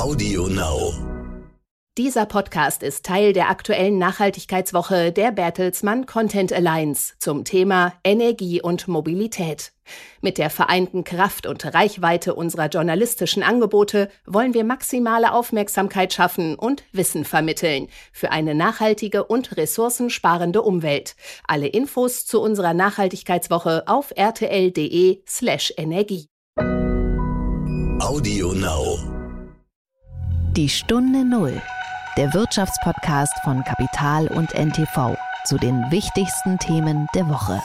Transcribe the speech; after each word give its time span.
Audio 0.00 0.46
Now. 0.46 0.94
Dieser 1.98 2.24
Podcast 2.24 2.82
ist 2.82 3.04
Teil 3.04 3.34
der 3.34 3.50
aktuellen 3.50 3.98
Nachhaltigkeitswoche 3.98 5.12
der 5.12 5.30
Bertelsmann 5.30 6.06
Content 6.06 6.54
Alliance 6.54 7.12
zum 7.18 7.44
Thema 7.44 7.92
Energie 8.02 8.62
und 8.62 8.88
Mobilität. 8.88 9.72
Mit 10.22 10.38
der 10.38 10.48
vereinten 10.48 11.04
Kraft 11.04 11.46
und 11.46 11.62
Reichweite 11.74 12.34
unserer 12.34 12.68
journalistischen 12.68 13.42
Angebote 13.42 14.08
wollen 14.24 14.54
wir 14.54 14.64
maximale 14.64 15.34
Aufmerksamkeit 15.34 16.14
schaffen 16.14 16.54
und 16.54 16.82
Wissen 16.92 17.26
vermitteln 17.26 17.88
für 18.10 18.30
eine 18.30 18.54
nachhaltige 18.54 19.24
und 19.24 19.58
ressourcensparende 19.58 20.62
Umwelt. 20.62 21.14
Alle 21.46 21.66
Infos 21.66 22.24
zu 22.24 22.40
unserer 22.40 22.72
Nachhaltigkeitswoche 22.72 23.82
auf 23.86 24.14
rtl.de 24.18 25.20
slash 25.28 25.74
Energie. 25.76 26.26
Audio 27.98 28.54
Now. 28.54 29.19
Die 30.56 30.68
Stunde 30.68 31.24
Null, 31.24 31.62
der 32.16 32.34
Wirtschaftspodcast 32.34 33.34
von 33.44 33.62
Kapital 33.62 34.26
und 34.26 34.52
NTV 34.52 35.16
zu 35.44 35.58
den 35.58 35.88
wichtigsten 35.92 36.58
Themen 36.58 37.06
der 37.14 37.28
Woche. 37.28 37.62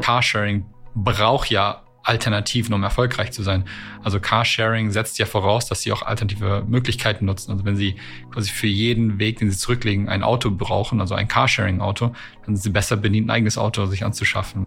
Carsharing 0.00 0.66
braucht 0.96 1.50
ja 1.50 1.82
Alternativen, 2.02 2.74
um 2.74 2.82
erfolgreich 2.82 3.30
zu 3.30 3.44
sein. 3.44 3.64
Also 4.02 4.18
Carsharing 4.18 4.90
setzt 4.90 5.20
ja 5.20 5.26
voraus, 5.26 5.66
dass 5.66 5.82
sie 5.82 5.92
auch 5.92 6.02
alternative 6.02 6.64
Möglichkeiten 6.66 7.26
nutzen. 7.26 7.52
Also 7.52 7.64
wenn 7.64 7.76
sie 7.76 7.94
quasi 8.32 8.50
für 8.50 8.66
jeden 8.66 9.20
Weg, 9.20 9.38
den 9.38 9.52
sie 9.52 9.56
zurücklegen, 9.56 10.08
ein 10.08 10.24
Auto 10.24 10.50
brauchen, 10.50 11.00
also 11.00 11.14
ein 11.14 11.28
Carsharing-Auto, 11.28 12.06
dann 12.44 12.56
sind 12.56 12.62
sie 12.62 12.70
besser 12.70 12.96
bedient, 12.96 13.28
ein 13.28 13.30
eigenes 13.30 13.56
Auto 13.56 13.86
sich 13.86 14.04
anzuschaffen. 14.04 14.66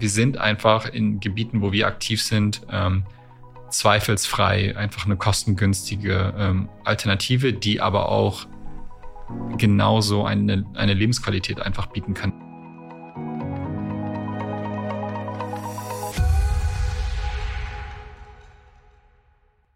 Wir 0.00 0.08
sind 0.08 0.38
einfach 0.38 0.86
in 0.86 1.20
Gebieten, 1.20 1.60
wo 1.60 1.72
wir 1.72 1.86
aktiv 1.86 2.22
sind, 2.22 2.62
ähm, 2.70 3.04
zweifelsfrei 3.68 4.76
einfach 4.76 5.04
eine 5.04 5.16
kostengünstige 5.16 6.34
ähm, 6.36 6.68
Alternative, 6.84 7.52
die 7.52 7.80
aber 7.80 8.08
auch 8.08 8.46
genauso 9.58 10.24
eine, 10.24 10.64
eine 10.74 10.94
Lebensqualität 10.94 11.60
einfach 11.60 11.86
bieten 11.86 12.14
kann. 12.14 12.32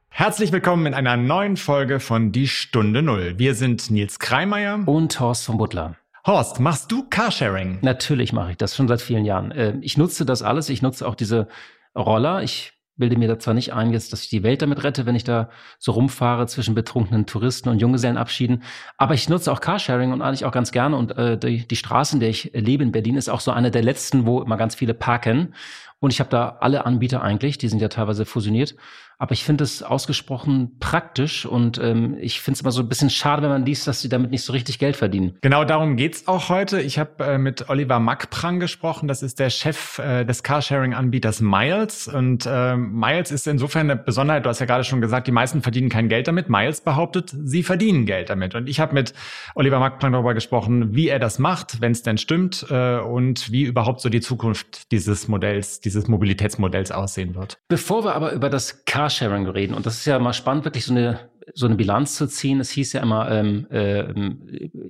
Herzlich 0.08 0.52
willkommen 0.52 0.86
in 0.86 0.95
einer 0.95 1.17
neuen 1.17 1.56
Folge 1.56 2.00
von 2.00 2.33
Die 2.33 2.48
Stunde 2.48 3.02
Null. 3.02 3.34
Wir 3.36 3.55
sind 3.55 3.91
Nils 3.91 4.19
Kreimeier 4.19 4.80
und 4.86 5.20
Horst 5.20 5.45
von 5.45 5.58
Butler. 5.58 5.97
Horst, 6.27 6.58
machst 6.58 6.91
du 6.91 7.06
Carsharing? 7.06 7.80
Natürlich 7.83 8.33
mache 8.33 8.53
ich 8.53 8.56
das 8.56 8.75
schon 8.75 8.89
seit 8.89 9.03
vielen 9.03 9.27
Jahren. 9.27 9.53
Ähm, 9.55 9.80
ich 9.83 9.98
nutze 9.98 10.25
das 10.25 10.42
alles. 10.42 10.70
Ich 10.70 10.80
nutze 10.80 11.06
auch 11.06 11.17
diese 11.17 11.48
Roller. 11.94 12.42
Ich 12.42 12.72
bilde 12.97 13.19
mir 13.19 13.28
da 13.28 13.39
zwar 13.39 13.53
nicht 13.53 13.75
ein, 13.75 13.92
jetzt, 13.92 14.11
dass 14.11 14.22
ich 14.22 14.30
die 14.30 14.42
Welt 14.42 14.62
damit 14.62 14.84
rette, 14.84 15.05
wenn 15.05 15.17
ich 15.17 15.25
da 15.25 15.50
so 15.78 15.92
rumfahre 15.92 16.47
zwischen 16.47 16.75
betrunkenen 16.75 17.27
Touristen 17.27 17.69
und 17.69 17.78
Junggesellenabschieden. 17.78 18.62
Aber 18.97 19.12
ich 19.12 19.28
nutze 19.28 19.52
auch 19.52 19.61
Carsharing 19.61 20.12
und 20.12 20.22
eigentlich 20.22 20.47
auch 20.47 20.52
ganz 20.52 20.72
gerne. 20.72 20.97
Und 20.97 21.14
äh, 21.19 21.36
die, 21.36 21.69
die 21.69 21.77
Straße, 21.77 22.17
in 22.17 22.20
der 22.20 22.30
ich 22.30 22.52
lebe 22.55 22.83
in 22.83 22.92
Berlin, 22.92 23.19
ist 23.19 23.28
auch 23.28 23.41
so 23.41 23.50
eine 23.50 23.70
der 23.70 23.83
letzten, 23.83 24.25
wo 24.25 24.41
immer 24.41 24.56
ganz 24.56 24.77
viele 24.77 24.95
parken. 24.95 25.55
Und 26.00 26.11
ich 26.11 26.20
habe 26.20 26.30
da 26.30 26.56
alle 26.61 26.86
Anbieter 26.86 27.22
eigentlich, 27.22 27.58
die 27.58 27.69
sind 27.69 27.83
ja 27.83 27.89
teilweise 27.89 28.25
fusioniert. 28.25 28.77
Aber 29.25 29.33
ich 29.33 29.42
finde 29.42 29.64
es 29.64 29.83
ausgesprochen 29.83 30.77
praktisch 30.80 31.47
und 31.47 31.78
ähm, 31.78 32.19
ich 32.20 32.42
finde 32.42 32.56
es 32.56 32.61
immer 32.61 32.72
so 32.72 32.83
ein 32.83 32.91
bisschen 32.91 33.08
schade, 33.08 33.41
wenn 33.41 33.48
man 33.48 33.64
liest, 33.64 33.86
dass 33.86 34.03
sie 34.03 34.11
damit 34.11 34.30
nicht 34.30 34.42
so 34.42 34.53
richtig 34.53 34.78
Geld 34.78 34.97
verdienen. 34.97 35.39
Genau 35.41 35.64
darum 35.64 35.97
geht's 35.97 36.28
auch 36.28 36.50
heute. 36.50 36.83
Ich 36.83 36.98
habe 36.98 37.25
äh, 37.25 37.39
mit 37.39 37.70
Oliver 37.70 38.00
Mackprang 38.00 38.61
gesprochen. 38.61 39.08
Das 39.08 39.22
ist 39.22 39.39
der 39.39 39.48
Chef 39.48 39.98
äh, 39.98 40.27
des 40.27 40.42
Carsharing-Anbieters 40.42 41.41
Miles. 41.41 42.06
Und 42.06 42.45
äh, 42.45 42.77
Miles 42.77 43.30
ist 43.30 43.47
insofern 43.47 43.91
eine 43.91 43.98
Besonderheit. 43.98 44.45
Du 44.45 44.50
hast 44.50 44.58
ja 44.58 44.67
gerade 44.67 44.85
schon 44.85 45.01
gesagt, 45.01 45.27
die 45.27 45.33
meisten 45.33 45.62
verdienen 45.62 45.89
kein 45.89 46.11
Geld 46.11 46.29
damit. 46.29 46.51
Miles 46.51 46.83
behauptet, 46.83 47.35
sie 47.45 47.62
verdienen 47.62 48.05
Geld 48.05 48.29
damit. 48.29 48.55
Und 48.55 48.68
ich 48.68 48.79
habe 48.79 48.92
mit 48.92 49.14
Oliver 49.55 49.79
Mackprang 49.79 50.12
darüber 50.12 50.35
gesprochen, 50.35 50.95
wie 50.95 51.08
er 51.08 51.18
das 51.18 51.39
macht, 51.39 51.80
wenn 51.80 51.92
es 51.92 52.02
denn 52.02 52.18
stimmt 52.18 52.67
äh, 52.68 52.98
und 52.98 53.51
wie 53.51 53.62
überhaupt 53.62 54.02
so 54.02 54.11
die 54.11 54.20
Zukunft 54.20 54.92
dieses 54.92 55.29
Modells, 55.29 55.80
dieses 55.80 56.08
Mobilitätsmodells 56.08 56.92
aussehen 56.92 57.35
wird. 57.35 57.56
Bevor 57.68 58.05
wir 58.05 58.14
aber 58.14 58.33
über 58.33 58.51
das 58.51 58.85
Car 58.85 59.14
Carsharing 59.14 59.47
reden. 59.48 59.75
Und 59.75 59.86
das 59.86 59.97
ist 59.97 60.07
ja 60.07 60.19
mal 60.19 60.33
spannend, 60.33 60.64
wirklich 60.64 60.85
so 60.85 60.92
eine, 60.92 61.30
so 61.55 61.67
eine 61.67 61.75
Bilanz 61.75 62.17
zu 62.17 62.27
ziehen. 62.27 62.61
Es 62.61 62.70
hieß 62.70 62.95
ja 62.95 63.02
immer, 63.02 63.30
ähm, 63.30 63.67
äh, 63.70 64.05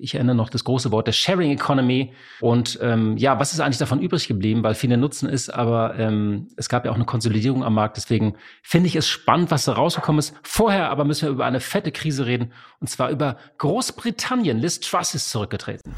ich 0.01 0.15
erinnere 0.15 0.37
noch 0.37 0.49
das 0.49 0.65
große 0.65 0.91
Wort 0.91 1.07
der 1.07 1.13
Sharing 1.13 1.51
Economy. 1.51 2.13
Und 2.41 2.79
ähm, 2.83 3.17
ja, 3.17 3.39
was 3.39 3.53
ist 3.53 3.61
eigentlich 3.61 3.79
davon 3.79 4.01
übrig 4.01 4.29
geblieben? 4.29 4.63
Weil 4.63 4.75
viele 4.75 4.97
nutzen 4.97 5.29
ist, 5.29 5.51
aber 5.51 5.99
ähm, 5.99 6.49
es 6.57 6.69
gab 6.69 6.85
ja 6.85 6.91
auch 6.91 6.97
eine 6.97 7.05
Konsolidierung 7.05 7.65
am 7.65 7.75
Markt. 7.75 7.97
Deswegen 7.97 8.35
finde 8.63 8.89
ich 8.89 8.97
es 8.97 9.09
spannend, 9.09 9.51
was 9.51 9.65
da 9.65 9.73
rausgekommen 9.73 10.19
ist. 10.19 10.35
Vorher 10.43 10.91
aber 10.91 11.05
müssen 11.05 11.27
wir 11.27 11.33
über 11.33 11.47
eine 11.47 11.61
fette 11.61 11.93
Krise 11.93 12.27
reden. 12.27 12.53
Und 12.81 12.89
zwar 12.89 13.11
über 13.11 13.37
Großbritannien. 13.59 14.59
Liz 14.59 14.81
Truss 14.81 15.15
ist 15.15 15.31
zurückgetreten. 15.31 15.93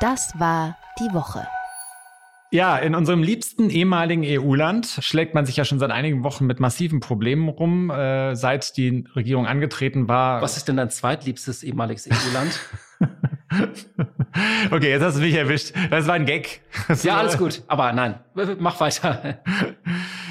Das 0.00 0.32
war 0.38 0.76
die 0.98 1.14
Woche. 1.14 1.46
Ja, 2.52 2.76
in 2.76 2.94
unserem 2.94 3.22
liebsten 3.22 3.70
ehemaligen 3.70 4.22
EU-Land 4.26 4.98
schlägt 5.00 5.34
man 5.34 5.46
sich 5.46 5.56
ja 5.56 5.64
schon 5.64 5.78
seit 5.78 5.90
einigen 5.90 6.22
Wochen 6.22 6.44
mit 6.44 6.60
massiven 6.60 7.00
Problemen 7.00 7.48
rum, 7.48 7.88
äh, 7.88 8.36
seit 8.36 8.76
die 8.76 9.06
Regierung 9.16 9.46
angetreten 9.46 10.06
war. 10.06 10.42
Was 10.42 10.58
ist 10.58 10.68
denn 10.68 10.76
dein 10.76 10.90
zweitliebstes 10.90 11.62
ehemaliges 11.62 12.06
EU-Land? 12.10 12.60
okay, 14.70 14.90
jetzt 14.90 15.02
hast 15.02 15.16
du 15.16 15.22
mich 15.22 15.34
erwischt. 15.34 15.72
Das 15.90 16.06
war 16.06 16.14
ein 16.14 16.26
Gag. 16.26 16.60
Das 16.88 17.04
ja, 17.04 17.16
alles 17.16 17.38
gut. 17.38 17.62
Aber 17.68 17.90
nein, 17.94 18.18
mach 18.58 18.78
weiter. 18.80 19.40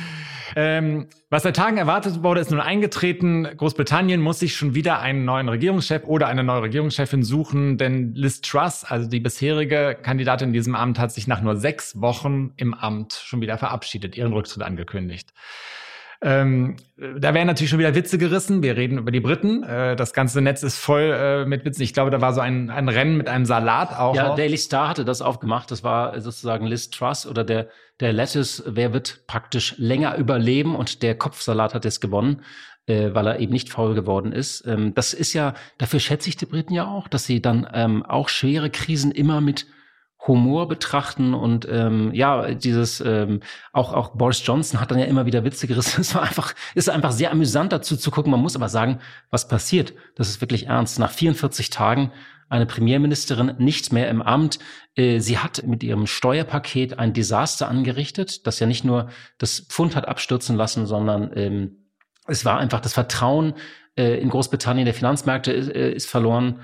Ähm, 0.56 1.08
was 1.30 1.44
seit 1.44 1.56
Tagen 1.56 1.78
erwartet 1.78 2.24
wurde, 2.24 2.42
ist 2.42 2.52
nun 2.52 2.60
eingetreten. 2.60 3.48
Großbritannien 3.56 4.22
muss 4.22 4.40
sich 4.40 4.56
schon 4.56 4.76
wieder 4.76 5.00
einen 5.00 5.26
neuen 5.26 5.50
Regierungschef 5.50 6.04
oder 6.06 6.28
eine 6.28 6.44
neue 6.44 6.64
Regierungschefin 6.64 7.24
suchen, 7.24 7.78
denn 7.78 8.14
Liz 8.16 8.42
Truss, 8.42 8.84
also 8.84 9.10
die 9.10 9.20
bisherige 9.20 9.98
Kandidatin 10.02 10.50
in 10.50 10.54
diesem 10.54 10.76
Amt, 10.76 11.00
hat 11.00 11.12
sich 11.12 11.28
nach 11.28 11.42
nur 11.42 11.56
sechs 11.56 12.02
Wochen 12.02 12.54
im 12.58 12.74
Amt 12.74 13.14
schon 13.14 13.42
wieder 13.42 13.58
verabschiedet, 13.58 14.18
ihren 14.18 14.34
Rücktritt 14.34 14.64
angekündigt. 14.64 15.30
Ähm, 16.24 16.76
da 16.98 17.34
werden 17.34 17.48
natürlich 17.48 17.72
schon 17.72 17.80
wieder 17.80 17.96
Witze 17.96 18.20
gerissen. 18.20 18.62
Wir 18.62 18.78
reden 18.78 19.00
über 19.00 19.12
die 19.12 19.20
Briten. 19.20 19.64
Äh, 19.64 19.96
das 19.96 20.14
ganze 20.14 20.40
Netz 20.42 20.62
ist 20.62 20.78
voll 20.78 21.02
äh, 21.02 21.46
mit 21.46 21.66
Witzen. 21.66 21.82
Ich 21.82 21.94
glaube, 21.94 22.12
da 22.12 22.22
war 22.22 22.34
so 22.34 22.42
ein, 22.42 22.70
ein 22.70 22.90
Rennen 22.90 23.18
mit 23.18 23.28
einem 23.28 23.46
Salat 23.46 23.98
auch. 23.98 24.16
Ja, 24.16 24.36
Daily 24.36 24.58
Star 24.58 24.90
hatte 24.90 25.04
das 25.04 25.22
aufgemacht. 25.22 25.72
Das 25.72 25.84
war 25.84 26.20
sozusagen 26.22 26.68
Liz 26.68 26.92
Truss 26.92 27.26
oder 27.26 27.44
der, 27.44 27.70
der 28.00 28.14
Lettuce. 28.14 28.64
Wer 28.68 28.94
wird 28.94 29.26
praktisch 29.26 29.76
länger 29.78 30.16
überleben? 30.18 30.76
Und 30.76 31.02
der 31.02 31.16
Kopfsalat 31.16 31.74
hat 31.74 31.86
jetzt 31.86 32.02
gewonnen. 32.02 32.44
Äh, 32.88 33.14
weil 33.14 33.28
er 33.28 33.40
eben 33.40 33.54
nicht 33.54 33.70
faul 33.70 33.94
geworden 33.94 34.32
ist. 34.32 34.66
Ähm, 34.66 34.96
das 34.96 35.14
ist 35.14 35.34
ja, 35.34 35.54
dafür 35.78 36.00
schätze 36.00 36.30
ich 36.30 36.36
die 36.36 36.48
Briten 36.48 36.74
ja 36.74 36.88
auch, 36.88 37.08
dass 37.08 37.26
sie 37.26 37.40
dann 37.40 37.68
ähm, 37.74 38.04
auch 38.04 38.28
schwere 38.28 38.72
Krisen 38.72 39.12
immer 39.12 39.40
mit 39.40 39.68
Humor 40.28 40.68
betrachten 40.68 41.34
und 41.34 41.68
ähm, 41.70 42.14
ja, 42.14 42.54
dieses 42.54 43.02
ähm, 43.02 43.40
auch 43.74 43.94
auch 43.94 44.10
Boris 44.16 44.46
Johnson 44.46 44.80
hat 44.80 44.92
dann 44.92 45.00
ja 45.00 45.06
immer 45.06 45.26
wieder 45.26 45.44
Witze 45.44 45.68
gerissen. 45.68 46.02
Es 46.02 46.14
war 46.14 46.22
einfach 46.24 46.54
ist 46.76 46.90
einfach 46.90 47.12
sehr 47.12 47.32
amüsant 47.32 47.72
dazu 47.72 47.98
zu 47.98 48.12
gucken. 48.12 48.32
Man 48.32 48.42
muss 48.42 48.56
aber 48.56 48.70
sagen, 48.70 49.00
was 49.30 49.48
passiert. 49.48 49.94
Das 50.16 50.30
ist 50.30 50.42
wirklich 50.42 50.68
ernst. 50.68 51.00
Nach 51.00 51.12
44 51.12 51.72
Tagen 51.72 52.12
eine 52.50 52.66
Premierministerin 52.66 53.56
nicht 53.58 53.94
mehr 53.94 54.10
im 54.10 54.22
Amt. 54.22 54.60
Äh, 54.96 55.20
sie 55.20 55.38
hat 55.40 55.64
mit 55.66 55.84
ihrem 55.84 56.06
Steuerpaket 56.06 57.00
ein 57.00 57.14
Desaster 57.14 57.68
angerichtet, 57.68 58.46
das 58.46 58.60
ja 58.60 58.68
nicht 58.68 58.84
nur 58.84 59.10
das 59.38 59.62
Pfund 59.62 59.96
hat 59.96 60.08
abstürzen 60.08 60.56
lassen, 60.58 60.86
sondern 60.86 61.32
ähm, 61.36 61.78
es 62.28 62.46
war 62.46 62.60
einfach 62.60 62.82
das 62.82 62.94
Vertrauen 62.94 63.54
äh, 63.98 64.20
in 64.20 64.30
Großbritannien 64.30 64.86
der 64.86 64.94
Finanzmärkte 64.94 65.52
äh, 65.52 65.94
ist 65.94 66.10
verloren. 66.10 66.60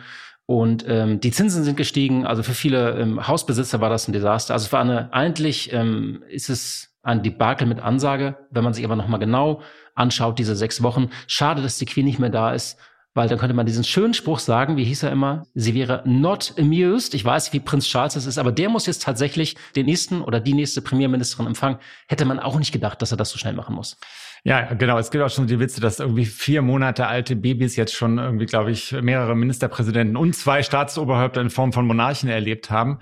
Und 0.47 0.85
ähm, 0.88 1.19
die 1.19 1.31
Zinsen 1.31 1.66
sind 1.66 1.75
gestiegen. 1.75 2.25
Also 2.25 2.41
für 2.41 2.53
viele 2.53 2.97
ähm, 2.97 3.28
Hausbesitzer 3.28 3.81
war 3.81 3.90
das 3.90 4.07
ein 4.07 4.13
Desaster. 4.13 4.54
Also 4.54 4.68
es 4.68 4.74
war 4.74 4.80
eine, 4.80 5.13
eigentlich 5.13 5.74
ähm, 5.74 6.24
ist 6.30 6.50
es 6.50 6.95
ein 7.04 7.21
Debakel 7.21 7.68
mit 7.68 7.81
Ansage. 7.81 8.38
Wenn 8.50 8.63
man 8.63 8.74
sich 8.74 8.86
aber 8.86 8.95
nochmal 8.95 9.19
genau 9.19 9.62
anschaut, 9.94 10.39
diese 10.39 10.56
sechs 10.56 10.81
Wochen. 10.81 11.10
Schade, 11.27 11.62
dass 11.62 11.77
die 11.77 11.86
Queen 11.86 12.06
nicht 12.06 12.19
mehr 12.19 12.30
da 12.30 12.54
ist, 12.54 12.80
weil 13.13 13.27
dann 13.27 13.39
könnte 13.39 13.56
man 13.56 13.66
diesen 13.66 13.83
schönen 13.83 14.13
Spruch 14.13 14.39
sagen, 14.39 14.77
wie 14.77 14.86
hieß 14.86 15.04
er 15.04 15.12
immer? 15.12 15.44
Sie 15.54 15.74
wäre 15.74 16.01
not 16.06 16.54
amused. 16.57 17.13
Ich 17.13 17.25
weiß, 17.25 17.51
wie 17.51 17.60
Prinz 17.60 17.88
Charles 17.88 18.13
das 18.13 18.25
ist, 18.25 18.38
aber 18.38 18.54
der 18.54 18.69
muss 18.69 18.86
jetzt 18.86 19.04
tatsächlich 19.04 19.57
den 19.75 19.88
nächsten 19.88 20.21
oder 20.21 20.39
die 20.39 20.54
nächste 20.54 20.81
Premierministerin 20.81 21.48
empfangen. 21.48 21.80
Hätte 22.07 22.24
man 22.24 22.39
auch 22.39 22.57
nicht 22.57 22.71
gedacht, 22.71 23.01
dass 23.01 23.12
er 23.12 23.18
das 23.18 23.31
so 23.31 23.38
schnell 23.38 23.54
machen 23.54 23.75
muss. 23.75 23.98
Ja, 24.47 24.61
genau. 24.75 24.97
Es 24.97 25.11
gibt 25.11 25.21
auch 25.25 25.29
schon 25.29 25.45
die 25.47 25.59
Witze, 25.59 25.81
dass 25.81 25.99
irgendwie 25.99 26.23
vier 26.23 26.61
Monate 26.61 27.05
alte 27.05 27.35
Babys 27.35 27.75
jetzt 27.75 27.94
schon 27.94 28.17
irgendwie, 28.17 28.45
glaube 28.45 28.71
ich, 28.71 28.94
mehrere 28.94 29.35
Ministerpräsidenten 29.35 30.15
und 30.15 30.38
zwei 30.38 30.63
Staatsoberhäupter 30.63 31.41
in 31.41 31.49
Form 31.49 31.73
von 31.73 31.85
Monarchen 31.85 32.29
erlebt 32.29 32.71
haben. 32.71 32.99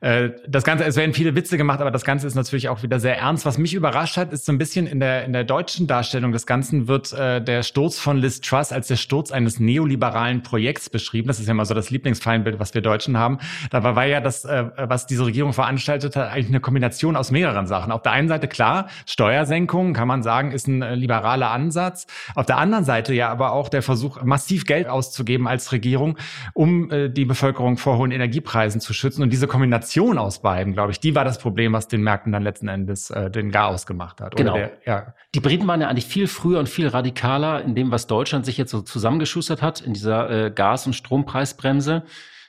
Äh, 0.00 0.30
das 0.48 0.64
Ganze, 0.64 0.84
es 0.84 0.96
werden 0.96 1.14
viele 1.14 1.36
Witze 1.36 1.56
gemacht, 1.56 1.80
aber 1.80 1.92
das 1.92 2.02
Ganze 2.04 2.26
ist 2.26 2.34
natürlich 2.34 2.68
auch 2.68 2.82
wieder 2.82 2.98
sehr 2.98 3.16
ernst. 3.16 3.46
Was 3.46 3.56
mich 3.56 3.74
überrascht 3.74 4.16
hat, 4.16 4.32
ist 4.32 4.44
so 4.44 4.50
ein 4.50 4.58
bisschen 4.58 4.88
in 4.88 4.98
der, 4.98 5.24
in 5.24 5.32
der 5.32 5.44
deutschen 5.44 5.86
Darstellung 5.86 6.32
des 6.32 6.44
Ganzen 6.44 6.88
wird 6.88 7.12
äh, 7.12 7.40
der 7.40 7.62
Sturz 7.62 8.00
von 8.00 8.16
Liz 8.16 8.40
Truss 8.40 8.72
als 8.72 8.88
der 8.88 8.96
Sturz 8.96 9.30
eines 9.30 9.60
neoliberalen 9.60 10.42
Projekts 10.42 10.90
beschrieben. 10.90 11.28
Das 11.28 11.38
ist 11.38 11.46
ja 11.46 11.54
mal 11.54 11.66
so 11.66 11.74
das 11.74 11.90
Lieblingsfeindbild, 11.90 12.58
was 12.58 12.74
wir 12.74 12.82
Deutschen 12.82 13.16
haben. 13.16 13.38
Dabei 13.70 13.94
war 13.94 14.06
ja 14.06 14.20
das, 14.20 14.44
äh, 14.44 14.64
was 14.76 15.06
diese 15.06 15.24
Regierung 15.24 15.52
veranstaltet 15.52 16.16
hat, 16.16 16.32
eigentlich 16.32 16.48
eine 16.48 16.58
Kombination 16.58 17.14
aus 17.14 17.30
mehreren 17.30 17.68
Sachen. 17.68 17.92
Auf 17.92 18.02
der 18.02 18.10
einen 18.10 18.26
Seite 18.26 18.48
klar, 18.48 18.88
Steuersenkungen 19.06 19.94
kann 19.94 20.08
man 20.08 20.24
sagen, 20.24 20.50
ist 20.50 20.66
ein 20.66 20.79
äh, 20.82 20.94
liberaler 20.94 21.50
Ansatz. 21.50 22.06
Auf 22.34 22.46
der 22.46 22.58
anderen 22.58 22.84
Seite 22.84 23.14
ja 23.14 23.28
aber 23.28 23.52
auch 23.52 23.68
der 23.68 23.82
Versuch, 23.82 24.22
massiv 24.22 24.64
Geld 24.64 24.88
auszugeben 24.88 25.46
als 25.48 25.72
Regierung, 25.72 26.18
um 26.54 26.90
äh, 26.90 27.08
die 27.08 27.24
Bevölkerung 27.24 27.76
vor 27.76 27.98
hohen 27.98 28.10
Energiepreisen 28.10 28.80
zu 28.80 28.92
schützen. 28.92 29.22
Und 29.22 29.30
diese 29.30 29.46
Kombination 29.46 30.18
aus 30.18 30.42
beiden, 30.42 30.72
glaube 30.72 30.92
ich, 30.92 31.00
die 31.00 31.14
war 31.14 31.24
das 31.24 31.38
Problem, 31.38 31.72
was 31.72 31.88
den 31.88 32.02
Märkten 32.02 32.32
dann 32.32 32.42
letzten 32.42 32.68
Endes 32.68 33.10
äh, 33.10 33.30
den 33.30 33.50
Chaos 33.50 33.86
gemacht 33.86 34.20
hat. 34.20 34.36
Genau. 34.36 34.54
Der, 34.54 34.72
ja. 34.84 35.14
Die 35.34 35.40
Briten 35.40 35.66
waren 35.66 35.80
ja 35.80 35.88
eigentlich 35.88 36.06
viel 36.06 36.26
früher 36.26 36.58
und 36.58 36.68
viel 36.68 36.88
radikaler 36.88 37.62
in 37.62 37.74
dem, 37.74 37.90
was 37.90 38.06
Deutschland 38.06 38.44
sich 38.44 38.56
jetzt 38.56 38.70
so 38.70 38.82
zusammengeschustert 38.82 39.62
hat, 39.62 39.80
in 39.80 39.94
dieser 39.94 40.46
äh, 40.46 40.50
Gas- 40.50 40.86
und 40.86 40.94
Strompreisbremse. 40.94 42.04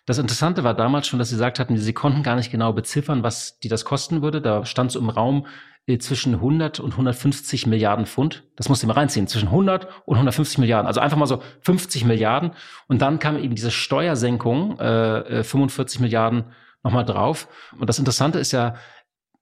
Das 0.05 0.17
Interessante 0.17 0.63
war 0.63 0.73
damals 0.73 1.07
schon, 1.07 1.19
dass 1.19 1.29
sie 1.29 1.35
gesagt 1.35 1.59
hatten, 1.59 1.77
sie 1.77 1.93
konnten 1.93 2.23
gar 2.23 2.35
nicht 2.35 2.51
genau 2.51 2.73
beziffern, 2.73 3.21
was 3.21 3.59
die 3.59 3.69
das 3.69 3.85
kosten 3.85 4.21
würde. 4.21 4.41
Da 4.41 4.65
stand 4.65 4.91
so 4.91 4.99
im 4.99 5.09
Raum, 5.09 5.45
zwischen 5.99 6.35
100 6.35 6.79
und 6.79 6.91
150 6.91 7.67
Milliarden 7.67 8.05
Pfund. 8.05 8.43
Das 8.55 8.69
musst 8.69 8.83
du 8.83 8.87
mal 8.87 8.93
reinziehen. 8.93 9.27
Zwischen 9.27 9.47
100 9.47 9.87
und 10.05 10.15
150 10.15 10.57
Milliarden. 10.59 10.87
Also 10.87 11.01
einfach 11.01 11.17
mal 11.17 11.25
so 11.25 11.41
50 11.61 12.05
Milliarden. 12.05 12.51
Und 12.87 13.01
dann 13.01 13.19
kam 13.19 13.37
eben 13.37 13.55
diese 13.55 13.71
Steuersenkung, 13.71 14.79
äh, 14.79 15.43
45 15.43 15.99
äh, 15.99 16.03
Milliarden 16.03 16.45
nochmal 16.83 17.05
drauf. 17.05 17.47
Und 17.77 17.89
das 17.89 17.99
Interessante 17.99 18.39
ist 18.39 18.51
ja, 18.51 18.75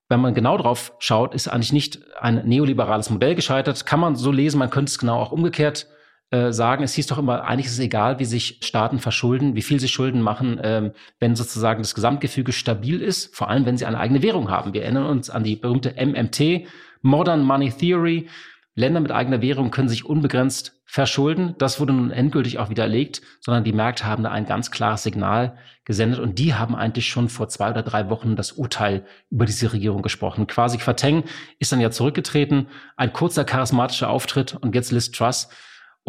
wenn 0.08 0.22
man 0.22 0.34
genau 0.34 0.58
drauf 0.58 0.94
schaut, 1.00 1.36
ist 1.36 1.48
eigentlich 1.48 1.74
nicht 1.74 2.00
ein 2.20 2.48
neoliberales 2.48 3.10
Modell 3.10 3.36
gescheitert. 3.36 3.86
Kann 3.86 4.00
man 4.00 4.16
so 4.16 4.32
lesen, 4.32 4.58
man 4.58 4.70
könnte 4.70 4.90
es 4.90 4.98
genau 4.98 5.20
auch 5.20 5.32
umgekehrt 5.32 5.88
äh, 6.32 6.52
sagen, 6.52 6.84
es 6.84 6.94
hieß 6.94 7.08
doch 7.08 7.18
immer, 7.18 7.44
eigentlich 7.44 7.66
ist 7.66 7.74
es 7.74 7.80
egal, 7.80 8.20
wie 8.20 8.26
sich 8.26 8.60
Staaten 8.62 9.00
verschulden, 9.00 9.56
wie 9.56 9.62
viel 9.62 9.80
sie 9.80 9.88
Schulden 9.88 10.22
machen, 10.22 10.60
ähm, 10.64 10.92
wenn 11.20 11.36
sozusagen 11.36 11.82
das 11.82 11.96
Gesamtgefüge 11.96 12.52
stabil 12.52 13.02
ist, 13.02 13.36
vor 13.36 13.50
allem 13.50 13.66
wenn 13.66 13.78
sie 13.78 13.86
eine 13.86 14.00
eigene 14.00 14.22
Währung 14.22 14.50
haben. 14.52 14.74
Wir 14.74 14.84
erinnern 14.84 15.08
uns 15.08 15.30
an 15.30 15.44
die 15.44 15.56
berühmte 15.56 15.96
MMT, 15.98 16.68
Modern 17.02 17.44
Money 17.44 17.72
Theory. 17.72 18.28
Länder 18.76 19.00
mit 19.00 19.12
eigener 19.12 19.42
Währung 19.42 19.72
können 19.72 19.90
sich 19.90 20.06
unbegrenzt 20.06 20.80
verschulden. 20.86 21.56
Das 21.58 21.80
wurde 21.80 21.94
nun 21.94 22.12
endgültig 22.12 22.60
auch 22.60 22.70
widerlegt, 22.70 23.22
sondern 23.42 23.64
die 23.64 23.74
Märkte 23.74 24.06
haben 24.06 24.24
da 24.24 24.32
ein 24.32 24.46
ganz 24.46 24.72
klares 24.72 25.04
Signal 25.04 25.58
gesendet 25.84 26.20
und 26.20 26.40
die 26.40 26.54
haben 26.54 26.76
eigentlich 26.76 27.10
schon 27.10 27.30
vor 27.30 27.50
zwei 27.50 27.72
oder 27.72 27.82
drei 27.82 28.10
Wochen 28.10 28.36
das 28.36 28.52
Urteil 28.52 29.06
über 29.32 29.46
diese 29.46 29.74
Regierung 29.74 30.04
gesprochen. 30.04 30.48
Quasi 30.48 30.78
Quateng 30.78 31.24
ist 31.58 31.72
dann 31.72 31.82
ja 31.82 31.92
zurückgetreten, 31.92 32.68
ein 32.96 33.12
kurzer 33.12 33.44
charismatischer 33.44 34.10
Auftritt 34.10 34.56
und 34.56 34.76
jetzt 34.76 34.92
Liz 34.92 35.12
Truss 35.12 35.50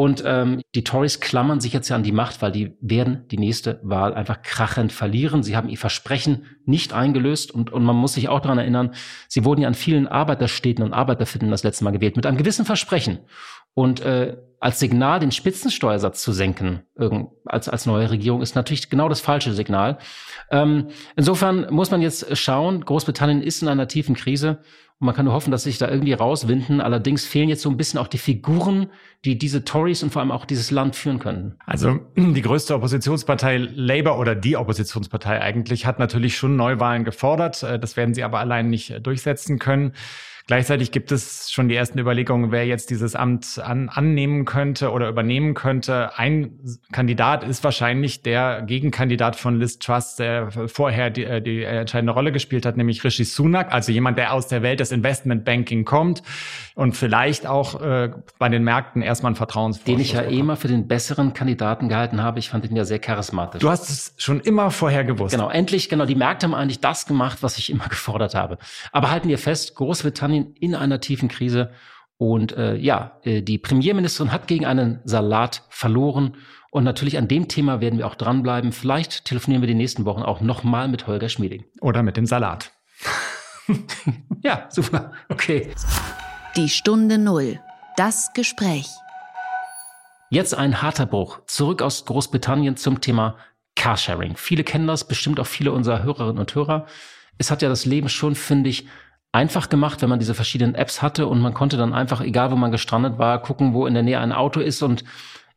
und 0.01 0.23
ähm, 0.25 0.63
die 0.75 0.83
Tories 0.83 1.21
klammern 1.21 1.61
sich 1.61 1.75
jetzt 1.75 1.91
ja 1.91 1.97
an 1.97 2.03
die 2.03 2.11
Macht, 2.11 2.41
weil 2.41 2.53
die 2.53 2.75
werden 2.81 3.29
die 3.31 3.37
nächste 3.37 3.81
Wahl 3.83 4.15
einfach 4.15 4.41
krachend 4.41 4.93
verlieren. 4.93 5.43
Sie 5.43 5.59
haben 5.59 5.69
ihr 5.69 5.77
Versprechen 5.77 6.47
nicht 6.65 6.95
eingelöst 6.95 7.51
und, 7.51 7.71
und 7.71 7.85
man 7.85 7.97
muss 7.97 8.15
sich 8.15 8.31
auch 8.31 8.41
daran 8.41 8.57
erinnern, 8.57 8.95
sie 9.29 9.45
wurden 9.45 9.61
ja 9.61 9.69
an 9.69 9.75
vielen 9.75 10.09
Arbeiterstädten 10.09 10.83
und 10.83 10.95
Arbeitervierteln 10.95 11.51
das 11.51 11.65
letzte 11.65 11.85
Mal 11.85 11.91
gewählt 11.91 12.17
mit 12.17 12.25
einem 12.25 12.39
gewissen 12.39 12.65
Versprechen. 12.65 13.19
Und 13.75 14.01
äh, 14.01 14.39
als 14.61 14.79
Signal 14.79 15.21
den 15.21 15.33
Spitzensteuersatz 15.33 16.23
zu 16.23 16.33
senken, 16.33 16.83
als, 17.47 17.69
als 17.69 17.87
neue 17.87 18.11
Regierung, 18.11 18.43
ist 18.43 18.55
natürlich 18.55 18.91
genau 18.91 19.09
das 19.09 19.21
falsche 19.21 19.53
Signal. 19.55 19.99
Ähm, 20.51 20.89
insofern 21.17 21.67
muss 21.71 21.91
man 21.91 22.03
jetzt 22.03 22.37
schauen, 22.37 22.85
Großbritannien 22.85 23.43
ist 23.43 23.63
in 23.63 23.69
einer 23.69 23.89
tiefen 23.89 24.15
Krise 24.15 24.59
und 25.01 25.07
man 25.07 25.15
kann 25.15 25.25
nur 25.25 25.33
hoffen, 25.33 25.51
dass 25.51 25.63
sich 25.63 25.79
da 25.79 25.89
irgendwie 25.89 26.13
rauswinden. 26.13 26.83
Allerdings 26.83 27.25
fehlen 27.25 27.49
jetzt 27.49 27.63
so 27.63 27.71
ein 27.71 27.79
bisschen 27.79 27.99
auch 27.99 28.07
die 28.07 28.19
Figuren, 28.19 28.89
die 29.25 29.39
diese 29.39 29.65
Tories 29.65 30.03
und 30.03 30.11
vor 30.13 30.21
allem 30.21 30.31
auch 30.31 30.45
dieses 30.45 30.71
Land 30.71 30.95
führen 30.95 31.19
könnten. 31.19 31.57
Also 31.65 31.99
die 32.17 32.43
größte 32.43 32.75
Oppositionspartei 32.75 33.57
Labour 33.57 34.19
oder 34.19 34.35
die 34.35 34.59
Oppositionspartei 34.59 35.41
eigentlich 35.41 35.87
hat 35.87 35.99
natürlich 35.99 36.37
schon 36.37 36.57
Neuwahlen 36.57 37.05
gefordert. 37.05 37.63
Äh, 37.63 37.79
das 37.79 37.97
werden 37.97 38.13
sie 38.13 38.25
aber 38.25 38.41
allein 38.41 38.69
nicht 38.69 39.07
durchsetzen 39.07 39.59
können. 39.59 39.95
Gleichzeitig 40.51 40.91
gibt 40.91 41.13
es 41.13 41.49
schon 41.53 41.69
die 41.69 41.77
ersten 41.77 41.97
Überlegungen, 42.01 42.51
wer 42.51 42.67
jetzt 42.67 42.91
dieses 42.91 43.15
Amt 43.15 43.61
an, 43.63 43.89
annehmen 43.89 44.45
könnte 44.45 44.91
oder 44.91 45.09
übernehmen 45.09 45.55
könnte. 45.55 46.19
Ein 46.19 46.59
Kandidat 46.91 47.45
ist 47.45 47.63
wahrscheinlich 47.63 48.23
der 48.23 48.63
Gegenkandidat 48.63 49.37
von 49.37 49.61
Liz 49.61 49.79
Truss, 49.79 50.17
der 50.17 50.51
vorher 50.67 51.11
die, 51.11 51.23
äh, 51.23 51.41
die 51.41 51.63
entscheidende 51.63 52.13
Rolle 52.13 52.33
gespielt 52.33 52.67
hat, 52.67 52.77
nämlich 52.77 53.05
Rishi 53.05 53.23
Sunak, 53.23 53.73
also 53.73 53.93
jemand, 53.93 54.19
der 54.19 54.33
aus 54.33 54.49
der 54.49 54.65
Welt 54.65 54.81
des 54.81 54.91
Investmentbanking 54.91 55.85
kommt 55.85 56.25
und 56.75 56.97
vielleicht 56.97 57.47
auch 57.47 57.81
äh, 57.81 58.11
bei 58.41 58.49
den 58.49 58.65
Märkten 58.65 59.03
erstmal 59.03 59.31
ein 59.31 59.37
Vertrauensvorschuss 59.37 59.85
Den 59.85 60.01
ich 60.01 60.15
ja 60.15 60.23
immer 60.23 60.57
für 60.57 60.67
den 60.67 60.89
besseren 60.89 61.33
Kandidaten 61.33 61.89
gehalten 61.89 62.25
habe. 62.25 62.41
Ich 62.41 62.49
fand 62.49 62.69
ihn 62.69 62.75
ja 62.75 62.85
sehr 62.85 62.99
charismatisch. 62.99 63.61
Du 63.61 63.71
hast 63.71 63.89
es 63.89 64.15
schon 64.17 64.41
immer 64.41 64.73
vorher 64.73 65.05
gewusst. 65.05 65.33
Genau, 65.33 65.49
endlich, 65.49 65.89
genau. 65.89 66.07
Die 66.07 66.17
Märkte 66.17 66.47
haben 66.47 66.55
eigentlich 66.57 66.81
das 66.81 67.07
gemacht, 67.07 67.39
was 67.43 67.57
ich 67.57 67.71
immer 67.71 67.85
gefordert 67.89 68.35
habe. 68.35 68.59
Aber 68.91 69.13
halten 69.13 69.29
wir 69.29 69.39
fest, 69.39 69.77
Großbritannien 69.77 70.40
Großbritannien 70.41 70.55
in 70.61 70.75
einer 70.75 71.01
tiefen 71.01 71.29
Krise. 71.29 71.71
Und 72.17 72.53
äh, 72.53 72.77
ja, 72.77 73.19
äh, 73.23 73.43
die 73.43 73.59
Premierministerin 73.59 74.33
hat 74.33 74.47
gegen 74.47 74.67
einen 74.67 75.01
Salat 75.05 75.63
verloren. 75.71 76.37
Und 76.71 76.85
natürlich 76.85 77.19
an 77.19 77.29
dem 77.29 77.49
Thema 77.49 77.81
werden 77.81 77.99
wir 77.99 78.07
auch 78.07 78.15
dranbleiben. 78.15 78.73
Vielleicht 78.73 79.25
telefonieren 79.25 79.63
wir 79.63 79.67
die 79.67 79.75
nächsten 79.75 80.05
Wochen 80.05 80.23
auch 80.23 80.41
nochmal 80.41 80.89
mit 80.89 81.07
Holger 81.07 81.29
Schmieding. 81.29 81.65
Oder 81.81 82.03
mit 82.03 82.17
dem 82.17 82.27
Salat. 82.27 82.73
ja, 84.43 84.67
super. 84.71 85.13
Okay. 85.29 85.71
Die 86.57 86.69
Stunde 86.69 87.19
Null. 87.19 87.59
Das 87.97 88.33
Gespräch. 88.35 88.87
Jetzt 90.31 90.55
ein 90.55 90.81
harter 90.81 91.07
Bruch. 91.07 91.41
Zurück 91.47 91.83
aus 91.83 92.05
Großbritannien 92.05 92.77
zum 92.77 93.01
Thema 93.01 93.37
Carsharing. 93.75 94.37
Viele 94.37 94.63
kennen 94.63 94.87
das, 94.87 95.09
bestimmt 95.09 95.41
auch 95.41 95.47
viele 95.47 95.73
unserer 95.73 96.03
Hörerinnen 96.03 96.39
und 96.39 96.55
Hörer. 96.55 96.87
Es 97.39 97.51
hat 97.51 97.63
ja 97.63 97.69
das 97.69 97.85
Leben 97.87 98.09
schon, 98.09 98.35
finde 98.35 98.71
ich, 98.71 98.87
einfach 99.33 99.69
gemacht, 99.69 100.03
wenn 100.03 100.09
man 100.09 100.19
diese 100.19 100.35
verschiedenen 100.35 100.75
Apps 100.75 101.03
hatte 101.03 101.27
und 101.27 101.41
man 101.41 101.55
konnte 101.55 101.77
dann 101.77 101.93
einfach, 101.93 102.21
egal 102.21 102.51
wo 102.51 102.57
man 102.57 102.73
gestrandet 102.73 103.19
war, 103.19 103.41
gucken, 103.41 103.75
wo 103.75 103.87
in 103.87 103.95
der 103.95 104.03
Nähe 104.03 104.19
ein 104.19 104.33
Auto 104.33 104.61
ist 104.61 104.83
und 104.83 105.05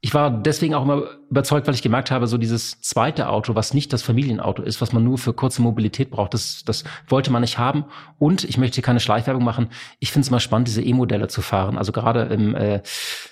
ich 0.05 0.13
war 0.13 0.29
deswegen 0.29 0.75
auch 0.75 0.83
immer 0.83 1.03
überzeugt, 1.29 1.65
weil 1.65 1.75
ich 1.75 1.81
gemerkt 1.81 2.11
habe, 2.11 2.27
so 2.27 2.37
dieses 2.37 2.81
zweite 2.81 3.29
Auto, 3.29 3.55
was 3.55 3.73
nicht 3.73 3.93
das 3.93 4.01
Familienauto 4.01 4.61
ist, 4.61 4.81
was 4.81 4.91
man 4.91 5.01
nur 5.05 5.17
für 5.17 5.31
kurze 5.31 5.61
Mobilität 5.61 6.11
braucht, 6.11 6.33
das, 6.33 6.65
das 6.65 6.83
wollte 7.07 7.31
man 7.31 7.39
nicht 7.39 7.57
haben. 7.57 7.85
Und 8.19 8.43
ich 8.43 8.57
möchte 8.57 8.81
keine 8.81 8.99
Schleichwerbung 8.99 9.45
machen. 9.45 9.69
Ich 9.99 10.11
finde 10.11 10.25
es 10.25 10.29
mal 10.29 10.41
spannend, 10.41 10.67
diese 10.67 10.81
E-Modelle 10.81 11.29
zu 11.29 11.41
fahren. 11.41 11.77
Also 11.77 11.93
gerade 11.93 12.23
im 12.23 12.53
äh, 12.53 12.81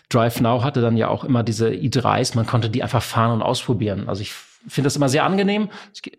Drive 0.08 0.40
Now 0.40 0.64
hatte 0.64 0.80
dann 0.80 0.96
ja 0.96 1.10
auch 1.10 1.26
immer 1.26 1.44
diese 1.44 1.68
i3s, 1.68 2.38
man 2.38 2.46
konnte 2.46 2.70
die 2.70 2.84
einfach 2.84 3.04
fahren 3.04 3.34
und 3.34 3.42
ausprobieren. 3.42 4.08
Also 4.08 4.22
ich 4.22 4.32
finde 4.32 4.86
das 4.86 4.96
immer 4.96 5.10
sehr 5.10 5.26
angenehm. 5.26 5.68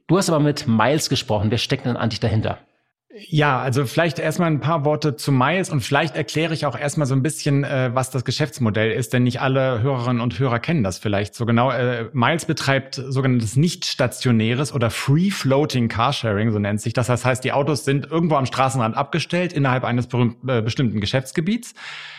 Du 0.07 0.19
hast 0.19 0.29
aber 0.29 0.41
mit 0.41 0.69
Miles 0.69 1.09
gesprochen. 1.09 1.51
Wer 1.51 1.57
steckt 1.57 1.87
denn 1.87 1.97
eigentlich 1.97 2.21
dahinter? 2.21 2.59
Ja, 3.15 3.61
also 3.61 3.85
vielleicht 3.85 4.19
erstmal 4.19 4.51
ein 4.51 4.61
paar 4.61 4.87
Worte 4.87 5.17
zu 5.17 5.33
Miles 5.33 5.69
und 5.69 5.83
vielleicht 5.83 6.17
erkläre 6.17 6.55
ich 6.55 6.65
auch 6.65 6.79
erstmal 6.79 7.07
so 7.07 7.15
ein 7.15 7.23
bisschen, 7.23 7.63
äh, 7.63 7.91
was 7.93 8.11
das 8.11 8.25
Geschäftsmodell 8.25 8.91
ist, 8.91 9.13
denn 9.13 9.25
nicht 9.25 9.43
alle 9.43 9.83
Hörerinnen 9.83 10.23
und 10.23 10.39
Hörer 10.39 10.61
kennen 10.61 10.83
das 10.83 10.97
vielleicht 10.97 11.35
so 11.35 11.45
genau. 11.45 11.71
Äh, 11.71 12.09
Miles 12.15 12.47
betreibt 12.47 12.95
sogenanntes 12.95 13.55
nicht 13.55 13.85
stationäres 13.85 14.73
oder 14.73 14.89
Free 14.89 15.31
Floating 15.31 15.89
Carsharing, 15.89 16.53
so 16.53 16.59
nennt 16.59 16.81
sich 16.81 16.95
das. 16.95 17.09
Das 17.09 17.27
heißt, 17.27 17.45
die 17.45 17.53
Autos 17.53 17.85
sind 17.85 18.11
irgendwo 18.11 18.37
am 18.37 18.47
Straßenrand 18.47 18.97
abgestellt 18.97 19.53
innerhalb 19.53 19.85
eines 19.85 20.07
äh, 20.07 20.63
bestimmten 20.63 20.99
Geschäftsgebiets. 21.01 21.75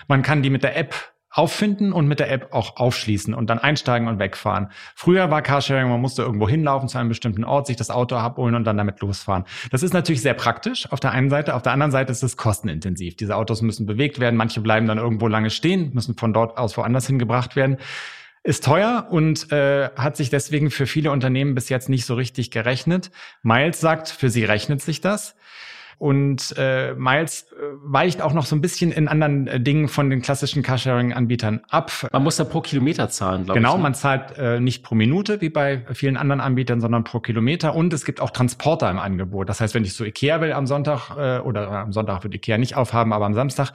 Man 0.07 0.21
kann 0.21 0.43
die 0.43 0.51
mit 0.51 0.61
der 0.61 0.77
App 0.77 1.12
auffinden 1.33 1.93
und 1.93 2.07
mit 2.07 2.19
der 2.19 2.31
App 2.31 2.53
auch 2.53 2.77
aufschließen 2.77 3.33
und 3.33 3.49
dann 3.49 3.57
einsteigen 3.57 4.07
und 4.07 4.19
wegfahren. 4.19 4.69
Früher 4.95 5.31
war 5.31 5.41
Carsharing, 5.41 5.89
man 5.89 5.99
musste 5.99 6.21
irgendwo 6.21 6.47
hinlaufen 6.47 6.87
zu 6.87 6.99
einem 6.99 7.09
bestimmten 7.09 7.43
Ort, 7.43 7.65
sich 7.65 7.75
das 7.75 7.89
Auto 7.89 8.15
abholen 8.15 8.53
und 8.53 8.63
dann 8.65 8.77
damit 8.77 9.01
losfahren. 9.01 9.45
Das 9.71 9.81
ist 9.81 9.93
natürlich 9.93 10.21
sehr 10.21 10.35
praktisch 10.35 10.91
auf 10.91 10.99
der 10.99 11.11
einen 11.11 11.31
Seite, 11.31 11.55
auf 11.55 11.63
der 11.63 11.71
anderen 11.71 11.91
Seite 11.91 12.11
ist 12.11 12.21
es 12.21 12.37
kostenintensiv. 12.37 13.15
Diese 13.15 13.35
Autos 13.35 13.63
müssen 13.63 13.87
bewegt 13.87 14.19
werden, 14.19 14.35
manche 14.35 14.61
bleiben 14.61 14.85
dann 14.85 14.99
irgendwo 14.99 15.27
lange 15.27 15.49
stehen, 15.49 15.91
müssen 15.93 16.15
von 16.15 16.33
dort 16.33 16.57
aus 16.57 16.77
woanders 16.77 17.07
hingebracht 17.07 17.55
werden. 17.55 17.77
Ist 18.43 18.65
teuer 18.65 19.07
und 19.09 19.51
äh, 19.51 19.89
hat 19.95 20.17
sich 20.17 20.29
deswegen 20.29 20.69
für 20.69 20.85
viele 20.85 21.11
Unternehmen 21.11 21.55
bis 21.55 21.69
jetzt 21.69 21.89
nicht 21.89 22.05
so 22.05 22.13
richtig 22.13 22.51
gerechnet. 22.51 23.09
Miles 23.41 23.79
sagt, 23.79 24.09
für 24.09 24.29
sie 24.29 24.43
rechnet 24.43 24.81
sich 24.81 25.01
das. 25.01 25.35
Und 25.97 26.53
äh, 26.57 26.93
Miles 26.93 27.51
äh, 27.51 27.55
weicht 27.83 28.21
auch 28.21 28.33
noch 28.33 28.45
so 28.45 28.55
ein 28.55 28.61
bisschen 28.61 28.91
in 28.91 29.07
anderen 29.07 29.47
äh, 29.47 29.59
Dingen 29.59 29.87
von 29.87 30.09
den 30.09 30.21
klassischen 30.21 30.63
Carsharing-Anbietern 30.63 31.61
ab. 31.69 31.91
Man 32.11 32.23
muss 32.23 32.37
da 32.37 32.43
pro 32.43 32.61
Kilometer 32.61 33.09
zahlen, 33.09 33.45
glaube 33.45 33.59
genau, 33.59 33.69
ich. 33.69 33.73
Genau, 33.75 33.83
man 33.83 33.93
zahlt 33.93 34.37
äh, 34.37 34.59
nicht 34.59 34.83
pro 34.83 34.95
Minute 34.95 35.41
wie 35.41 35.49
bei 35.49 35.85
vielen 35.93 36.17
anderen 36.17 36.41
Anbietern, 36.41 36.81
sondern 36.81 37.03
pro 37.03 37.19
Kilometer. 37.19 37.75
Und 37.75 37.93
es 37.93 38.05
gibt 38.05 38.21
auch 38.21 38.31
Transporter 38.31 38.89
im 38.89 38.99
Angebot. 38.99 39.49
Das 39.49 39.61
heißt, 39.61 39.73
wenn 39.73 39.83
ich 39.83 39.93
so 39.93 40.03
Ikea 40.03 40.41
will 40.41 40.53
am 40.53 40.67
Sonntag 40.67 41.11
äh, 41.17 41.39
oder 41.39 41.69
am 41.69 41.93
Sonntag 41.93 42.23
wird 42.23 42.35
Ikea 42.35 42.57
nicht 42.57 42.75
aufhaben, 42.75 43.13
aber 43.13 43.25
am 43.25 43.33
Samstag, 43.33 43.73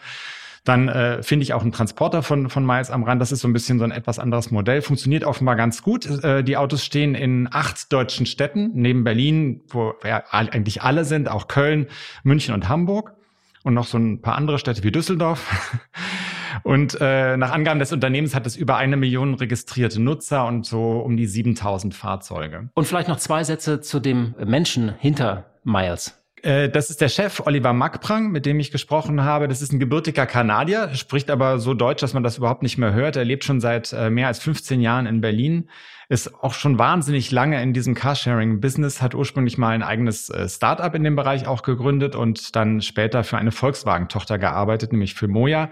Dann 0.68 0.88
äh, 0.88 1.22
finde 1.22 1.44
ich 1.44 1.54
auch 1.54 1.62
einen 1.62 1.72
Transporter 1.72 2.22
von, 2.22 2.50
von 2.50 2.66
Miles 2.66 2.90
am 2.90 3.02
Rand. 3.02 3.22
Das 3.22 3.32
ist 3.32 3.40
so 3.40 3.48
ein 3.48 3.54
bisschen 3.54 3.78
so 3.78 3.84
ein 3.84 3.90
etwas 3.90 4.18
anderes 4.18 4.50
Modell. 4.50 4.82
Funktioniert 4.82 5.24
offenbar 5.24 5.56
ganz 5.56 5.82
gut. 5.82 6.04
Äh, 6.22 6.44
die 6.44 6.58
Autos 6.58 6.84
stehen 6.84 7.14
in 7.14 7.48
acht 7.50 7.90
deutschen 7.90 8.26
Städten, 8.26 8.72
neben 8.74 9.02
Berlin, 9.02 9.62
wo 9.68 9.94
ja, 10.04 10.24
eigentlich 10.30 10.82
alle 10.82 11.06
sind, 11.06 11.30
auch 11.30 11.48
Köln, 11.48 11.86
München 12.22 12.52
und 12.52 12.68
Hamburg. 12.68 13.14
Und 13.62 13.72
noch 13.72 13.86
so 13.86 13.96
ein 13.96 14.20
paar 14.20 14.34
andere 14.34 14.58
Städte 14.58 14.82
wie 14.82 14.92
Düsseldorf. 14.92 15.80
Und 16.64 16.98
äh, 17.00 17.36
nach 17.36 17.52
Angaben 17.52 17.78
des 17.78 17.92
Unternehmens 17.92 18.34
hat 18.34 18.46
es 18.46 18.56
über 18.56 18.76
eine 18.76 18.96
Million 18.96 19.34
registrierte 19.34 20.00
Nutzer 20.00 20.46
und 20.46 20.66
so 20.66 20.98
um 20.98 21.16
die 21.16 21.26
7000 21.26 21.94
Fahrzeuge. 21.94 22.68
Und 22.74 22.84
vielleicht 22.84 23.08
noch 23.08 23.18
zwei 23.18 23.44
Sätze 23.44 23.80
zu 23.80 24.00
dem 24.00 24.34
Menschen 24.44 24.94
hinter 24.98 25.44
Miles. 25.62 26.17
Äh, 26.42 26.68
das 26.68 26.90
ist 26.90 27.00
der 27.00 27.08
Chef 27.08 27.40
Oliver 27.46 27.72
Mackprang, 27.72 28.30
mit 28.30 28.46
dem 28.46 28.60
ich 28.60 28.70
gesprochen 28.70 29.22
habe. 29.24 29.48
Das 29.48 29.62
ist 29.62 29.72
ein 29.72 29.78
gebürtiger 29.78 30.26
Kanadier, 30.26 30.94
spricht 30.94 31.30
aber 31.30 31.58
so 31.58 31.74
Deutsch, 31.74 32.00
dass 32.00 32.14
man 32.14 32.22
das 32.22 32.38
überhaupt 32.38 32.62
nicht 32.62 32.78
mehr 32.78 32.92
hört. 32.92 33.16
Er 33.16 33.24
lebt 33.24 33.44
schon 33.44 33.60
seit 33.60 33.92
äh, 33.92 34.10
mehr 34.10 34.26
als 34.28 34.38
15 34.38 34.80
Jahren 34.80 35.06
in 35.06 35.20
Berlin, 35.20 35.68
ist 36.08 36.34
auch 36.42 36.54
schon 36.54 36.78
wahnsinnig 36.78 37.30
lange 37.30 37.62
in 37.62 37.72
diesem 37.72 37.94
Carsharing-Business, 37.94 39.02
hat 39.02 39.14
ursprünglich 39.14 39.58
mal 39.58 39.70
ein 39.70 39.82
eigenes 39.82 40.30
äh, 40.30 40.48
Startup 40.48 40.94
in 40.94 41.04
dem 41.04 41.16
Bereich 41.16 41.46
auch 41.46 41.62
gegründet 41.62 42.14
und 42.16 42.56
dann 42.56 42.80
später 42.80 43.24
für 43.24 43.38
eine 43.38 43.52
Volkswagen-Tochter 43.52 44.38
gearbeitet, 44.38 44.92
nämlich 44.92 45.14
für 45.14 45.28
Moja. 45.28 45.70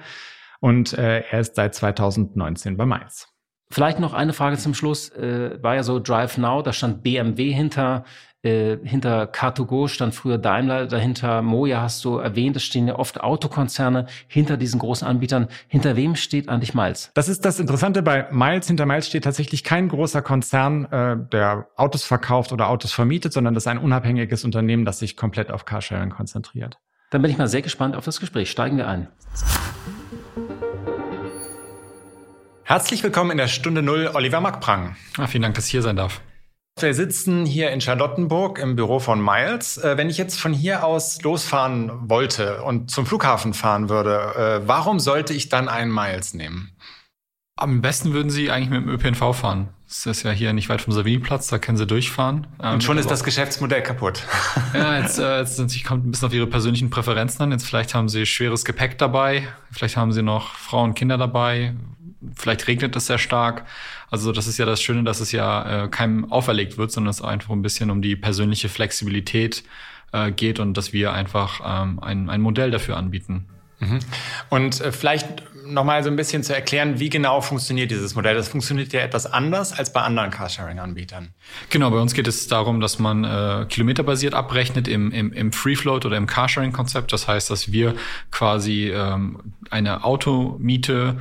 Und 0.59 0.95
er 0.95 1.39
ist 1.39 1.55
seit 1.55 1.75
2019 1.75 2.79
bei 2.79 2.87
Mainz. 2.87 3.29
Vielleicht 3.71 4.01
noch 4.01 4.15
eine 4.15 4.33
Frage 4.33 4.57
zum 4.57 4.73
Schluss. 4.73 5.13
War 5.15 5.75
ja 5.75 5.83
so 5.83 6.01
Drive 6.01 6.39
Now, 6.39 6.63
da 6.63 6.73
stand 6.73 7.03
BMW 7.03 7.53
hinter. 7.53 8.05
Äh, 8.47 8.79
hinter 8.85 9.25
Car2Go 9.25 9.89
stand 9.89 10.15
früher 10.15 10.39
Daimler, 10.39 10.87
dahinter 10.87 11.43
Moja 11.43 11.81
hast 11.81 12.05
du 12.05 12.19
erwähnt, 12.19 12.55
es 12.55 12.63
stehen 12.63 12.87
ja 12.87 12.97
oft 12.97 13.21
Autokonzerne 13.21 14.07
hinter 14.29 14.57
diesen 14.57 14.79
großen 14.79 15.07
Anbietern. 15.07 15.49
Hinter 15.67 15.97
wem 15.97 16.15
steht 16.15 16.49
eigentlich 16.49 16.73
Miles? 16.73 17.11
Das 17.15 17.29
ist 17.29 17.45
das 17.45 17.59
Interessante 17.59 18.03
bei 18.03 18.29
Miles. 18.31 18.69
Hinter 18.69 18.87
Miles 18.87 19.09
steht 19.09 19.25
tatsächlich 19.25 19.65
kein 19.65 19.89
großer 19.89 20.23
Konzern, 20.23 20.85
äh, 20.93 21.17
der 21.33 21.67
Autos 21.75 22.05
verkauft 22.05 22.53
oder 22.53 22.69
Autos 22.69 22.93
vermietet, 22.93 23.33
sondern 23.33 23.55
das 23.55 23.65
ist 23.65 23.69
ein 23.69 23.79
unabhängiges 23.79 24.45
Unternehmen, 24.45 24.85
das 24.85 25.01
sich 25.01 25.17
komplett 25.17 25.51
auf 25.51 25.65
Carsharing 25.65 26.11
konzentriert. 26.11 26.79
Dann 27.11 27.23
bin 27.23 27.33
ich 27.33 27.39
mal 27.39 27.49
sehr 27.49 27.63
gespannt 27.63 27.97
auf 27.97 28.05
das 28.05 28.21
Gespräch. 28.21 28.49
Steigen 28.49 28.77
wir 28.77 28.87
ein. 28.87 29.09
Herzlich 32.63 33.03
willkommen 33.03 33.33
in 33.33 33.39
der 33.39 33.49
Stunde 33.49 33.83
Null, 33.83 34.11
Oliver 34.15 34.41
Mackprang. 34.41 34.95
Ah, 35.19 35.27
vielen 35.27 35.43
Dank, 35.43 35.57
dass 35.57 35.67
ich 35.67 35.73
hier 35.73 35.83
sein 35.83 35.97
darf. 35.97 36.21
Wir 36.79 36.93
sitzen 36.93 37.47
hier 37.47 37.71
in 37.71 37.81
Charlottenburg 37.81 38.59
im 38.59 38.77
Büro 38.77 38.99
von 38.99 39.19
Miles. 39.25 39.79
Äh, 39.79 39.97
wenn 39.97 40.11
ich 40.11 40.19
jetzt 40.19 40.39
von 40.39 40.53
hier 40.53 40.85
aus 40.85 41.23
losfahren 41.23 42.11
wollte 42.11 42.63
und 42.65 42.91
zum 42.91 43.07
Flughafen 43.07 43.55
fahren 43.55 43.89
würde, 43.89 44.61
äh, 44.63 44.69
warum 44.69 45.01
sollte 45.01 45.33
ich 45.33 45.49
dann 45.49 45.71
einen 45.71 45.91
Miles 45.91 46.35
nehmen? 46.35 46.77
Am 47.59 47.81
besten 47.81 48.13
würden 48.13 48.29
Sie 48.29 48.51
eigentlich 48.51 48.69
mit 48.69 48.83
dem 48.83 48.91
ÖPNV 48.91 49.35
fahren. 49.35 49.71
Das 49.89 50.05
ist 50.05 50.23
ja 50.23 50.33
hier 50.33 50.53
nicht 50.53 50.69
weit 50.69 50.83
vom 50.83 50.93
Savini-Platz, 50.93 51.49
da 51.49 51.59
können 51.59 51.79
Sie 51.79 51.87
durchfahren. 51.87 52.47
Und 52.59 52.67
ähm, 52.67 52.81
schon 52.83 52.99
ist 52.99 53.11
das 53.11 53.25
Geschäftsmodell 53.25 53.83
kaputt. 53.83 54.25
Ja, 54.75 54.99
jetzt, 54.99 55.19
äh, 55.19 55.41
jetzt 55.41 55.85
kommt 55.85 56.05
ein 56.05 56.11
bisschen 56.11 56.27
auf 56.29 56.35
Ihre 56.35 56.47
persönlichen 56.47 56.91
Präferenzen 56.91 57.41
an. 57.41 57.53
Jetzt 57.53 57.65
vielleicht 57.65 57.95
haben 57.95 58.11
Sie 58.11 58.27
schweres 58.27 58.67
Gepäck 58.67 58.99
dabei, 58.99 59.49
vielleicht 59.71 59.97
haben 59.97 60.13
Sie 60.13 60.23
noch 60.23 60.55
Frauen 60.57 60.91
und 60.91 60.95
Kinder 60.95 61.17
dabei, 61.17 61.75
vielleicht 62.35 62.69
regnet 62.69 62.95
es 62.97 63.07
sehr 63.07 63.17
stark. 63.17 63.65
Also 64.11 64.33
das 64.33 64.47
ist 64.47 64.59
ja 64.59 64.67
das 64.67 64.83
Schöne, 64.83 65.05
dass 65.05 65.21
es 65.21 65.33
ja 65.33 65.85
äh, 65.85 65.89
keinem 65.89 66.31
auferlegt 66.31 66.79
wird, 66.79 66.93
sondern 66.93 67.11
es 67.11 67.23
einfach 67.23 67.51
ein 67.51 67.63
bisschen 67.63 67.91
um 67.91 68.03
die 68.03 68.17
persönliche 68.17 68.69
Flexibilität 68.69 69.65
äh, 70.13 70.31
geht 70.31 70.61
und 70.61 70.77
dass 70.77 70.93
wir 70.93 71.13
einfach 71.13 71.61
ähm, 71.65 71.99
ein, 72.01 72.31
ein 72.31 72.41
Modell 72.41 72.71
dafür 72.71 72.97
anbieten. 72.97 73.47
Mhm. 73.81 73.99
Und 74.49 74.81
äh, 74.81 74.93
vielleicht 74.93 75.43
nochmal 75.67 76.03
so 76.03 76.11
ein 76.11 76.17
bisschen 76.17 76.43
zu 76.43 76.55
erklären, 76.55 76.99
wie 77.01 77.09
genau 77.09 77.41
funktioniert 77.41 77.91
dieses 77.91 78.15
Modell. 78.15 78.35
Das 78.35 78.49
funktioniert 78.49 78.93
ja 78.93 79.01
etwas 79.01 79.27
anders 79.27 79.73
als 79.73 79.93
bei 79.93 80.01
anderen 80.01 80.31
Carsharing-Anbietern. 80.31 81.31
Genau, 81.71 81.91
bei 81.91 81.99
uns 81.99 82.15
geht 82.15 82.29
es 82.29 82.47
darum, 82.47 82.81
dass 82.81 82.99
man 82.99 83.25
äh, 83.25 83.67
kilometerbasiert 83.69 84.35
abrechnet 84.35 84.89
im, 84.89 85.11
im, 85.11 85.33
im 85.33 85.53
Free 85.53 85.77
Float 85.77 86.07
oder 86.07 86.17
im 86.17 86.27
Carsharing-Konzept. 86.27 87.13
Das 87.13 87.29
heißt, 87.29 87.51
dass 87.51 87.73
wir 87.73 87.95
quasi 88.31 88.91
ähm, 88.95 89.55
eine 89.71 90.05
Automiete 90.05 91.19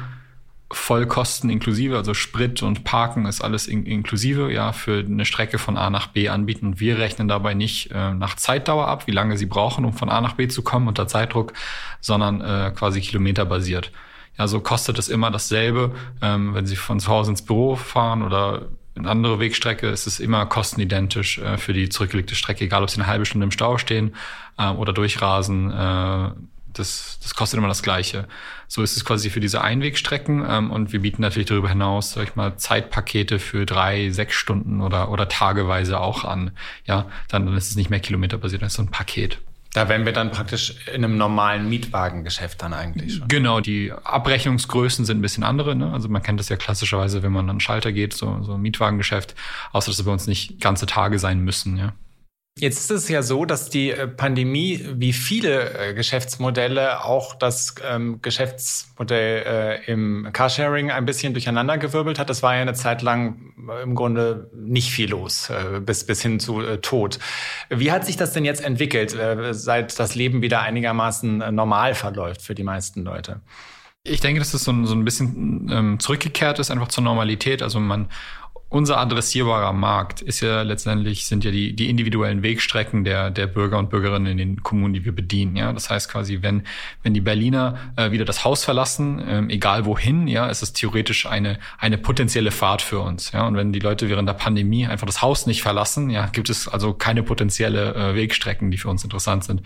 Vollkosten 0.72 1.50
inklusive, 1.50 1.96
also 1.96 2.16
Sprit 2.16 2.64
und 2.64 2.84
Parken 2.84 3.28
ist 3.28 3.42
alles 3.42 3.68
in, 3.68 3.86
inklusive, 3.86 4.52
ja, 4.52 4.72
für 4.72 5.00
eine 5.00 5.26
Strecke 5.26 5.60
von 5.60 5.78
A 5.78 5.92
nach 5.92 6.08
B 6.08 6.28
anbieten. 6.28 6.80
Wir 6.80 6.98
rechnen 6.98 7.28
dabei 7.28 7.54
nicht 7.54 7.92
äh, 7.92 8.14
nach 8.14 8.36
Zeitdauer 8.36 8.88
ab, 8.88 9.06
wie 9.06 9.12
lange 9.12 9.38
sie 9.38 9.46
brauchen, 9.46 9.86
um 9.86 9.94
von 9.94 10.10
A 10.10 10.22
nach 10.22 10.34
B 10.34 10.48
zu 10.48 10.64
kommen 10.64 10.88
unter 10.88 11.08
Zeitdruck, 11.08 11.54
sondern 12.02 12.42
äh, 12.42 12.72
quasi 12.76 13.00
kilometerbasiert. 13.00 13.92
Ja, 14.38 14.48
so 14.48 14.60
kostet 14.60 14.98
es 14.98 15.08
immer 15.08 15.32
dasselbe, 15.32 15.94
ähm, 16.22 16.54
wenn 16.54 16.66
Sie 16.66 16.76
von 16.76 17.00
zu 17.00 17.10
Hause 17.10 17.32
ins 17.32 17.44
Büro 17.44 17.76
fahren 17.76 18.22
oder 18.22 18.68
eine 18.96 19.10
andere 19.10 19.40
Wegstrecke, 19.40 19.88
ist 19.88 20.08
es 20.08 20.20
immer 20.20 20.46
kostenidentisch 20.46 21.38
äh, 21.38 21.58
für 21.58 21.74
die 21.74 21.90
zurückgelegte 21.90 22.36
Strecke, 22.36 22.66
egal 22.66 22.84
ob 22.84 22.90
Sie 22.90 23.00
eine 23.00 23.08
halbe 23.08 23.26
Stunde 23.26 23.46
im 23.46 23.52
Stau 23.52 23.78
stehen 23.78 24.16
äh, 24.58 24.70
oder 24.70 24.94
durchrasen. 24.94 25.72
Äh, 25.72 26.32
das, 26.78 27.20
das 27.22 27.36
kostet 27.36 27.58
immer 27.58 27.68
das 27.68 27.84
Gleiche. 27.84 28.28
So 28.68 28.82
ist 28.84 28.96
es 28.96 29.06
quasi 29.06 29.30
für 29.30 29.40
diese 29.40 29.62
Einwegstrecken 29.62 30.46
ähm, 30.48 30.72
und 30.72 30.94
wir 30.94 31.02
bieten 31.02 31.22
natürlich 31.22 31.48
darüber 31.48 31.70
hinaus, 31.70 32.12
sag 32.12 32.24
ich 32.24 32.36
mal, 32.36 32.58
Zeitpakete 32.58 33.40
für 33.40 33.66
drei, 33.66 34.10
sechs 34.10 34.36
Stunden 34.36 34.82
oder, 34.82 35.10
oder 35.10 35.28
tageweise 35.28 36.00
auch 36.00 36.24
an. 36.24 36.52
Ja, 36.86 37.06
dann, 37.30 37.46
dann 37.46 37.56
ist 37.58 37.70
es 37.70 37.76
nicht 37.76 37.90
mehr 37.90 38.00
kilometerbasiert, 38.00 38.62
dann 38.62 38.68
ist 38.68 38.74
es 38.74 38.78
so 38.78 38.84
ein 38.84 38.92
Paket. 38.92 39.40
Da 39.76 39.90
wären 39.90 40.06
wir 40.06 40.14
dann 40.14 40.32
praktisch 40.32 40.76
in 40.88 41.04
einem 41.04 41.18
normalen 41.18 41.68
Mietwagengeschäft 41.68 42.62
dann 42.62 42.74
eigentlich 42.74 43.16
schon. 43.16 43.28
Genau, 43.28 43.60
die 43.60 43.92
Abrechnungsgrößen 43.92 45.04
sind 45.04 45.18
ein 45.18 45.22
bisschen 45.22 45.44
andere. 45.44 45.76
Ne? 45.76 45.92
Also 45.92 46.08
man 46.08 46.24
kennt 46.24 46.40
das 46.40 46.48
ja 46.48 46.56
klassischerweise, 46.56 47.24
wenn 47.24 47.34
man 47.34 47.50
an 47.50 47.58
den 47.58 47.60
Schalter 47.60 47.92
geht, 47.92 48.14
so, 48.14 48.42
so 48.42 48.54
ein 48.54 48.62
Mietwagengeschäft, 48.62 49.36
außer 49.74 49.92
dass 49.92 50.00
es 50.00 50.06
bei 50.06 50.14
uns 50.14 50.28
nicht 50.28 50.62
ganze 50.62 50.86
Tage 50.86 51.20
sein 51.20 51.42
müssen. 51.42 51.76
Ja. 51.76 51.92
Jetzt 52.58 52.90
ist 52.90 52.90
es 52.90 53.10
ja 53.10 53.22
so, 53.22 53.44
dass 53.44 53.70
die 53.70 53.92
äh, 53.92 54.08
Pandemie 54.08 54.82
wie 54.94 55.12
viele 55.12 55.90
äh, 55.90 55.94
Geschäftsmodelle 55.94 57.04
auch 57.04 57.36
das 57.36 57.76
ähm, 57.86 58.22
Geschäftsmodell 58.22 59.44
äh, 59.46 59.92
im 59.92 60.30
Carsharing 60.32 60.90
ein 60.90 61.04
bisschen 61.06 61.34
durcheinandergewirbelt 61.34 62.18
hat. 62.18 62.30
Das 62.30 62.44
war 62.44 62.56
ja 62.56 62.62
eine 62.62 62.74
Zeit 62.74 63.02
lang 63.02 63.54
äh, 63.70 63.84
im 63.84 63.94
Grunde 63.94 64.50
nicht 64.56 64.90
viel 64.90 65.10
los, 65.10 65.50
äh, 65.50 65.82
bis, 65.82 66.06
bis 66.06 66.22
hin 66.22 66.40
zu 66.40 66.62
äh, 66.62 66.78
Tod. 66.78 67.20
Wie 67.70 67.92
hat 67.92 68.06
sich 68.06 68.16
das 68.16 68.32
denn 68.32 68.46
jetzt 68.46 68.64
entwickelt, 68.64 69.14
seit 69.52 70.00
das 70.00 70.16
Leben 70.16 70.42
wieder 70.42 70.62
einigermaßen 70.62 71.54
normal 71.54 71.94
verläuft 71.94 72.42
für 72.42 72.56
die 72.56 72.64
meisten 72.64 73.04
Leute? 73.04 73.42
Ich 74.04 74.22
denke, 74.22 74.40
dass 74.40 74.54
es 74.54 74.64
so 74.64 74.72
ein, 74.72 74.86
so 74.86 74.94
ein 74.94 75.04
bisschen 75.04 75.68
ähm, 75.72 76.00
zurückgekehrt 76.00 76.60
ist, 76.60 76.72
einfach 76.72 76.88
zur 76.88 77.04
Normalität. 77.04 77.62
Also 77.62 77.80
man 77.82 78.08
unser 78.70 78.98
adressierbarer 78.98 79.74
Markt 79.74 80.22
ist 80.22 80.42
ja 80.42 80.64
letztendlich, 80.64 81.28
sind 81.28 81.44
ja 81.44 81.52
die, 81.52 81.76
die 81.76 81.90
individuellen 81.90 82.42
Wegstrecken 82.42 83.04
der, 83.04 83.30
der 83.30 83.48
Bürger 83.48 83.78
und 83.78 83.90
Bürgerinnen 83.90 84.28
in 84.28 84.38
den 84.38 84.64
Kommunen, 84.64 84.94
die 84.94 85.06
wir 85.06 85.12
bedienen. 85.14 85.56
Ja, 85.56 85.72
das 85.72 85.90
heißt 85.90 86.10
quasi, 86.10 86.42
wenn, 86.42 86.64
wenn 87.04 87.14
die 87.14 87.22
Berliner 87.22 87.78
äh, 87.96 88.12
wieder 88.12 88.26
das 88.26 88.44
Haus 88.44 88.66
verlassen, 88.66 89.24
ähm, 89.28 89.50
egal 89.50 89.86
wohin, 89.86 90.28
ja, 90.28 90.48
ist 90.48 90.64
es 90.64 90.74
theoretisch 90.74 91.26
eine, 91.28 91.60
eine 91.78 91.98
potenzielle 91.98 92.52
Fahrt 92.52 92.82
für 92.82 93.00
uns. 93.00 93.32
Ja, 93.32 93.48
und 93.48 93.56
wenn 93.56 93.72
die 93.72 93.80
Leute 93.80 94.10
während 94.10 94.28
der 94.28 94.34
Pandemie 94.34 94.88
einfach 94.88 95.06
das 95.06 95.22
Haus 95.22 95.46
nicht 95.46 95.62
verlassen, 95.62 96.10
ja, 96.10 96.26
gibt 96.26 96.50
es 96.50 96.68
also 96.68 96.94
keine 96.94 97.24
potenzielle 97.24 97.94
äh, 97.94 98.16
Wegstrecken, 98.16 98.72
die 98.72 98.78
für 98.78 98.90
uns 98.90 99.04
interessant 99.04 99.44
sind. 99.44 99.62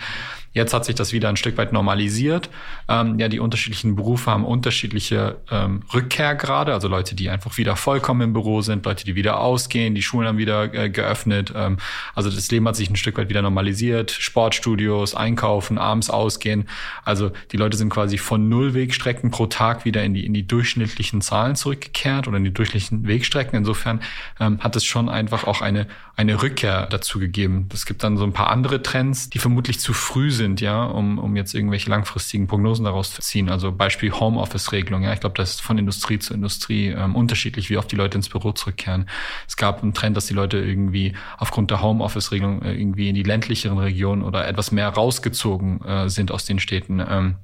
Jetzt 0.52 0.74
hat 0.74 0.86
sich 0.86 0.96
das 0.96 1.14
wieder 1.14 1.30
ein 1.30 1.36
Stück 1.36 1.58
weit 1.58 1.74
normalisiert. 1.74 2.50
Ähm, 2.88 3.20
ja, 3.20 3.28
die 3.28 3.40
unterschiedlichen 3.40 3.96
Berufe 3.96 4.32
haben 4.32 4.46
unterschiedliche 4.46 5.38
ähm, 5.52 5.84
Rückkehrgrade, 5.94 6.74
also 6.74 6.88
Leute, 6.88 7.16
die 7.16 7.30
einfach 7.30 7.58
wieder 7.58 7.76
vollkommen 7.76 8.22
im 8.22 8.34
Büro 8.34 8.62
sind, 8.62 8.86
Leute, 8.86 9.06
die 9.06 9.16
wieder 9.16 9.40
ausgehen, 9.40 9.94
die 9.94 10.02
Schulen 10.02 10.28
haben 10.28 10.38
wieder 10.38 10.74
äh, 10.74 10.90
geöffnet. 10.90 11.54
Ähm, 11.56 11.78
also 12.16 12.30
das 12.32 12.50
Leben 12.50 12.68
hat 12.68 12.76
sich 12.76 12.90
ein 12.90 12.96
Stück 12.96 13.18
weit 13.18 13.30
wieder 13.30 13.42
normalisiert. 13.42 14.12
Sportstudios, 14.12 15.14
einkaufen, 15.14 15.78
abends 15.78 16.10
ausgehen. 16.10 16.68
Also 17.04 17.32
die 17.52 17.58
Leute 17.58 17.78
sind 17.78 17.90
quasi 17.90 18.18
von 18.18 18.50
null 18.50 18.74
Wegstrecken 18.74 19.30
pro 19.30 19.46
Tag 19.46 19.86
wieder 19.86 20.04
in 20.04 20.14
die, 20.14 20.26
in 20.26 20.34
die 20.34 20.48
durchschnittlichen 20.48 21.22
Zahlen 21.22 21.56
zurückgekehrt 21.56 22.28
oder 22.28 22.38
in 22.38 22.44
die 22.44 22.54
durchschnittlichen 22.54 23.08
Wegstrecken. 23.08 23.58
Insofern 23.58 24.02
ähm, 24.40 24.60
hat 24.62 24.76
es 24.76 24.84
schon 24.84 25.10
einfach 25.10 25.46
auch 25.46 25.62
eine, 25.62 25.88
eine 26.20 26.42
Rückkehr 26.42 26.86
dazu 26.88 27.18
gegeben. 27.18 27.70
Es 27.74 27.86
gibt 27.86 28.04
dann 28.04 28.18
so 28.18 28.26
ein 28.26 28.34
paar 28.34 28.50
andere 28.50 28.84
Trends, 28.84 29.30
die 29.30 29.40
vermutlich 29.40 29.80
zu 29.80 29.94
früh 29.94 30.32
sind 30.32 30.60
ja, 30.60 30.84
um, 30.84 31.18
um 31.18 31.38
jetzt 31.38 31.54
irgendwelche 31.54 31.90
langfristigen 31.90 32.46
Prognosen 32.46 32.84
daraus 32.84 33.14
zu 33.14 33.22
ziehen. 33.22 33.48
Also 33.48 33.72
Beispiel 33.72 34.12
Homeoffice-Regelung, 34.12 35.04
ja, 35.04 35.14
ich 35.14 35.22
glaube, 35.22 35.38
das 35.38 35.52
ist 35.52 35.62
von 35.62 35.78
Industrie 35.78 36.20
zu 36.20 36.34
Industrie 36.34 36.88
ähm, 36.88 37.16
unterschiedlich, 37.16 37.70
wie 37.70 37.78
oft 37.78 37.90
die 37.90 37.96
Leute 37.96 38.18
ins 38.18 38.28
Büro 38.28 38.52
zurückkehren. 38.52 39.08
Es 39.48 39.56
gab 39.56 39.82
einen 39.82 39.94
Trend, 39.94 40.18
dass 40.18 40.26
die 40.26 40.34
Leute 40.34 40.58
irgendwie 40.58 41.14
aufgrund 41.38 41.72
der 41.72 41.82
Homeoffice-Regelung 41.82 42.64
äh, 42.64 42.74
irgendwie 42.74 43.08
in 43.08 43.16
die 43.16 43.24
ländlicheren 43.24 43.78
Regionen 43.78 44.22
oder 44.22 44.46
etwas 44.46 44.74
mehr 44.74 44.90
rausgezogen 44.90 45.86
äh, 45.86 46.10
sind 46.10 46.34
aus 46.34 46.44
den 46.44 46.60
Städten. 46.60 47.00
Ähm, 47.00 47.36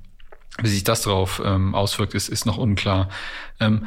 wie 0.62 0.68
sich 0.68 0.84
das 0.84 1.04
darauf 1.04 1.42
ähm, 1.46 1.76
auswirkt, 1.76 2.14
ist, 2.14 2.28
ist 2.28 2.46
noch 2.46 2.58
unklar. 2.58 3.08
Ähm, 3.62 3.86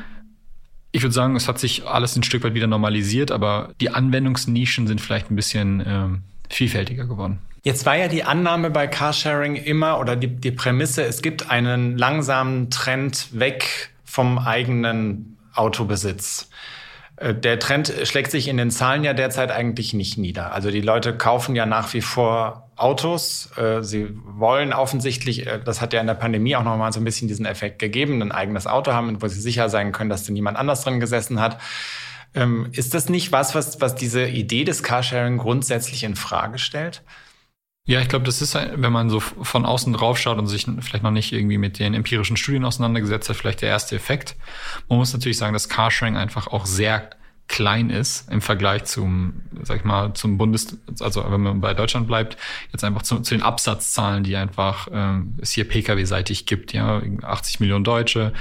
ich 0.92 1.02
würde 1.02 1.12
sagen, 1.12 1.37
es 1.37 1.49
hat 1.49 1.59
sich 1.59 1.87
alles 1.87 2.16
ein 2.16 2.23
Stück 2.23 2.45
weit 2.45 2.54
wieder 2.54 2.66
normalisiert, 2.66 3.30
aber 3.30 3.71
die 3.80 3.90
Anwendungsnischen 3.90 4.87
sind 4.87 5.00
vielleicht 5.00 5.30
ein 5.30 5.37
bisschen 5.37 5.83
ähm, 5.87 6.23
vielfältiger 6.49 7.07
geworden. 7.07 7.40
Jetzt 7.62 7.85
war 7.85 7.97
ja 7.97 8.09
die 8.09 8.25
Annahme 8.25 8.71
bei 8.71 8.87
Carsharing 8.87 9.57
immer 9.57 9.99
oder 9.99 10.16
die, 10.16 10.28
die 10.28 10.52
Prämisse, 10.52 11.04
es 11.04 11.21
gibt 11.21 11.50
einen 11.50 11.99
langsamen 11.99 12.71
Trend 12.71 13.28
weg 13.38 13.90
vom 14.04 14.38
eigenen 14.38 15.37
Autobesitz. 15.54 16.49
Äh, 17.21 17.35
der 17.35 17.59
Trend 17.59 17.93
schlägt 18.05 18.31
sich 18.31 18.49
in 18.49 18.57
den 18.57 18.71
Zahlen 18.71 19.05
ja 19.05 19.13
derzeit 19.13 19.51
eigentlich 19.51 19.95
nicht 19.95 20.19
nieder. 20.19 20.53
Also 20.53 20.71
die 20.71 20.81
Leute 20.81 21.17
kaufen 21.17 21.57
ja 21.57 21.67
nach 21.67 21.93
wie 21.95 22.01
vor 22.01 22.71
Autos. 22.77 23.51
Äh, 23.57 23.83
sie 23.83 24.09
wollen 24.25 24.73
offensichtlich, 24.73 25.47
äh, 25.47 25.61
das 25.65 25.81
hat 25.81 25.93
ja 25.93 26.01
in 26.01 26.07
der 26.07 26.15
Pandemie 26.15 26.57
auch 26.57 26.65
nochmal 26.65 26.93
so 26.93 27.01
ein 27.01 27.05
bisschen 27.05 27.29
diesen 27.29 27.47
Effekt 27.47 27.79
gegeben, 27.79 28.23
ein 28.23 28.33
eigenes 28.33 28.67
Auto 28.67 28.93
haben, 28.93 29.21
wo 29.21 29.29
sie 29.29 29.41
sicher 29.41 29.69
sein 29.69 29.93
können, 29.93 30.11
dass 30.11 30.25
da 30.25 30.33
niemand 30.33 30.57
anders 30.57 30.83
drin 30.83 31.01
gesessen 31.01 31.41
hat. 31.41 31.59
Ähm, 32.35 32.69
ist 32.73 32.95
das 32.95 33.09
nicht 33.09 33.33
was, 33.33 33.55
was, 33.55 33.81
was 33.81 33.95
diese 33.95 34.27
Idee 34.27 34.65
des 34.65 34.83
Carsharing 34.83 35.39
grundsätzlich 35.39 36.05
in 36.05 36.15
Frage 36.15 36.59
stellt? 36.59 37.03
Ja, 37.88 38.02
ich 38.02 38.09
glaube, 38.09 38.26
das 38.26 38.42
ist, 38.42 38.54
wenn 38.54 38.92
man 38.92 39.09
so 39.09 39.18
von 39.18 39.64
außen 39.64 39.95
drauf 39.95 40.18
schaut 40.18 40.37
und 40.37 40.47
sich 40.47 40.66
vielleicht 40.80 41.02
noch 41.02 41.11
nicht 41.11 41.33
irgendwie 41.33 41.57
mit 41.57 41.78
den 41.78 41.95
empirischen 41.95 42.37
Studien 42.37 42.66
auseinandergesetzt 42.66 43.30
hat, 43.30 43.37
vielleicht 43.37 43.62
der 43.62 43.71
erste 43.71 43.97
Effekt. 43.97 44.37
Man 44.90 44.99
muss 44.99 45.14
natürlich 45.14 45.38
sagen, 45.38 45.54
dass 45.54 45.71
Carsharing 45.71 46.14
einfach 46.14 46.49
auch 46.49 46.66
sehr 46.66 47.09
klein 47.49 47.88
ist 47.88 48.31
im 48.31 48.40
Vergleich 48.40 48.85
zum, 48.85 49.40
sag 49.62 49.78
ich 49.78 49.85
mal, 49.85 50.12
zum 50.12 50.37
Bundes, 50.38 50.78
also 51.00 51.25
wenn 51.28 51.40
man 51.40 51.61
bei 51.61 51.73
Deutschland 51.75 52.07
bleibt, 52.07 52.37
jetzt 52.73 52.85
einfach 52.85 53.02
zu, 53.02 53.21
zu 53.21 53.35
den 53.35 53.43
Absatzzahlen, 53.43 54.23
die 54.23 54.37
einfach 54.37 54.88
ähm, 54.93 55.35
es 55.40 55.52
hier 55.52 55.67
Pkw-seitig 55.67 56.47
gibt, 56.47 56.75
ja, 56.75 57.02
80 57.23 57.61
Millionen 57.61 57.85
Deutsche, 57.85 58.33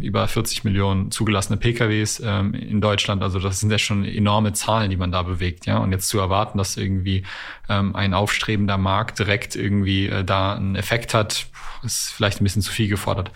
über 0.00 0.26
40 0.26 0.64
Millionen 0.64 1.10
zugelassene 1.12 1.56
Pkws 1.56 2.20
ähm, 2.24 2.54
in 2.54 2.80
Deutschland, 2.80 3.22
also 3.22 3.38
das 3.38 3.60
sind 3.60 3.70
ja 3.70 3.78
schon 3.78 4.04
enorme 4.04 4.52
Zahlen, 4.52 4.90
die 4.90 4.96
man 4.96 5.12
da 5.12 5.22
bewegt, 5.22 5.66
ja, 5.66 5.78
und 5.78 5.92
jetzt 5.92 6.08
zu 6.08 6.18
erwarten, 6.18 6.58
dass 6.58 6.76
irgendwie 6.76 7.22
ähm, 7.68 7.94
ein 7.94 8.14
aufstrebender 8.14 8.78
Markt 8.78 9.20
direkt 9.20 9.54
irgendwie 9.54 10.08
äh, 10.08 10.24
da 10.24 10.54
einen 10.54 10.74
Effekt 10.74 11.14
hat, 11.14 11.46
ist 11.84 12.12
vielleicht 12.12 12.40
ein 12.40 12.44
bisschen 12.44 12.62
zu 12.62 12.72
viel 12.72 12.88
gefordert. 12.88 13.30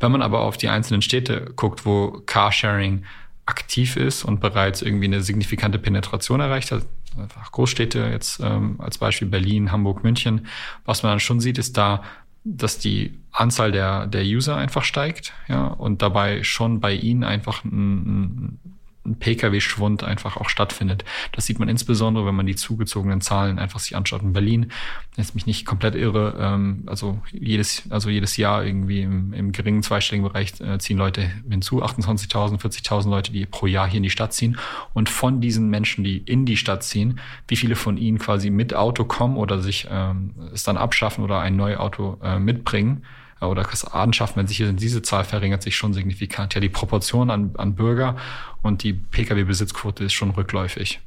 Wenn 0.00 0.12
man 0.12 0.22
aber 0.22 0.40
auf 0.40 0.56
die 0.56 0.68
einzelnen 0.68 1.02
Städte 1.02 1.52
guckt, 1.56 1.84
wo 1.84 2.22
Carsharing 2.26 3.04
aktiv 3.48 3.96
ist 3.96 4.24
und 4.24 4.40
bereits 4.40 4.82
irgendwie 4.82 5.06
eine 5.06 5.22
signifikante 5.22 5.78
Penetration 5.78 6.40
erreicht 6.40 6.70
hat, 6.70 6.84
einfach 7.18 7.50
Großstädte 7.50 8.00
jetzt 8.10 8.40
ähm, 8.40 8.76
als 8.78 8.98
Beispiel 8.98 9.26
Berlin, 9.26 9.72
Hamburg, 9.72 10.04
München, 10.04 10.46
was 10.84 11.02
man 11.02 11.12
dann 11.12 11.20
schon 11.20 11.40
sieht, 11.40 11.56
ist 11.56 11.76
da, 11.78 12.02
dass 12.44 12.78
die 12.78 13.18
Anzahl 13.32 13.72
der, 13.72 14.06
der 14.06 14.22
User 14.22 14.56
einfach 14.56 14.84
steigt, 14.84 15.32
ja, 15.48 15.66
und 15.66 16.02
dabei 16.02 16.42
schon 16.42 16.80
bei 16.80 16.92
ihnen 16.92 17.24
einfach 17.24 17.64
ein, 17.64 17.70
ein 17.72 18.77
Pkw-Schwund 19.04 20.04
einfach 20.04 20.36
auch 20.36 20.48
stattfindet. 20.48 21.04
Das 21.32 21.46
sieht 21.46 21.58
man 21.58 21.68
insbesondere, 21.68 22.26
wenn 22.26 22.34
man 22.34 22.46
die 22.46 22.56
zugezogenen 22.56 23.20
Zahlen 23.20 23.58
einfach 23.58 23.80
sich 23.80 23.96
anschaut. 23.96 24.22
In 24.22 24.32
Berlin, 24.32 24.72
jetzt 25.16 25.34
mich 25.34 25.46
nicht 25.46 25.64
komplett 25.64 25.94
irre, 25.94 26.36
ähm, 26.38 26.84
also 26.86 27.20
jedes, 27.32 27.84
also 27.90 28.10
jedes 28.10 28.36
Jahr 28.36 28.64
irgendwie 28.64 29.02
im, 29.02 29.32
im 29.32 29.52
geringen 29.52 29.82
zweistelligen 29.82 30.28
Bereich 30.28 30.60
äh, 30.60 30.78
ziehen 30.78 30.98
Leute 30.98 31.30
hinzu, 31.48 31.82
28.000, 31.82 32.60
40.000 32.60 33.10
Leute, 33.10 33.32
die 33.32 33.46
pro 33.46 33.66
Jahr 33.66 33.88
hier 33.88 33.98
in 33.98 34.02
die 34.02 34.10
Stadt 34.10 34.32
ziehen. 34.32 34.58
Und 34.94 35.08
von 35.08 35.40
diesen 35.40 35.68
Menschen, 35.68 36.04
die 36.04 36.18
in 36.18 36.44
die 36.44 36.56
Stadt 36.56 36.82
ziehen, 36.82 37.20
wie 37.46 37.56
viele 37.56 37.76
von 37.76 37.96
ihnen 37.96 38.18
quasi 38.18 38.50
mit 38.50 38.74
Auto 38.74 39.04
kommen 39.04 39.36
oder 39.36 39.60
sich 39.60 39.88
ähm, 39.90 40.34
es 40.52 40.62
dann 40.62 40.76
abschaffen 40.76 41.24
oder 41.24 41.40
ein 41.40 41.56
neues 41.56 41.78
Auto 41.78 42.18
äh, 42.22 42.38
mitbringen, 42.38 43.04
oder 43.40 43.62
das 43.62 43.84
anschaffen, 43.84 44.36
wenn 44.36 44.46
sich 44.46 44.56
hier 44.56 44.72
diese 44.72 45.02
Zahl 45.02 45.24
verringert 45.24 45.62
sich 45.62 45.76
schon 45.76 45.94
signifikant. 45.94 46.54
Ja, 46.54 46.60
die 46.60 46.68
Proportion 46.68 47.30
an, 47.30 47.54
an 47.56 47.74
Bürger 47.74 48.16
und 48.62 48.82
die 48.82 48.92
Pkw-Besitzquote 48.92 50.04
ist 50.04 50.12
schon 50.12 50.30
rückläufig. 50.30 51.00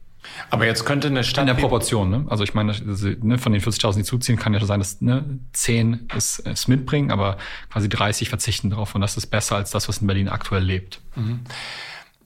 Aber 0.49 0.65
jetzt 0.65 0.85
könnte 0.85 1.07
eine 1.07 1.23
Stadt. 1.23 1.43
In 1.43 1.47
der 1.47 1.61
Proportion, 1.61 2.09
ne? 2.09 2.25
Also 2.29 2.43
ich 2.43 2.53
meine, 2.53 2.73
ne, 2.73 3.37
von 3.37 3.51
den 3.51 3.61
40.000, 3.61 3.95
die 3.95 4.03
zuziehen, 4.03 4.37
kann 4.37 4.53
ja 4.53 4.63
sein, 4.63 4.79
dass 4.79 5.01
ne, 5.01 5.39
10 5.53 6.09
es, 6.15 6.39
es 6.39 6.67
mitbringen, 6.67 7.11
aber 7.11 7.37
quasi 7.71 7.89
30 7.89 8.29
verzichten 8.29 8.69
drauf. 8.69 8.93
Und 8.93 9.01
das 9.01 9.17
ist 9.17 9.27
besser 9.27 9.55
als 9.55 9.71
das, 9.71 9.87
was 9.87 9.97
in 9.97 10.07
Berlin 10.07 10.29
aktuell 10.29 10.63
lebt. 10.63 11.01
Mhm. 11.15 11.39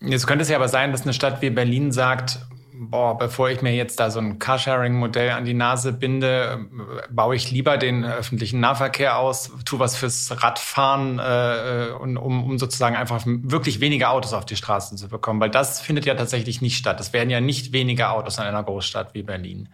Jetzt 0.01 0.27
könnte 0.27 0.43
es 0.43 0.49
ja 0.49 0.57
aber 0.57 0.67
sein, 0.67 0.91
dass 0.91 1.03
eine 1.03 1.13
Stadt 1.13 1.41
wie 1.41 1.49
Berlin 1.49 1.91
sagt, 1.91 2.39
boah, 2.77 3.17
bevor 3.17 3.49
ich 3.49 3.61
mir 3.61 3.73
jetzt 3.73 3.99
da 3.99 4.09
so 4.09 4.19
ein 4.19 4.39
Carsharing-Modell 4.39 5.31
an 5.31 5.45
die 5.45 5.53
Nase 5.53 5.93
binde, 5.93 6.65
baue 7.09 7.35
ich 7.35 7.51
lieber 7.51 7.77
den 7.77 8.03
öffentlichen 8.03 8.59
Nahverkehr 8.59 9.17
aus, 9.17 9.51
tu 9.65 9.79
was 9.79 9.95
fürs 9.95 10.43
Radfahren, 10.43 11.19
äh, 11.19 11.91
um, 11.99 12.17
um 12.17 12.59
sozusagen 12.59 12.95
einfach 12.95 13.23
wirklich 13.25 13.79
weniger 13.79 14.11
Autos 14.11 14.33
auf 14.33 14.45
die 14.45 14.55
Straßen 14.55 14.97
zu 14.97 15.07
bekommen. 15.07 15.39
Weil 15.39 15.49
das 15.49 15.81
findet 15.81 16.05
ja 16.05 16.15
tatsächlich 16.15 16.61
nicht 16.61 16.77
statt. 16.77 16.99
Es 16.99 17.13
werden 17.13 17.29
ja 17.29 17.41
nicht 17.41 17.73
weniger 17.73 18.11
Autos 18.11 18.37
in 18.37 18.43
einer 18.43 18.63
Großstadt 18.63 19.13
wie 19.13 19.23
Berlin. 19.23 19.69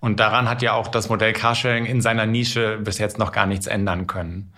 Und 0.00 0.20
daran 0.20 0.48
hat 0.48 0.62
ja 0.62 0.74
auch 0.74 0.88
das 0.88 1.08
Modell 1.08 1.32
Carsharing 1.32 1.86
in 1.86 2.00
seiner 2.02 2.26
Nische 2.26 2.78
bis 2.78 2.98
jetzt 2.98 3.18
noch 3.18 3.32
gar 3.32 3.46
nichts 3.46 3.66
ändern 3.66 4.06
können. 4.06 4.52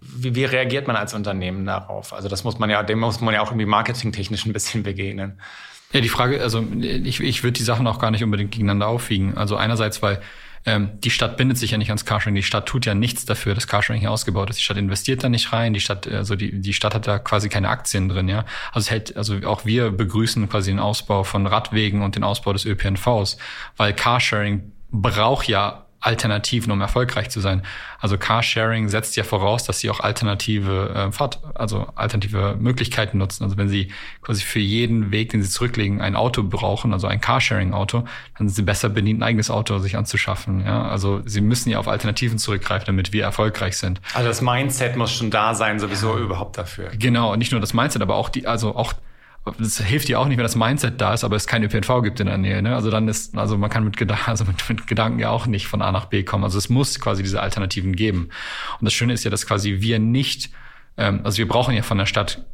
Wie, 0.00 0.34
wie 0.34 0.44
reagiert 0.44 0.86
man 0.86 0.96
als 0.96 1.14
Unternehmen 1.14 1.64
darauf? 1.64 2.12
Also 2.12 2.28
das 2.28 2.44
muss 2.44 2.58
man 2.58 2.70
ja, 2.70 2.82
dem 2.82 3.00
muss 3.00 3.20
man 3.20 3.34
ja 3.34 3.40
auch 3.40 3.48
irgendwie 3.48 3.66
marketingtechnisch 3.66 4.46
ein 4.46 4.52
bisschen 4.52 4.82
begegnen. 4.82 5.40
Ja, 5.92 6.00
die 6.00 6.08
Frage, 6.08 6.40
also 6.42 6.64
ich, 6.80 7.20
ich 7.20 7.42
würde 7.42 7.52
die 7.52 7.62
Sachen 7.62 7.86
auch 7.86 7.98
gar 7.98 8.10
nicht 8.10 8.24
unbedingt 8.24 8.50
gegeneinander 8.50 8.88
aufwiegen. 8.88 9.36
Also 9.36 9.56
einerseits, 9.56 10.02
weil 10.02 10.20
ähm, 10.64 10.90
die 11.00 11.10
Stadt 11.10 11.36
bindet 11.36 11.58
sich 11.58 11.72
ja 11.72 11.78
nicht 11.78 11.90
ans 11.90 12.04
Carsharing. 12.04 12.34
Die 12.34 12.42
Stadt 12.42 12.66
tut 12.66 12.86
ja 12.86 12.94
nichts 12.94 13.24
dafür, 13.24 13.54
dass 13.54 13.66
Carsharing 13.66 14.00
hier 14.00 14.10
ausgebaut 14.10 14.48
ist. 14.48 14.58
Die 14.58 14.62
Stadt 14.62 14.76
investiert 14.76 15.24
da 15.24 15.28
nicht 15.28 15.52
rein. 15.52 15.74
Die 15.74 15.80
Stadt, 15.80 16.06
also 16.06 16.36
die, 16.36 16.60
die 16.60 16.72
Stadt 16.72 16.94
hat 16.94 17.06
da 17.06 17.18
quasi 17.18 17.48
keine 17.48 17.68
Aktien 17.68 18.08
drin, 18.08 18.28
ja. 18.28 18.44
Also 18.72 18.86
es 18.86 18.90
hält, 18.90 19.16
also 19.16 19.36
auch 19.44 19.64
wir 19.64 19.90
begrüßen 19.90 20.48
quasi 20.48 20.70
den 20.70 20.78
Ausbau 20.78 21.24
von 21.24 21.46
Radwegen 21.46 22.02
und 22.02 22.16
den 22.16 22.24
Ausbau 22.24 22.52
des 22.52 22.64
ÖPNVs, 22.64 23.38
weil 23.76 23.92
Carsharing 23.92 24.72
braucht 24.90 25.48
ja 25.48 25.86
Alternativen, 26.02 26.72
um 26.72 26.80
erfolgreich 26.80 27.30
zu 27.30 27.40
sein. 27.40 27.62
Also 28.00 28.18
Carsharing 28.18 28.88
setzt 28.88 29.16
ja 29.16 29.22
voraus, 29.22 29.62
dass 29.64 29.78
sie 29.78 29.88
auch 29.88 30.00
alternative 30.00 30.90
äh, 30.94 31.12
Fahrt, 31.12 31.38
also 31.54 31.86
alternative 31.94 32.56
Möglichkeiten 32.58 33.18
nutzen. 33.18 33.44
Also 33.44 33.56
wenn 33.56 33.68
sie 33.68 33.92
quasi 34.20 34.42
für 34.42 34.58
jeden 34.58 35.12
Weg, 35.12 35.30
den 35.30 35.42
sie 35.42 35.48
zurücklegen, 35.48 36.00
ein 36.00 36.16
Auto 36.16 36.42
brauchen, 36.42 36.92
also 36.92 37.06
ein 37.06 37.20
Carsharing-Auto, 37.20 38.04
dann 38.36 38.48
sind 38.48 38.54
sie 38.56 38.62
besser 38.62 38.88
bedient, 38.88 39.20
ein 39.20 39.22
eigenes 39.22 39.48
Auto 39.48 39.78
sich 39.78 39.96
anzuschaffen. 39.96 40.64
Ja, 40.66 40.82
also 40.88 41.22
sie 41.24 41.40
müssen 41.40 41.70
ja 41.70 41.78
auf 41.78 41.86
Alternativen 41.86 42.36
zurückgreifen, 42.36 42.86
damit 42.86 43.12
wir 43.12 43.22
erfolgreich 43.22 43.76
sind. 43.76 44.00
Also 44.12 44.28
das 44.28 44.42
Mindset 44.42 44.96
muss 44.96 45.12
schon 45.12 45.30
da 45.30 45.54
sein, 45.54 45.78
sowieso 45.78 46.16
ja. 46.16 46.24
überhaupt 46.24 46.58
dafür. 46.58 46.90
Genau, 46.98 47.36
nicht 47.36 47.52
nur 47.52 47.60
das 47.60 47.74
Mindset, 47.74 48.02
aber 48.02 48.16
auch 48.16 48.28
die, 48.28 48.48
also 48.48 48.74
auch 48.74 48.92
das 49.44 49.78
hilft 49.78 50.08
dir 50.08 50.20
auch 50.20 50.26
nicht, 50.26 50.36
wenn 50.36 50.44
das 50.44 50.54
Mindset 50.54 51.00
da 51.00 51.14
ist, 51.14 51.24
aber 51.24 51.34
es 51.34 51.46
kein 51.46 51.64
ÖPNV 51.64 52.02
gibt 52.02 52.20
in 52.20 52.26
der 52.26 52.38
Nähe. 52.38 52.62
Ne? 52.62 52.74
Also 52.74 52.90
dann 52.90 53.08
ist, 53.08 53.36
also 53.36 53.58
man 53.58 53.70
kann 53.70 53.84
mit, 53.84 53.96
Gedanken, 53.96 54.24
also 54.30 54.44
mit, 54.44 54.68
mit 54.68 54.86
Gedanken 54.86 55.18
ja 55.18 55.30
auch 55.30 55.46
nicht 55.46 55.66
von 55.66 55.82
A 55.82 55.90
nach 55.90 56.06
B 56.06 56.22
kommen. 56.22 56.44
Also 56.44 56.58
es 56.58 56.68
muss 56.68 57.00
quasi 57.00 57.22
diese 57.22 57.40
Alternativen 57.40 57.96
geben. 57.96 58.28
Und 58.78 58.84
das 58.84 58.92
Schöne 58.92 59.12
ist 59.12 59.24
ja, 59.24 59.30
dass 59.30 59.46
quasi 59.46 59.80
wir 59.80 59.98
nicht, 59.98 60.50
ähm, 60.96 61.20
also 61.24 61.38
wir 61.38 61.48
brauchen 61.48 61.74
ja 61.74 61.82
von 61.82 61.98
der 61.98 62.06
Stadt 62.06 62.44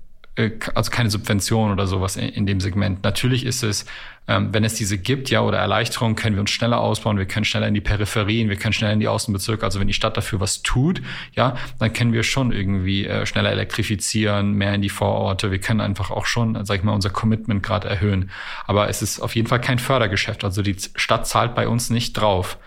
also 0.75 0.91
keine 0.91 1.11
Subvention 1.11 1.73
oder 1.73 1.87
sowas 1.87 2.17
in, 2.17 2.47
dem 2.47 2.61
Segment. 2.61 3.03
Natürlich 3.03 3.45
ist 3.45 3.65
es, 3.65 3.87
ähm, 4.29 4.49
wenn 4.53 4.63
es 4.63 4.75
diese 4.75 4.97
gibt, 4.97 5.31
ja, 5.31 5.41
oder 5.41 5.59
Erleichterungen, 5.59 6.15
können 6.15 6.37
wir 6.37 6.41
uns 6.41 6.51
schneller 6.51 6.79
ausbauen, 6.79 7.19
wir 7.19 7.27
können 7.27 7.45
schneller 7.45 7.67
in 7.67 7.75
die 7.75 7.81
Peripherien, 7.81 8.49
wir 8.49 8.57
können 8.57 8.73
schneller 8.73 8.93
in 8.93 9.01
die 9.01 9.09
Außenbezirke. 9.09 9.65
Also 9.65 9.81
wenn 9.81 9.89
die 9.89 9.95
Stadt 9.95 10.17
dafür 10.17 10.39
was 10.41 10.63
tut, 10.63 11.03
ja, 11.35 11.57
dann 11.81 11.93
können 11.93 12.13
wir 12.13 12.23
schon 12.23 12.53
irgendwie 12.53 13.07
äh, 13.07 13.27
schneller 13.27 13.51
elektrifizieren, 13.51 14.53
mehr 14.53 14.75
in 14.75 14.83
die 14.83 14.91
Vororte. 14.91 15.51
Wir 15.51 15.59
können 15.59 15.81
einfach 15.81 16.11
auch 16.11 16.27
schon, 16.27 16.65
sag 16.65 16.79
ich 16.79 16.85
mal, 16.85 16.93
unser 16.93 17.11
Commitment 17.11 17.63
gerade 17.63 17.89
erhöhen. 17.89 18.31
Aber 18.67 18.89
es 18.89 19.03
ist 19.03 19.21
auf 19.21 19.35
jeden 19.35 19.49
Fall 19.49 19.61
kein 19.61 19.81
Fördergeschäft. 19.81 20.45
Also 20.45 20.63
die 20.63 20.77
Stadt 20.95 21.27
zahlt 21.27 21.55
bei 21.55 21.67
uns 21.67 21.91
nicht 21.91 22.13
drauf. 22.13 22.59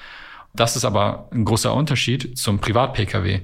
Das 0.53 0.75
ist 0.75 0.83
aber 0.83 1.29
ein 1.31 1.45
großer 1.45 1.73
Unterschied 1.73 2.37
zum 2.37 2.59
Privat-Pkw. 2.59 3.41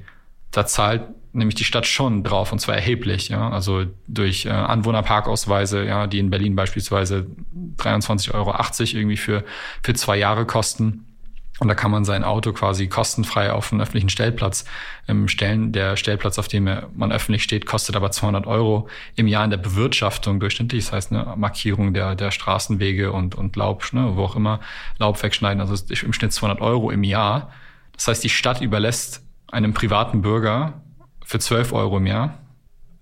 Da 0.51 0.65
zahlt 0.65 1.03
nämlich 1.33 1.55
die 1.55 1.63
Stadt 1.63 1.85
schon 1.85 2.23
drauf 2.23 2.51
und 2.51 2.59
zwar 2.59 2.75
erheblich, 2.75 3.29
ja, 3.29 3.49
also 3.49 3.85
durch 4.07 4.45
äh, 4.45 4.49
Anwohnerparkausweise, 4.49 5.85
ja, 5.85 6.07
die 6.07 6.19
in 6.19 6.29
Berlin 6.29 6.55
beispielsweise 6.55 7.27
23,80 7.77 8.33
Euro 8.33 8.53
irgendwie 8.99 9.17
für 9.17 9.43
für 9.83 9.93
zwei 9.93 10.17
Jahre 10.17 10.45
kosten. 10.45 11.03
Und 11.59 11.69
da 11.69 11.75
kann 11.75 11.89
man 11.89 12.05
sein 12.05 12.23
Auto 12.23 12.53
quasi 12.53 12.87
kostenfrei 12.87 13.51
auf 13.51 13.71
einen 13.71 13.81
öffentlichen 13.81 14.09
Stellplatz 14.09 14.65
ähm, 15.07 15.27
stellen. 15.27 15.71
Der 15.71 15.95
Stellplatz, 15.95 16.37
auf 16.37 16.47
dem 16.47 16.65
man 16.65 17.11
öffentlich 17.11 17.41
steht, 17.41 17.65
kostet 17.65 17.95
aber 17.95 18.11
200 18.11 18.45
Euro 18.45 18.87
im 19.15 19.27
Jahr 19.27 19.43
in 19.43 19.49
der 19.49 19.57
Bewirtschaftung 19.57 20.39
durchschnittlich. 20.39 20.85
Das 20.85 20.93
heißt, 20.93 21.11
eine 21.11 21.33
Markierung 21.35 21.95
der, 21.95 22.15
der 22.15 22.29
Straßenwege 22.29 23.11
und, 23.11 23.33
und 23.33 23.55
Laub, 23.55 23.91
ne, 23.91 24.11
wo 24.15 24.23
auch 24.23 24.35
immer, 24.35 24.59
Laub 24.99 25.21
wegschneiden. 25.23 25.59
Also 25.59 25.83
im 25.89 26.13
Schnitt 26.13 26.31
200 26.31 26.61
Euro 26.61 26.91
im 26.91 27.03
Jahr. 27.03 27.51
Das 27.95 28.07
heißt, 28.07 28.23
die 28.23 28.29
Stadt 28.29 28.61
überlässt 28.61 29.26
einem 29.51 29.73
privaten 29.73 30.21
Bürger 30.21 30.81
für 31.25 31.39
12 31.39 31.73
Euro 31.73 31.97
im 31.97 32.07
Jahr. 32.07 32.39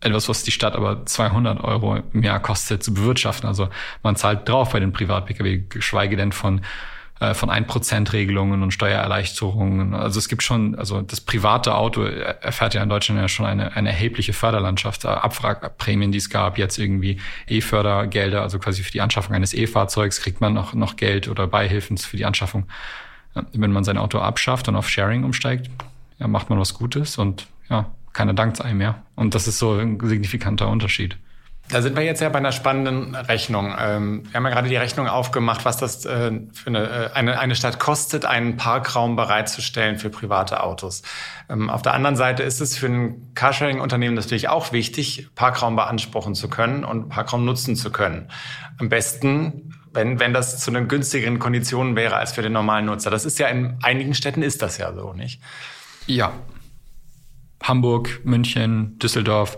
Etwas, 0.01 0.29
was 0.29 0.43
die 0.43 0.51
Stadt 0.51 0.75
aber 0.75 1.05
200 1.05 1.63
Euro 1.63 1.97
im 2.13 2.23
Jahr 2.23 2.39
kostet 2.39 2.83
zu 2.83 2.93
bewirtschaften. 2.93 3.47
Also 3.47 3.69
man 4.03 4.15
zahlt 4.15 4.47
drauf 4.47 4.71
bei 4.71 4.79
den 4.79 4.93
Privat-Pkw, 4.93 5.63
geschweige 5.69 6.15
denn 6.15 6.31
von 6.31 6.61
äh, 7.21 7.33
von 7.33 7.49
1%-Regelungen 7.49 8.61
und 8.61 8.71
Steuererleichterungen. 8.71 9.93
Also 9.93 10.19
es 10.19 10.27
gibt 10.27 10.43
schon, 10.43 10.75
also 10.75 11.01
das 11.01 11.21
private 11.21 11.75
Auto 11.75 12.03
erfährt 12.03 12.73
ja 12.73 12.83
in 12.83 12.89
Deutschland 12.89 13.21
ja 13.21 13.29
schon 13.29 13.45
eine, 13.45 13.73
eine 13.73 13.89
erhebliche 13.89 14.33
Förderlandschaft, 14.33 15.05
Abwrackprämien, 15.05 16.11
die 16.11 16.17
es 16.17 16.29
gab, 16.29 16.57
jetzt 16.57 16.77
irgendwie 16.77 17.21
E-Fördergelder, 17.47 18.41
also 18.41 18.59
quasi 18.59 18.83
für 18.83 18.91
die 18.91 18.99
Anschaffung 18.99 19.33
eines 19.33 19.53
E-Fahrzeugs 19.53 20.19
kriegt 20.19 20.41
man 20.41 20.53
noch, 20.53 20.73
noch 20.73 20.97
Geld 20.97 21.29
oder 21.29 21.47
Beihilfen 21.47 21.97
für 21.97 22.17
die 22.17 22.25
Anschaffung 22.25 22.67
Wenn 23.53 23.71
man 23.71 23.85
sein 23.85 23.97
Auto 23.97 24.19
abschafft 24.19 24.67
und 24.67 24.75
auf 24.75 24.89
Sharing 24.89 25.23
umsteigt, 25.23 25.69
ja, 26.17 26.27
macht 26.27 26.49
man 26.49 26.59
was 26.59 26.73
Gutes 26.73 27.17
und 27.17 27.47
ja, 27.69 27.91
keiner 28.13 28.33
dankt 28.33 28.61
einem 28.61 28.77
mehr. 28.77 29.03
Und 29.15 29.35
das 29.35 29.47
ist 29.47 29.59
so 29.59 29.73
ein 29.73 29.99
signifikanter 30.01 30.69
Unterschied. 30.69 31.17
Da 31.69 31.81
sind 31.81 31.95
wir 31.95 32.03
jetzt 32.03 32.21
ja 32.21 32.29
bei 32.29 32.37
einer 32.37 32.51
spannenden 32.51 33.15
Rechnung. 33.15 33.73
Ähm, 33.79 34.23
wir 34.29 34.35
haben 34.35 34.43
ja 34.45 34.51
gerade 34.51 34.69
die 34.69 34.75
Rechnung 34.75 35.07
aufgemacht, 35.07 35.65
was 35.65 35.77
das 35.77 36.05
äh, 36.05 36.31
für 36.53 36.67
eine, 36.67 36.83
äh, 36.83 37.09
eine, 37.15 37.39
eine 37.39 37.55
Stadt 37.55 37.79
kostet, 37.79 38.23
einen 38.23 38.55
Parkraum 38.55 39.15
bereitzustellen 39.15 39.97
für 39.97 40.11
private 40.11 40.61
Autos. 40.61 41.01
Ähm, 41.49 41.71
auf 41.71 41.81
der 41.81 41.95
anderen 41.95 42.15
Seite 42.15 42.43
ist 42.43 42.61
es 42.61 42.77
für 42.77 42.85
ein 42.85 43.31
Carsharing-Unternehmen 43.33 44.13
natürlich 44.13 44.47
auch 44.47 44.73
wichtig, 44.73 45.29
Parkraum 45.33 45.75
beanspruchen 45.75 46.35
zu 46.35 46.49
können 46.49 46.83
und 46.83 47.09
Parkraum 47.09 47.45
nutzen 47.45 47.75
zu 47.75 47.91
können. 47.91 48.29
Am 48.77 48.89
besten, 48.89 49.73
wenn, 49.91 50.19
wenn 50.19 50.33
das 50.33 50.59
zu 50.59 50.69
den 50.69 50.87
günstigeren 50.87 51.39
Konditionen 51.39 51.95
wäre 51.95 52.17
als 52.17 52.33
für 52.33 52.43
den 52.43 52.53
normalen 52.53 52.85
Nutzer. 52.85 53.09
Das 53.09 53.25
ist 53.25 53.39
ja 53.39 53.47
in 53.47 53.79
einigen 53.81 54.13
Städten 54.13 54.43
ist 54.43 54.61
das 54.61 54.77
ja 54.77 54.93
so, 54.93 55.13
nicht? 55.13 55.41
Ja. 56.07 56.33
Hamburg, 57.61 58.21
München, 58.23 58.99
Düsseldorf 58.99 59.57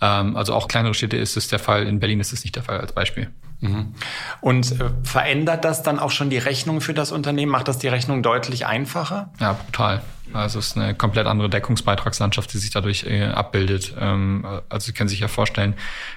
ähm, 0.00 0.36
also 0.36 0.54
auch 0.54 0.68
kleinere 0.68 0.94
Städte 0.94 1.16
ist 1.16 1.36
es 1.36 1.48
der 1.48 1.58
Fall. 1.58 1.86
In 1.86 2.00
Berlin 2.00 2.20
ist 2.20 2.32
es 2.32 2.44
nicht 2.44 2.56
der 2.56 2.62
Fall 2.62 2.80
als 2.80 2.92
Beispiel. 2.92 3.30
Mhm. 3.60 3.94
Und 4.40 4.80
äh, 4.80 4.90
verändert 5.02 5.64
das 5.64 5.82
dann 5.82 5.98
auch 5.98 6.12
schon 6.12 6.30
die 6.30 6.38
Rechnung 6.38 6.80
für 6.80 6.94
das 6.94 7.10
Unternehmen? 7.10 7.50
Macht 7.50 7.68
das 7.68 7.78
die 7.78 7.88
Rechnung 7.88 8.22
deutlich 8.22 8.66
einfacher? 8.66 9.32
Ja, 9.40 9.54
brutal. 9.54 10.02
Also 10.32 10.58
es 10.58 10.68
ist 10.68 10.76
eine 10.76 10.94
komplett 10.94 11.26
andere 11.26 11.48
Deckungsbeitragslandschaft, 11.48 12.52
die 12.52 12.58
sich 12.58 12.70
dadurch 12.70 13.04
äh, 13.04 13.24
abbildet. 13.24 13.94
Ähm, 13.98 14.46
also 14.68 14.86
Sie 14.86 14.92
können 14.92 15.08
sich 15.08 15.20
ja 15.20 15.28
vorstellen, 15.28 15.74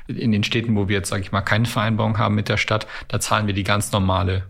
in 0.07 0.31
den 0.31 0.43
Städten, 0.43 0.75
wo 0.75 0.87
wir 0.87 0.97
jetzt, 0.97 1.09
sage 1.09 1.23
ich 1.23 1.31
mal, 1.31 1.41
keine 1.41 1.65
Vereinbarung 1.65 2.17
haben 2.19 2.35
mit 2.35 2.49
der 2.49 2.57
Stadt, 2.57 2.85
da 3.07 3.19
zahlen 3.19 3.47
wir 3.47 3.53
die 3.53 3.63
ganz 3.63 3.91
normale 3.91 4.43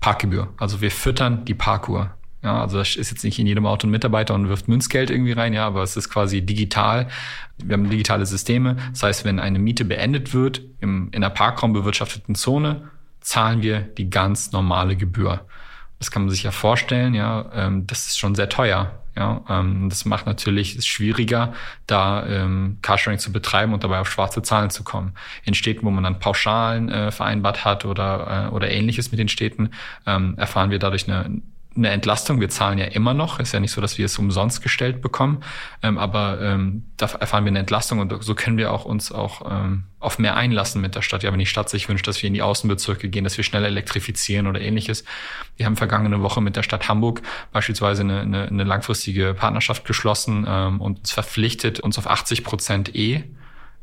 Parkgebühr. 0.00 0.52
Also 0.58 0.80
wir 0.80 0.90
füttern 0.90 1.44
die 1.44 1.54
Parkuhr. 1.54 2.14
Ja, 2.42 2.60
also 2.60 2.78
das 2.78 2.96
ist 2.96 3.10
jetzt 3.10 3.22
nicht 3.22 3.38
in 3.38 3.46
jedem 3.46 3.66
Auto 3.66 3.86
ein 3.86 3.90
Mitarbeiter 3.90 4.34
und 4.34 4.48
wirft 4.48 4.66
Münzgeld 4.66 5.10
irgendwie 5.10 5.32
rein, 5.32 5.52
ja, 5.52 5.66
aber 5.66 5.82
es 5.82 5.96
ist 5.96 6.08
quasi 6.08 6.42
digital. 6.42 7.08
Wir 7.58 7.74
haben 7.74 7.88
digitale 7.88 8.26
Systeme. 8.26 8.76
Das 8.90 9.04
heißt, 9.04 9.24
wenn 9.24 9.38
eine 9.38 9.60
Miete 9.60 9.84
beendet 9.84 10.34
wird 10.34 10.60
im, 10.80 11.08
in 11.12 11.22
einer 11.22 11.30
parkraumbewirtschafteten 11.30 12.34
Zone, 12.34 12.90
zahlen 13.20 13.62
wir 13.62 13.80
die 13.80 14.10
ganz 14.10 14.50
normale 14.50 14.96
Gebühr. 14.96 15.46
Das 16.00 16.10
kann 16.10 16.22
man 16.22 16.30
sich 16.30 16.42
ja 16.42 16.50
vorstellen, 16.50 17.14
ja, 17.14 17.48
ähm, 17.54 17.86
das 17.86 18.08
ist 18.08 18.18
schon 18.18 18.34
sehr 18.34 18.48
teuer. 18.48 18.98
Ja, 19.14 19.44
ähm, 19.48 19.88
das 19.90 20.04
macht 20.06 20.26
natürlich 20.26 20.74
es 20.74 20.86
schwieriger, 20.86 21.52
da 21.86 22.26
ähm, 22.26 22.78
Carsharing 22.80 23.18
zu 23.18 23.30
betreiben 23.30 23.74
und 23.74 23.84
dabei 23.84 24.00
auf 24.00 24.10
schwarze 24.10 24.42
Zahlen 24.42 24.70
zu 24.70 24.84
kommen. 24.84 25.12
In 25.44 25.52
Städten, 25.54 25.84
wo 25.84 25.90
man 25.90 26.02
dann 26.02 26.18
Pauschalen 26.18 26.88
äh, 26.88 27.10
vereinbart 27.12 27.64
hat 27.64 27.84
oder, 27.84 28.48
äh, 28.48 28.54
oder 28.54 28.70
ähnliches 28.70 29.12
mit 29.12 29.20
den 29.20 29.28
Städten, 29.28 29.70
ähm, 30.06 30.34
erfahren 30.38 30.70
wir 30.70 30.78
dadurch 30.78 31.08
eine 31.08 31.42
eine 31.76 31.90
Entlastung. 31.90 32.40
Wir 32.40 32.48
zahlen 32.48 32.78
ja 32.78 32.86
immer 32.86 33.14
noch. 33.14 33.40
Ist 33.40 33.52
ja 33.52 33.60
nicht 33.60 33.72
so, 33.72 33.80
dass 33.80 33.98
wir 33.98 34.06
es 34.06 34.18
umsonst 34.18 34.62
gestellt 34.62 35.00
bekommen. 35.00 35.42
Ähm, 35.82 35.98
aber 35.98 36.40
ähm, 36.40 36.84
da 36.96 37.06
erfahren 37.06 37.44
wir 37.44 37.50
eine 37.50 37.60
Entlastung 37.60 37.98
und 38.00 38.22
so 38.22 38.34
können 38.34 38.58
wir 38.58 38.72
auch 38.72 38.84
uns 38.84 39.12
auch 39.12 39.50
ähm, 39.50 39.84
auf 40.00 40.18
mehr 40.18 40.36
einlassen 40.36 40.80
mit 40.80 40.94
der 40.94 41.02
Stadt. 41.02 41.22
Ja, 41.22 41.32
wenn 41.32 41.38
die 41.38 41.46
Stadt 41.46 41.68
sich 41.68 41.88
wünscht, 41.88 42.06
dass 42.06 42.22
wir 42.22 42.28
in 42.28 42.34
die 42.34 42.42
Außenbezirke 42.42 43.08
gehen, 43.08 43.24
dass 43.24 43.36
wir 43.36 43.44
schneller 43.44 43.66
elektrifizieren 43.66 44.46
oder 44.46 44.60
ähnliches. 44.60 45.04
Wir 45.56 45.66
haben 45.66 45.76
vergangene 45.76 46.22
Woche 46.22 46.40
mit 46.40 46.56
der 46.56 46.62
Stadt 46.62 46.88
Hamburg 46.88 47.22
beispielsweise 47.52 48.02
eine, 48.02 48.20
eine, 48.20 48.48
eine 48.48 48.64
langfristige 48.64 49.34
Partnerschaft 49.34 49.84
geschlossen 49.84 50.44
ähm, 50.48 50.80
und 50.80 50.98
uns 51.00 51.12
verpflichtet, 51.12 51.80
uns 51.80 51.98
auf 51.98 52.06
80 52.06 52.44
Prozent 52.44 52.94
E 52.94 53.24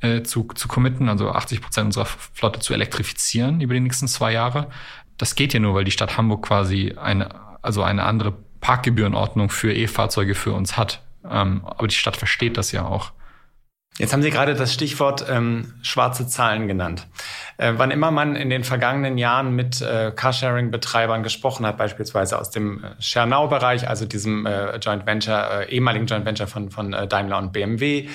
äh, 0.01 0.23
zu, 0.23 0.43
zu 0.55 0.67
committen, 0.67 1.09
also 1.09 1.31
80 1.31 1.61
Prozent 1.61 1.85
unserer 1.87 2.05
Flotte 2.05 2.59
zu 2.59 2.73
elektrifizieren 2.73 3.61
über 3.61 3.73
die 3.73 3.79
nächsten 3.79 4.07
zwei 4.07 4.31
Jahre. 4.33 4.69
Das 5.17 5.35
geht 5.35 5.53
ja 5.53 5.59
nur, 5.59 5.73
weil 5.73 5.83
die 5.83 5.91
Stadt 5.91 6.17
Hamburg 6.17 6.45
quasi 6.45 6.95
eine 6.97 7.48
also 7.61 7.83
eine 7.83 8.03
andere 8.03 8.33
Parkgebührenordnung 8.61 9.49
für 9.49 9.73
E-Fahrzeuge 9.73 10.35
für 10.35 10.53
uns 10.53 10.77
hat. 10.77 11.01
Ähm, 11.29 11.61
aber 11.65 11.87
die 11.87 11.95
Stadt 11.95 12.17
versteht 12.17 12.57
das 12.57 12.71
ja 12.71 12.85
auch. 12.85 13.11
Jetzt 13.99 14.13
haben 14.13 14.21
Sie 14.21 14.31
gerade 14.31 14.55
das 14.55 14.73
Stichwort 14.73 15.25
ähm, 15.29 15.73
schwarze 15.81 16.25
Zahlen 16.25 16.69
genannt. 16.69 17.05
Äh, 17.57 17.73
wann 17.75 17.91
immer 17.91 18.11
man 18.11 18.37
in 18.37 18.49
den 18.49 18.63
vergangenen 18.63 19.17
Jahren 19.17 19.53
mit 19.53 19.81
äh, 19.81 20.13
Carsharing-Betreibern 20.15 21.21
gesprochen 21.21 21.65
hat, 21.65 21.77
beispielsweise 21.77 22.39
aus 22.39 22.49
dem 22.49 22.81
äh, 22.81 23.01
Schernau-Bereich, 23.01 23.89
also 23.89 24.05
diesem 24.05 24.45
äh, 24.45 24.77
Joint 24.77 25.05
Venture, 25.05 25.67
äh, 25.67 25.69
ehemaligen 25.69 26.05
Joint 26.05 26.25
Venture 26.25 26.47
von, 26.47 26.71
von 26.71 26.93
äh, 26.93 27.07
Daimler 27.07 27.39
und 27.39 27.51
BMW, 27.51 28.07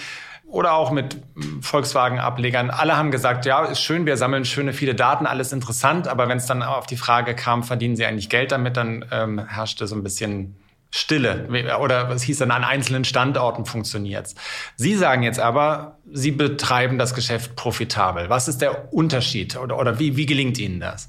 oder 0.46 0.74
auch 0.74 0.90
mit 0.90 1.16
Volkswagen-Ablegern. 1.60 2.70
Alle 2.70 2.96
haben 2.96 3.10
gesagt, 3.10 3.44
ja, 3.46 3.64
ist 3.64 3.80
schön, 3.80 4.06
wir 4.06 4.16
sammeln 4.16 4.44
schöne 4.44 4.72
viele 4.72 4.94
Daten, 4.94 5.26
alles 5.26 5.52
interessant, 5.52 6.06
aber 6.08 6.28
wenn 6.28 6.38
es 6.38 6.46
dann 6.46 6.62
auf 6.62 6.86
die 6.86 6.96
Frage 6.96 7.34
kam, 7.34 7.62
verdienen 7.64 7.96
sie 7.96 8.06
eigentlich 8.06 8.28
Geld 8.28 8.52
damit, 8.52 8.76
dann 8.76 9.04
ähm, 9.10 9.46
herrschte 9.46 9.86
so 9.86 9.96
ein 9.96 10.02
bisschen 10.02 10.56
Stille. 10.96 11.48
Oder 11.80 12.08
es 12.10 12.22
hieß 12.22 12.38
dann, 12.38 12.52
an 12.52 12.62
einzelnen 12.62 13.04
Standorten 13.04 13.66
funktioniert's. 13.66 14.36
Sie 14.76 14.94
sagen 14.94 15.24
jetzt 15.24 15.40
aber, 15.40 15.98
Sie 16.12 16.30
betreiben 16.30 16.98
das 16.98 17.14
Geschäft 17.14 17.56
profitabel. 17.56 18.30
Was 18.30 18.46
ist 18.46 18.62
der 18.62 18.92
Unterschied 18.94 19.56
oder, 19.56 19.76
oder 19.76 19.98
wie, 19.98 20.16
wie 20.16 20.26
gelingt 20.26 20.56
Ihnen 20.56 20.78
das? 20.78 21.08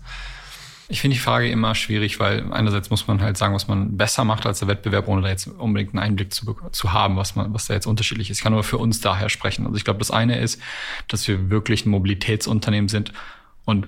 Ich 0.88 1.02
finde 1.02 1.16
die 1.16 1.22
Frage 1.22 1.50
immer 1.50 1.74
schwierig, 1.74 2.20
weil 2.20 2.52
einerseits 2.52 2.90
muss 2.90 3.08
man 3.08 3.22
halt 3.22 3.38
sagen, 3.38 3.56
was 3.56 3.68
man 3.68 3.98
besser 3.98 4.24
macht 4.24 4.46
als 4.46 4.60
der 4.60 4.68
Wettbewerb, 4.68 5.08
ohne 5.08 5.24
da 5.24 5.30
jetzt 5.30 5.48
unbedingt 5.48 5.94
einen 5.94 6.04
Einblick 6.04 6.34
zu, 6.34 6.56
zu 6.72 6.94
haben, 6.94 7.18
was 7.18 7.36
man, 7.36 7.54
was 7.54 7.66
da 7.66 7.74
jetzt 7.74 7.88
unterschiedlich 7.88 8.30
ist. 8.30 8.38
Ich 8.38 8.44
kann 8.44 8.54
nur 8.54 8.64
für 8.64 8.78
uns 8.78 9.02
daher 9.02 9.30
sprechen. 9.30 9.66
Also 9.66 9.78
ich 9.78 9.84
glaube, 9.84 10.00
das 10.00 10.12
eine 10.12 10.40
ist, 10.40 10.62
dass 11.08 11.28
wir 11.28 11.50
wirklich 11.50 11.86
ein 11.86 11.90
Mobilitätsunternehmen 11.90 12.88
sind 12.88 13.14
und 13.66 13.88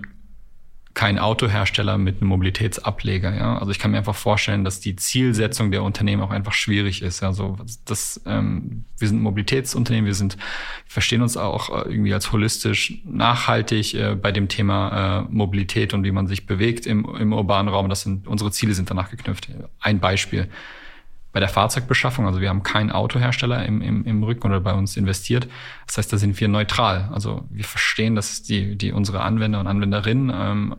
kein 0.97 1.19
Autohersteller 1.19 1.99
mit 1.99 2.21
einem 2.21 2.29
Mobilitätsableger. 2.29 3.31
Ja? 3.36 3.60
Also 3.60 3.69
ich 3.69 3.77
kann 3.77 3.91
mir 3.91 3.99
einfach 3.99 4.15
vorstellen, 4.15 4.63
dass 4.63 4.79
die 4.79 4.95
Zielsetzung 4.95 5.69
der 5.69 5.83
Unternehmen 5.83 6.23
auch 6.23 6.31
einfach 6.31 6.53
schwierig 6.53 7.03
ist. 7.03 7.21
Also 7.21 7.55
das, 7.86 8.19
ähm, 8.25 8.83
wir 8.97 9.07
sind 9.07 9.21
Mobilitätsunternehmen, 9.21 10.07
wir 10.07 10.15
sind, 10.15 10.38
verstehen 10.88 11.21
uns 11.21 11.38
auch 11.38 11.69
äh, 11.69 11.91
irgendwie 11.91 12.15
als 12.15 12.31
holistisch 12.31 12.95
nachhaltig 13.05 13.93
äh, 13.93 14.15
bei 14.15 14.31
dem 14.31 14.47
Thema 14.47 15.19
äh, 15.19 15.31
Mobilität 15.31 15.93
und 15.93 16.03
wie 16.03 16.12
man 16.12 16.25
sich 16.25 16.47
bewegt 16.47 16.88
im, 16.88 17.05
im 17.15 17.31
urbanen 17.31 17.71
Raum. 17.71 17.89
Das 17.89 18.01
sind 18.01 18.25
unsere 18.25 18.49
Ziele 18.49 18.73
sind 18.73 18.89
danach 18.89 19.12
geknüpft. 19.12 19.49
Ein 19.79 19.99
Beispiel 19.99 20.49
bei 21.38 21.41
der 21.41 21.50
Fahrzeugbeschaffung, 21.50 22.26
also 22.26 22.41
wir 22.41 22.50
haben 22.50 22.63
keinen 22.63 22.91
Autohersteller 22.91 23.63
im, 23.63 23.80
im, 23.84 24.06
im 24.06 24.23
Rücken 24.23 24.47
oder 24.47 24.60
bei 24.60 24.73
uns 24.73 24.97
investiert. 24.97 25.47
Das 25.86 26.00
heißt, 26.00 26.12
da 26.12 26.17
sind 26.17 26.39
wir 26.39 26.47
neutral. 26.47 27.12
Also 27.13 27.45
wir 27.52 27.63
verstehen, 27.63 28.15
dass 28.15 28.41
die, 28.41 28.76
die 28.76 28.91
unsere 28.91 29.21
Anwender 29.21 29.60
und 29.60 29.67
Anwenderinnen 29.67 30.32
ähm, 30.34 30.76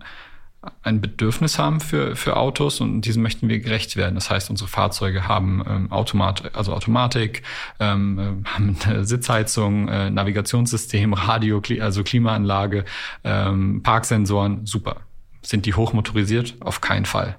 ein 0.82 1.00
Bedürfnis 1.00 1.60
haben 1.60 1.78
für, 1.78 2.16
für 2.16 2.36
Autos 2.36 2.80
und 2.80 3.02
diesem 3.02 3.22
möchten 3.22 3.48
wir 3.48 3.60
gerecht 3.60 3.94
werden. 3.94 4.16
Das 4.16 4.30
heißt, 4.30 4.50
unsere 4.50 4.68
Fahrzeuge 4.68 5.28
haben 5.28 5.62
ähm, 5.64 5.92
Automat, 5.92 6.56
also 6.56 6.72
Automatik, 6.72 7.44
ähm, 7.78 8.18
äh, 8.18 8.48
haben 8.48 8.76
eine 8.84 9.04
Sitzheizung, 9.04 9.86
äh, 9.86 10.10
Navigationssystem, 10.10 11.12
Radio, 11.12 11.62
also 11.78 12.02
Klimaanlage, 12.02 12.84
ähm, 13.22 13.84
Parksensoren, 13.84 14.66
super. 14.66 15.02
Sind 15.40 15.66
die 15.66 15.74
hochmotorisiert? 15.74 16.56
Auf 16.58 16.80
keinen 16.80 17.04
Fall 17.04 17.38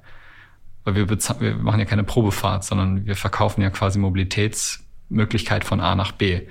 weil 0.84 0.96
wir, 0.96 1.10
wir 1.10 1.56
machen 1.56 1.80
ja 1.80 1.86
keine 1.86 2.04
Probefahrt, 2.04 2.64
sondern 2.64 3.06
wir 3.06 3.16
verkaufen 3.16 3.62
ja 3.62 3.70
quasi 3.70 4.00
Mobilitätsmöglichkeit 4.00 5.64
von 5.64 5.80
A 5.80 5.96
nach 5.96 6.12
B. 6.12 6.42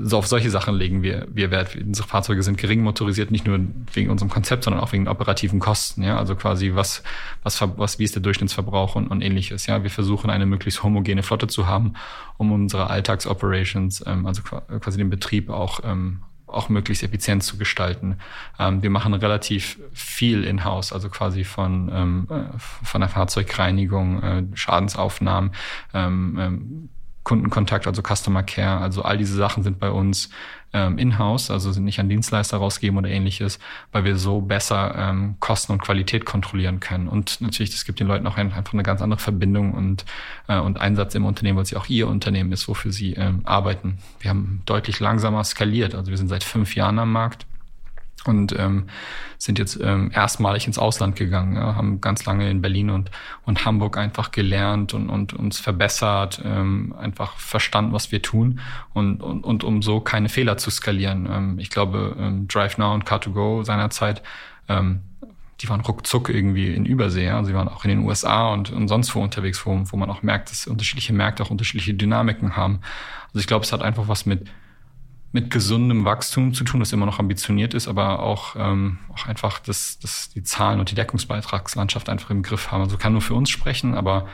So 0.00 0.18
auf 0.18 0.28
solche 0.28 0.48
Sachen 0.48 0.76
legen 0.76 1.02
wir, 1.02 1.26
wir 1.28 1.50
Wert. 1.50 1.74
Unsere 1.74 2.06
Fahrzeuge 2.06 2.44
sind 2.44 2.56
gering 2.56 2.82
motorisiert, 2.82 3.32
nicht 3.32 3.46
nur 3.46 3.58
wegen 3.92 4.10
unserem 4.10 4.30
Konzept, 4.30 4.62
sondern 4.62 4.80
auch 4.80 4.92
wegen 4.92 5.08
operativen 5.08 5.58
Kosten. 5.58 6.04
Ja, 6.04 6.18
also 6.18 6.36
quasi 6.36 6.76
was, 6.76 7.02
was, 7.42 7.60
was 7.60 7.98
wie 7.98 8.04
ist 8.04 8.14
der 8.14 8.22
Durchschnittsverbrauch 8.22 8.94
und, 8.94 9.08
und 9.08 9.22
ähnliches. 9.22 9.66
Ja, 9.66 9.82
wir 9.82 9.90
versuchen 9.90 10.30
eine 10.30 10.46
möglichst 10.46 10.84
homogene 10.84 11.24
Flotte 11.24 11.48
zu 11.48 11.66
haben, 11.66 11.94
um 12.36 12.52
unsere 12.52 12.90
Alltagsoperations, 12.90 14.04
ähm, 14.06 14.26
also 14.26 14.42
quasi 14.42 14.98
den 14.98 15.10
Betrieb 15.10 15.50
auch 15.50 15.80
ähm, 15.82 16.22
auch 16.48 16.68
möglichst 16.68 17.02
effizient 17.02 17.42
zu 17.42 17.58
gestalten. 17.58 18.18
Ähm, 18.58 18.82
wir 18.82 18.90
machen 18.90 19.14
relativ 19.14 19.78
viel 19.92 20.44
in-house, 20.44 20.92
also 20.92 21.08
quasi 21.08 21.44
von, 21.44 21.90
ähm, 21.92 22.28
äh, 22.30 22.58
von 22.58 23.00
der 23.00 23.10
Fahrzeugreinigung, 23.10 24.22
äh, 24.22 24.42
Schadensaufnahmen, 24.54 25.52
ähm, 25.94 26.36
ähm, 26.38 26.88
Kundenkontakt, 27.24 27.86
also 27.86 28.02
Customer 28.02 28.42
Care, 28.42 28.80
also 28.80 29.02
all 29.02 29.18
diese 29.18 29.36
Sachen 29.36 29.62
sind 29.62 29.78
bei 29.78 29.90
uns 29.90 30.30
ähm, 30.72 30.98
in-house, 30.98 31.50
also 31.50 31.78
nicht 31.80 31.98
an 31.98 32.08
Dienstleister 32.08 32.58
rausgeben 32.58 32.98
oder 32.98 33.08
ähnliches, 33.08 33.58
weil 33.92 34.04
wir 34.04 34.16
so 34.16 34.40
besser 34.40 34.94
ähm, 34.96 35.36
Kosten 35.40 35.72
und 35.72 35.82
Qualität 35.82 36.24
kontrollieren 36.24 36.80
können. 36.80 37.08
Und 37.08 37.40
natürlich, 37.40 37.70
das 37.70 37.84
gibt 37.84 38.00
den 38.00 38.06
Leuten 38.06 38.26
auch 38.26 38.36
einfach 38.36 38.72
eine 38.72 38.82
ganz 38.82 39.00
andere 39.00 39.20
Verbindung 39.20 39.72
und, 39.72 40.04
äh, 40.48 40.58
und 40.58 40.80
Einsatz 40.80 41.14
im 41.14 41.24
Unternehmen, 41.24 41.56
weil 41.56 41.64
es 41.64 41.70
ja 41.70 41.78
auch 41.78 41.88
ihr 41.88 42.08
Unternehmen 42.08 42.52
ist, 42.52 42.68
wofür 42.68 42.92
sie 42.92 43.14
ähm, 43.14 43.40
arbeiten. 43.44 43.98
Wir 44.20 44.30
haben 44.30 44.62
deutlich 44.66 45.00
langsamer 45.00 45.44
skaliert, 45.44 45.94
also 45.94 46.10
wir 46.10 46.18
sind 46.18 46.28
seit 46.28 46.44
fünf 46.44 46.74
Jahren 46.74 46.98
am 46.98 47.12
Markt 47.12 47.46
und 48.28 48.56
ähm, 48.58 48.84
sind 49.38 49.58
jetzt 49.58 49.80
ähm, 49.82 50.10
erstmalig 50.14 50.66
ins 50.66 50.78
Ausland 50.78 51.16
gegangen, 51.16 51.56
ja, 51.56 51.74
haben 51.74 52.00
ganz 52.00 52.24
lange 52.24 52.50
in 52.50 52.62
Berlin 52.62 52.90
und, 52.90 53.10
und 53.44 53.64
Hamburg 53.64 53.96
einfach 53.96 54.30
gelernt 54.30 54.94
und, 54.94 55.10
und 55.10 55.32
uns 55.32 55.58
verbessert, 55.58 56.40
ähm, 56.44 56.94
einfach 56.98 57.36
verstanden, 57.36 57.92
was 57.92 58.12
wir 58.12 58.22
tun 58.22 58.60
und, 58.94 59.22
und, 59.22 59.44
und 59.44 59.64
um 59.64 59.82
so 59.82 60.00
keine 60.00 60.28
Fehler 60.28 60.56
zu 60.56 60.70
skalieren. 60.70 61.28
Ähm, 61.30 61.58
ich 61.58 61.70
glaube, 61.70 62.16
ähm, 62.18 62.46
DriveNow 62.48 62.94
und 62.94 63.04
Car2Go 63.04 63.64
seinerzeit 63.64 64.22
ähm, 64.68 65.00
die 65.60 65.68
waren 65.68 65.80
ruckzuck 65.80 66.28
irgendwie 66.28 66.72
in 66.72 66.86
Übersee. 66.86 67.26
Ja? 67.26 67.42
Sie 67.42 67.54
waren 67.54 67.68
auch 67.68 67.84
in 67.84 67.90
den 67.90 68.00
USA 68.00 68.52
und, 68.52 68.70
und 68.70 68.88
sonst 68.88 69.14
wo 69.14 69.20
unterwegs, 69.20 69.66
wo, 69.66 69.80
wo 69.86 69.96
man 69.96 70.10
auch 70.10 70.22
merkt, 70.22 70.50
dass 70.50 70.66
unterschiedliche 70.66 71.12
Märkte 71.12 71.42
auch 71.42 71.50
unterschiedliche 71.50 71.94
Dynamiken 71.94 72.56
haben. 72.56 72.80
Also 73.28 73.40
ich 73.40 73.46
glaube, 73.46 73.64
es 73.64 73.72
hat 73.72 73.82
einfach 73.82 74.06
was 74.08 74.24
mit 74.24 74.48
mit 75.32 75.50
gesundem 75.50 76.04
Wachstum 76.04 76.54
zu 76.54 76.64
tun, 76.64 76.80
das 76.80 76.92
immer 76.92 77.06
noch 77.06 77.18
ambitioniert 77.18 77.74
ist, 77.74 77.86
aber 77.86 78.20
auch, 78.20 78.56
ähm, 78.56 78.98
auch 79.12 79.26
einfach, 79.26 79.58
dass, 79.58 79.98
dass 79.98 80.30
die 80.30 80.42
Zahlen 80.42 80.80
und 80.80 80.90
die 80.90 80.94
Deckungsbeitragslandschaft 80.94 82.08
einfach 82.08 82.30
im 82.30 82.42
Griff 82.42 82.70
haben. 82.70 82.82
Also 82.82 82.96
kann 82.96 83.12
nur 83.12 83.20
für 83.20 83.34
uns 83.34 83.50
sprechen, 83.50 83.94
aber 83.94 84.26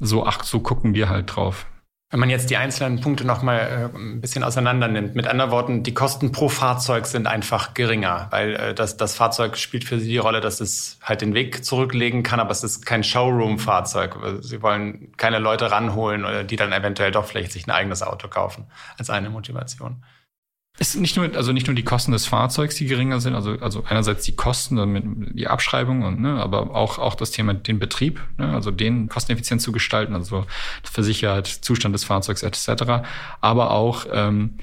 so, 0.00 0.26
ach, 0.26 0.42
so 0.42 0.60
gucken 0.60 0.94
wir 0.94 1.08
halt 1.08 1.36
drauf. 1.36 1.66
Wenn 2.12 2.18
man 2.18 2.28
jetzt 2.28 2.50
die 2.50 2.56
einzelnen 2.56 3.00
Punkte 3.00 3.24
nochmal 3.24 3.90
äh, 3.94 3.96
ein 3.96 4.20
bisschen 4.20 4.42
auseinander 4.42 4.88
nimmt, 4.88 5.14
mit 5.14 5.28
anderen 5.28 5.52
Worten, 5.52 5.84
die 5.84 5.94
Kosten 5.94 6.32
pro 6.32 6.48
Fahrzeug 6.48 7.06
sind 7.06 7.28
einfach 7.28 7.72
geringer, 7.72 8.26
weil 8.30 8.56
äh, 8.56 8.74
das, 8.74 8.96
das 8.96 9.14
Fahrzeug 9.14 9.56
spielt 9.56 9.84
für 9.84 10.00
Sie 10.00 10.08
die 10.08 10.18
Rolle, 10.18 10.40
dass 10.40 10.60
es 10.60 10.98
halt 11.02 11.20
den 11.20 11.34
Weg 11.34 11.64
zurücklegen 11.64 12.24
kann, 12.24 12.40
aber 12.40 12.50
es 12.50 12.64
ist 12.64 12.84
kein 12.84 13.04
Showroom-Fahrzeug. 13.04 14.16
Sie 14.40 14.60
wollen 14.60 15.12
keine 15.18 15.38
Leute 15.38 15.70
ranholen, 15.70 16.24
oder 16.24 16.42
die 16.42 16.56
dann 16.56 16.72
eventuell 16.72 17.12
doch 17.12 17.26
vielleicht 17.26 17.52
sich 17.52 17.68
ein 17.68 17.70
eigenes 17.70 18.02
Auto 18.02 18.26
kaufen, 18.26 18.66
als 18.98 19.08
eine 19.08 19.30
Motivation. 19.30 20.02
Sind 20.82 21.02
nicht 21.02 21.16
nur, 21.16 21.30
also 21.36 21.52
nicht 21.52 21.66
nur 21.66 21.76
die 21.76 21.84
Kosten 21.84 22.12
des 22.12 22.26
Fahrzeugs, 22.26 22.74
die 22.74 22.86
geringer 22.86 23.20
sind, 23.20 23.34
also, 23.34 23.52
also 23.60 23.84
einerseits 23.86 24.24
die 24.24 24.34
Kosten, 24.34 24.76
damit 24.76 25.04
die 25.04 25.46
Abschreibung 25.46 26.02
und, 26.02 26.20
ne, 26.20 26.40
aber 26.40 26.74
auch, 26.74 26.98
auch 26.98 27.14
das 27.14 27.32
Thema 27.32 27.52
den 27.52 27.78
Betrieb, 27.78 28.20
ne, 28.38 28.54
also 28.54 28.70
den 28.70 29.10
kosteneffizient 29.10 29.60
zu 29.60 29.72
gestalten, 29.72 30.14
also 30.14 30.46
Versicherheit, 30.82 31.46
Zustand 31.46 31.94
des 31.94 32.04
Fahrzeugs 32.04 32.42
etc. 32.42 33.04
Aber 33.42 33.72
auch, 33.72 34.06
ähm, 34.10 34.54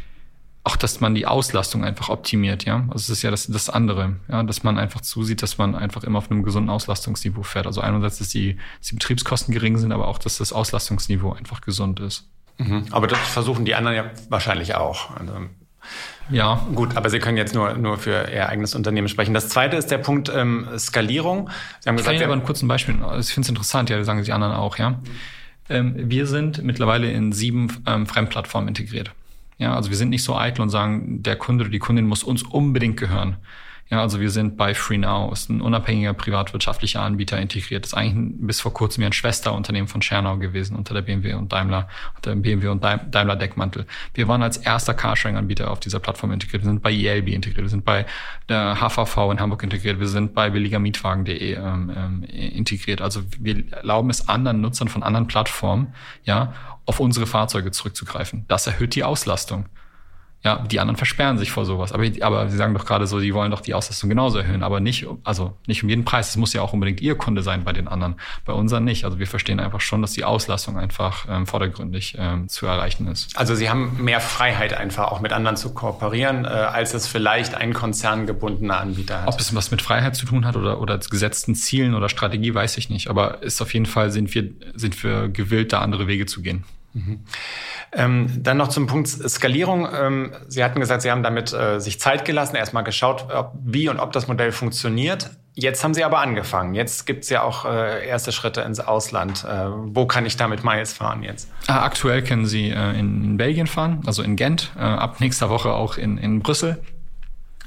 auch, 0.67 0.75
dass 0.75 0.99
man 0.99 1.15
die 1.15 1.25
Auslastung 1.25 1.86
einfach 1.86 2.10
optimiert, 2.10 2.65
ja. 2.65 2.84
Also 2.89 2.95
es 2.95 3.10
ist 3.10 3.21
ja 3.21 3.32
das, 3.32 3.47
das 3.47 3.69
andere, 3.69 4.17
ja, 4.27 4.43
dass 4.43 4.63
man 4.63 4.77
einfach 4.77 5.01
zusieht, 5.01 5.41
dass 5.41 5.58
man 5.58 5.75
einfach 5.75 6.03
immer 6.03 6.17
auf 6.17 6.30
einem 6.30 6.43
gesunden 6.43 6.69
Auslastungsniveau 6.69 7.43
fährt. 7.43 7.67
Also 7.67 7.80
einerseits, 7.80 8.17
dass 8.17 8.30
die, 8.30 8.58
dass 8.80 8.89
die 8.89 8.95
Betriebskosten 8.95 9.53
gering 9.53 9.77
sind, 9.77 9.93
aber 9.93 10.08
auch, 10.08 10.17
dass 10.17 10.39
das 10.39 10.51
Auslastungsniveau 10.51 11.32
einfach 11.32 11.62
gesund 11.62 11.99
ist. 12.01 12.27
Mhm. 12.58 12.86
Aber 12.91 13.08
das 13.08 13.19
versuchen 13.19 13.63
die 13.63 13.75
anderen 13.75 13.95
ja 13.95 14.12
wahrscheinlich 14.30 14.75
auch. 14.75 15.15
Also 15.15 15.34
ja. 16.30 16.66
Gut, 16.74 16.96
aber 16.96 17.10
Sie 17.10 17.20
können 17.20 17.38
jetzt 17.38 17.56
nur, 17.56 17.74
nur 17.74 17.98
für 17.98 18.30
Ihr 18.32 18.50
eigenes 18.50 18.76
Unternehmen 18.76 19.08
sprechen. 19.08 19.34
Das 19.34 19.50
zweite 19.50 19.78
ist 19.78 19.92
der 19.92 19.98
Punkt 19.98 20.32
ähm, 20.34 20.68
Skalierung. 20.78 21.50
Sie 21.80 21.90
haben 21.90 21.98
gesagt, 21.98 22.00
ich 22.00 22.06
kann 22.06 22.16
Ihnen 22.16 22.24
aber 22.24 22.34
einen 22.34 22.44
kurzen 22.44 22.68
Beispiel, 22.68 22.96
ich 23.20 23.34
finde 23.34 23.46
es 23.46 23.50
interessant, 23.50 23.90
ja, 23.90 24.04
sagen 24.04 24.24
Sie 24.24 24.32
anderen 24.32 24.54
auch, 24.54 24.78
ja. 24.78 25.00
Ähm, 25.70 25.96
wir 25.98 26.28
sind 26.28 26.63
mittlerweile 26.63 27.12
in 27.12 27.32
sieben 27.32 27.84
ähm, 27.86 28.08
Fremdplattformen 28.08 28.68
integriert. 28.68 29.12
Ja, 29.58 29.76
also 29.76 29.90
wir 29.90 29.98
sind 29.98 30.10
nicht 30.10 30.24
so 30.24 30.38
eitel 30.38 30.62
und 30.62 30.70
sagen, 30.70 31.24
der 31.24 31.36
Kunde 31.36 31.63
oder 31.63 31.72
die 31.72 31.80
Kundin 31.80 32.06
muss 32.06 32.24
uns 32.24 32.44
unbedingt 32.44 32.98
gehören. 32.98 33.38
Ja, 33.89 34.02
also 34.02 34.19
wir 34.19 34.32
sind 34.32 34.58
bei 34.58 34.73
FreeNow, 34.73 35.32
ist 35.32 35.50
ein 35.50 35.62
unabhängiger 35.62 36.13
privatwirtschaftlicher 36.13 37.02
Anbieter 37.02 37.39
integriert. 37.39 37.86
Ist 37.86 37.93
eigentlich 37.93 38.36
bis 38.39 38.60
vor 38.60 38.73
kurzem 38.73 39.06
ein 39.06 39.13
Schwesterunternehmen 39.13 39.88
von 39.88 40.02
Schernau 40.02 40.38
gewesen 40.38 40.76
unter 40.76 40.93
der 40.93 41.04
BMW 41.04 41.36
und 41.36 41.54
Daimler, 41.54 41.88
unter 42.15 42.32
dem 42.32 42.41
BMW 42.41 42.67
und 42.67 42.84
Daimler 42.84 43.36
Deckmantel. 43.38 43.86
Wir 44.13 44.28
waren 44.28 44.43
als 44.43 44.58
erster 44.58 44.93
Carsharing-Anbieter 44.93 45.71
auf 45.71 45.80
dieser 45.80 46.00
Plattform 46.00 46.34
integriert. 46.34 46.63
Wir 46.63 46.69
sind 46.69 46.82
bei 46.82 46.91
ELB 46.91 47.30
integriert, 47.30 47.63
wir 47.63 47.69
sind 47.69 47.86
bei 47.86 48.06
der 48.50 48.76
HVV 48.76 49.32
in 49.32 49.39
Hamburg 49.39 49.63
integriert, 49.63 50.02
wir 50.02 50.08
sind 50.10 50.34
bei 50.34 50.50
billigermietwagen.de 50.50 51.54
ähm, 51.54 51.91
ähm, 51.95 52.23
integriert. 52.23 53.02
Also 53.02 53.21
wir 53.39 53.71
erlauben 53.71 54.10
es 54.10 54.28
anderen 54.28 54.60
Nutzern 54.60 54.89
von 54.89 55.02
anderen 55.02 55.28
Plattformen, 55.28 55.93
ja, 56.23 56.54
auf 56.86 57.00
unsere 57.00 57.26
Fahrzeuge 57.26 57.71
zurückzugreifen. 57.71 58.43
Das 58.50 58.67
erhöht 58.67 58.95
die 58.95 59.06
Auslastung. 59.06 59.65
Ja, 60.43 60.60
die 60.60 60.80
anderen 60.80 60.97
versperren 60.97 61.38
sich 61.38 61.52
vor 61.52 61.65
sowas. 61.65 61.91
Aber, 61.91 62.06
aber 62.21 62.50
sie 62.50 62.58
sagen 62.58 62.73
doch 62.73 62.86
gerade 62.86 63.08
so, 63.08 63.19
sie 63.19 63.34
wollen 63.34 63.52
doch 63.52 63.60
die 63.60 63.73
Auslastung 63.73 64.10
genauso 64.10 64.38
erhöhen, 64.38 64.63
aber 64.63 64.80
nicht, 64.80 65.08
also 65.23 65.58
nicht 65.65 65.84
um 65.84 65.89
jeden 65.89 66.06
Preis. 66.06 66.30
Es 66.30 66.38
muss 66.38 66.54
ja 66.54 66.62
auch 66.62 66.73
unbedingt 66.73 67.02
ihr 67.02 67.15
Kunde 67.15 67.41
sein 67.41 67.63
bei 67.63 67.73
den 67.73 67.88
anderen. 67.88 68.15
Bei 68.45 68.54
unseren 68.54 68.84
nicht. 68.84 69.04
Also 69.04 69.19
wir 69.19 69.28
verstehen 69.28 69.60
einfach 69.60 69.82
schon, 69.82 70.02
dass 70.02 70.12
die 70.12 70.23
Auslastung 70.23 70.78
einfach 70.78 71.26
ähm, 71.28 71.47
vordergründig 71.47 72.15
ähm, 72.19 72.47
zu 72.50 72.67
erreichen 72.67 73.08
ist. 73.08 73.36
Also 73.36 73.56
sie 73.56 73.69
haben 73.69 74.04
mehr 74.04 74.21
Freiheit 74.21 74.73
einfach 74.73 75.12
auch 75.12 75.21
mit 75.21 75.34
anderen 75.34 75.58
zu 75.58 75.73
kooperieren, 75.73 76.45
äh, 76.45 76.47
als 76.47 76.93
es 76.93 77.08
vielleicht 77.08 77.56
ein 77.56 77.73
konzerngebundener 77.73 78.80
Anbieter 78.80 79.23
hat. 79.23 79.28
Ob 79.28 79.39
es 79.39 79.54
was 79.56 79.71
mit 79.71 79.82
Freiheit 79.82 80.15
zu 80.15 80.28
tun 80.28 80.45
hat 80.45 80.56
oder, 80.56 80.80
oder 80.80 80.97
gesetzten 81.00 81.56
Zielen 81.56 81.95
oder 81.95 82.10
Strategie, 82.10 82.54
weiß 82.54 82.78
ich 82.78 82.89
nicht. 82.89 83.10
Aber 83.10 83.41
ist 83.41 83.62
auf 83.62 83.73
jeden 83.73 83.88
Fall 83.88 84.12
sind 84.12 84.34
wir, 84.36 84.50
sind 84.76 85.04
wir 85.04 85.30
gewillt, 85.30 85.73
da 85.73 85.80
andere 85.80 86.08
Wege 86.08 86.26
zu 86.28 86.41
gehen. 86.41 86.63
Mhm. 86.97 87.19
Ähm, 87.93 88.43
dann 88.43 88.57
noch 88.57 88.67
zum 88.67 88.88
Punkt 88.88 89.07
Skalierung. 89.07 89.88
Ähm, 89.93 90.33
Sie 90.47 90.63
hatten 90.63 90.79
gesagt, 90.79 91.01
Sie 91.01 91.12
haben 91.12 91.23
damit 91.23 91.53
äh, 91.53 91.79
sich 91.79 91.99
Zeit 91.99 92.25
gelassen, 92.25 92.55
erstmal 92.55 92.83
geschaut, 92.83 93.27
ob, 93.33 93.53
wie 93.63 93.88
und 93.89 93.99
ob 93.99 94.12
das 94.12 94.27
Modell 94.27 94.51
funktioniert. 94.51 95.31
Jetzt 95.53 95.83
haben 95.83 95.93
Sie 95.93 96.03
aber 96.03 96.19
angefangen. 96.19 96.75
Jetzt 96.75 97.05
gibt 97.07 97.23
es 97.23 97.29
ja 97.29 97.41
auch 97.41 97.65
äh, 97.65 98.07
erste 98.07 98.31
Schritte 98.31 98.62
ins 98.62 98.79
Ausland. 98.79 99.43
Äh, 99.43 99.67
wo 99.69 100.05
kann 100.05 100.25
ich 100.25 100.38
damit 100.38 100.63
Miles 100.63 100.93
fahren 100.93 101.23
jetzt? 101.23 101.49
Ah, 101.67 101.83
aktuell 101.83 102.23
können 102.23 102.45
Sie 102.45 102.69
äh, 102.69 102.99
in 102.99 103.38
Belgien 103.38 103.67
fahren, 103.67 104.01
also 104.05 104.21
in 104.21 104.36
Gent, 104.36 104.71
äh, 104.77 104.81
ab 104.81 105.19
nächster 105.19 105.49
Woche 105.49 105.71
auch 105.71 105.97
in, 105.97 106.17
in 106.17 106.41
Brüssel. 106.41 106.81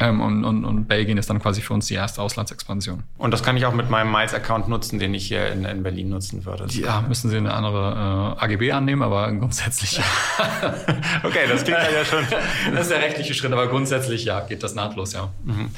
Ähm, 0.00 0.22
und, 0.22 0.44
und, 0.44 0.64
und 0.64 0.88
Belgien 0.88 1.18
ist 1.18 1.28
dann 1.28 1.40
quasi 1.40 1.60
für 1.60 1.74
uns 1.74 1.86
die 1.86 1.94
erste 1.94 2.22
Auslandsexpansion. 2.22 3.02
Und 3.18 3.32
das 3.32 3.42
kann 3.42 3.58
ich 3.58 3.66
auch 3.66 3.74
mit 3.74 3.90
meinem 3.90 4.10
Miles-Account 4.10 4.66
nutzen, 4.66 4.98
den 4.98 5.12
ich 5.12 5.28
hier 5.28 5.52
in, 5.52 5.66
in 5.66 5.82
Berlin 5.82 6.08
nutzen 6.08 6.46
würde. 6.46 6.64
Ja, 6.70 7.02
müssen 7.06 7.28
Sie 7.28 7.36
eine 7.36 7.52
andere 7.52 8.36
äh, 8.40 8.44
AGB 8.44 8.72
annehmen, 8.72 9.02
aber 9.02 9.30
grundsätzlich 9.32 9.98
ja. 9.98 10.04
okay, 11.22 11.40
das 11.46 11.64
klingt 11.64 11.78
ja 11.78 12.04
schon. 12.04 12.24
Das 12.72 12.82
ist 12.82 12.90
der 12.90 13.00
rechtliche 13.00 13.34
Schritt, 13.34 13.52
aber 13.52 13.66
grundsätzlich 13.68 14.24
ja, 14.24 14.40
geht 14.40 14.62
das 14.62 14.74
nahtlos, 14.74 15.12
ja. 15.12 15.28
Mhm. 15.44 15.70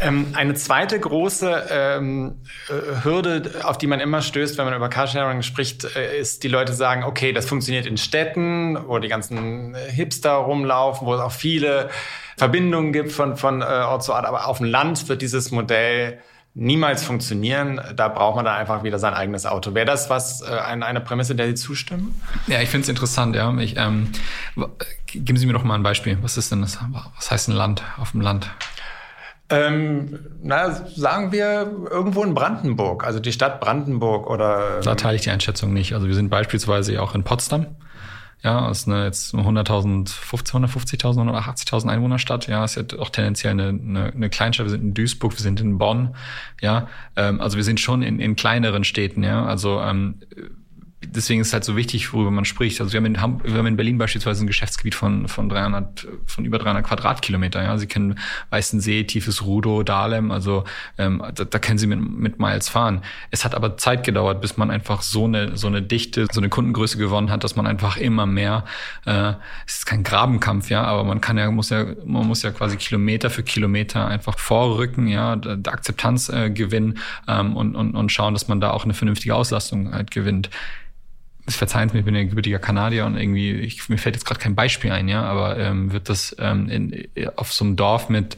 Ähm, 0.00 0.26
eine 0.32 0.54
zweite 0.54 0.98
große 0.98 1.66
ähm, 1.70 2.36
äh, 2.68 3.04
Hürde, 3.04 3.60
auf 3.64 3.76
die 3.76 3.86
man 3.86 4.00
immer 4.00 4.22
stößt, 4.22 4.56
wenn 4.56 4.64
man 4.64 4.74
über 4.74 4.88
Carsharing 4.88 5.42
spricht, 5.42 5.84
äh, 5.96 6.18
ist, 6.18 6.42
die 6.42 6.48
Leute 6.48 6.72
sagen, 6.72 7.04
okay, 7.04 7.32
das 7.32 7.46
funktioniert 7.46 7.84
in 7.84 7.98
Städten, 7.98 8.78
wo 8.86 8.98
die 8.98 9.08
ganzen 9.08 9.74
Hipster 9.74 10.32
rumlaufen, 10.32 11.06
wo 11.06 11.14
es 11.14 11.20
auch 11.20 11.32
viele 11.32 11.90
Verbindungen 12.38 12.92
gibt 12.92 13.10
von, 13.10 13.36
von 13.36 13.57
äh, 13.60 13.64
Ort 13.64 14.04
zu 14.04 14.12
Ort. 14.12 14.26
Aber 14.26 14.46
auf 14.46 14.58
dem 14.58 14.66
Land 14.66 15.08
wird 15.08 15.22
dieses 15.22 15.50
Modell 15.50 16.18
niemals 16.54 17.04
funktionieren. 17.04 17.80
Da 17.94 18.08
braucht 18.08 18.36
man 18.36 18.44
dann 18.44 18.56
einfach 18.56 18.82
wieder 18.82 18.98
sein 18.98 19.14
eigenes 19.14 19.46
Auto. 19.46 19.74
Wäre 19.74 19.86
das 19.86 20.10
was, 20.10 20.42
äh, 20.42 20.46
eine, 20.46 20.86
eine 20.86 21.00
Prämisse, 21.00 21.34
der 21.34 21.46
Sie 21.46 21.54
zustimmen? 21.54 22.20
Ja, 22.46 22.60
ich 22.60 22.68
finde 22.68 22.82
es 22.82 22.88
interessant, 22.88 23.36
ja. 23.36 23.56
Ich, 23.58 23.76
ähm, 23.76 24.10
geben 25.06 25.38
Sie 25.38 25.46
mir 25.46 25.52
doch 25.52 25.64
mal 25.64 25.76
ein 25.76 25.82
Beispiel. 25.82 26.18
Was 26.22 26.36
ist 26.36 26.50
denn 26.50 26.62
das? 26.62 26.78
Was 27.16 27.30
heißt 27.30 27.48
ein 27.48 27.54
Land 27.54 27.82
auf 27.98 28.12
dem 28.12 28.20
Land? 28.20 28.50
Ähm, 29.50 30.18
na, 30.42 30.72
sagen 30.72 31.32
wir 31.32 31.70
irgendwo 31.90 32.22
in 32.22 32.34
Brandenburg, 32.34 33.04
also 33.04 33.18
die 33.18 33.32
Stadt 33.32 33.60
Brandenburg 33.60 34.28
oder. 34.28 34.80
Da 34.82 34.94
teile 34.94 35.16
ich 35.16 35.22
die 35.22 35.30
Einschätzung 35.30 35.72
nicht. 35.72 35.94
Also 35.94 36.06
wir 36.06 36.14
sind 36.14 36.28
beispielsweise 36.28 37.00
auch 37.00 37.14
in 37.14 37.24
Potsdam. 37.24 37.66
Ja, 38.42 38.70
ist 38.70 38.86
eine 38.86 39.04
jetzt 39.04 39.34
100.000, 39.34 40.08
150.000, 40.08 41.28
180.000 41.28 41.88
Einwohnerstadt. 41.88 42.46
Ja, 42.46 42.64
ist 42.64 42.76
ja 42.76 42.84
auch 42.98 43.10
tendenziell 43.10 43.52
eine, 43.52 43.68
eine, 43.68 44.12
eine 44.14 44.30
Kleinstadt. 44.30 44.66
Wir 44.66 44.70
sind 44.70 44.82
in 44.82 44.94
Duisburg, 44.94 45.32
wir 45.32 45.42
sind 45.42 45.60
in 45.60 45.78
Bonn. 45.78 46.14
Ja, 46.60 46.88
ähm, 47.16 47.40
also 47.40 47.56
wir 47.56 47.64
sind 47.64 47.80
schon 47.80 48.02
in, 48.02 48.20
in 48.20 48.36
kleineren 48.36 48.84
Städten. 48.84 49.24
Ja, 49.24 49.44
also 49.44 49.80
ähm, 49.80 50.20
deswegen 51.04 51.40
ist 51.40 51.48
es 51.48 51.52
halt 51.52 51.64
so 51.64 51.76
wichtig, 51.76 52.12
worüber 52.12 52.30
man 52.30 52.44
spricht. 52.44 52.80
Also 52.80 52.92
wir 52.92 52.98
haben 52.98 53.06
in, 53.06 53.20
Hamburg, 53.20 53.46
wir 53.46 53.58
haben 53.58 53.66
in 53.66 53.76
Berlin 53.76 53.98
beispielsweise 53.98 54.44
ein 54.44 54.48
Geschäftsgebiet 54.48 54.96
von, 54.96 55.28
von 55.28 55.48
300, 55.48 56.08
von 56.26 56.44
über 56.44 56.58
300 56.58 56.84
Quadratkilometer. 56.84 57.62
Ja, 57.62 57.78
Sie 57.78 57.86
kennen 57.86 58.18
Weißensee, 58.50 59.04
Tiefes 59.04 59.44
Rudo, 59.44 59.84
Dahlem. 59.84 60.32
Also 60.32 60.64
ähm, 60.98 61.22
da, 61.34 61.44
da 61.44 61.58
können 61.60 61.78
Sie 61.78 61.86
mit, 61.86 62.00
mit 62.00 62.38
Miles 62.40 62.68
fahren. 62.68 63.02
Es 63.30 63.44
hat 63.44 63.54
aber 63.54 63.76
Zeit 63.76 64.04
gedauert, 64.04 64.40
bis 64.40 64.56
man 64.56 64.70
einfach 64.70 65.02
so 65.02 65.24
eine 65.24 65.56
so 65.56 65.68
eine 65.68 65.82
Dichte, 65.82 66.26
so 66.32 66.40
eine 66.40 66.48
Kundengröße 66.48 66.98
gewonnen 66.98 67.30
hat, 67.30 67.44
dass 67.44 67.54
man 67.54 67.66
einfach 67.66 67.96
immer 67.96 68.26
mehr. 68.26 68.64
Äh, 69.06 69.34
es 69.66 69.78
ist 69.78 69.86
kein 69.86 70.02
Grabenkampf, 70.02 70.68
ja, 70.68 70.82
aber 70.82 71.04
man 71.04 71.20
kann 71.20 71.38
ja 71.38 71.48
muss 71.50 71.70
ja 71.70 71.86
man 72.04 72.26
muss 72.26 72.42
ja 72.42 72.50
quasi 72.50 72.76
Kilometer 72.76 73.30
für 73.30 73.44
Kilometer 73.44 74.06
einfach 74.08 74.38
vorrücken, 74.38 75.06
ja, 75.06 75.36
der 75.36 75.72
Akzeptanz 75.72 76.28
äh, 76.28 76.50
gewinnen 76.50 76.98
ähm, 77.28 77.56
und, 77.56 77.76
und 77.76 77.94
und 77.94 78.10
schauen, 78.10 78.34
dass 78.34 78.48
man 78.48 78.60
da 78.60 78.70
auch 78.70 78.84
eine 78.84 78.94
vernünftige 78.94 79.34
Auslastung 79.34 79.92
halt 79.92 80.10
gewinnt 80.10 80.50
verzeihen 81.56 81.90
mir, 81.92 82.00
ich 82.00 82.04
bin 82.04 82.14
ja 82.14 82.22
gebürtiger 82.24 82.58
Kanadier 82.58 83.06
und 83.06 83.16
irgendwie, 83.16 83.52
ich, 83.52 83.88
mir 83.88 83.98
fällt 83.98 84.16
jetzt 84.16 84.24
gerade 84.24 84.40
kein 84.40 84.54
Beispiel 84.54 84.92
ein, 84.92 85.08
ja, 85.08 85.22
aber 85.22 85.58
ähm, 85.58 85.92
wird 85.92 86.08
das 86.08 86.36
ähm, 86.38 86.68
in, 86.68 87.08
auf 87.36 87.52
so 87.52 87.64
einem 87.64 87.76
Dorf 87.76 88.08
mit 88.08 88.36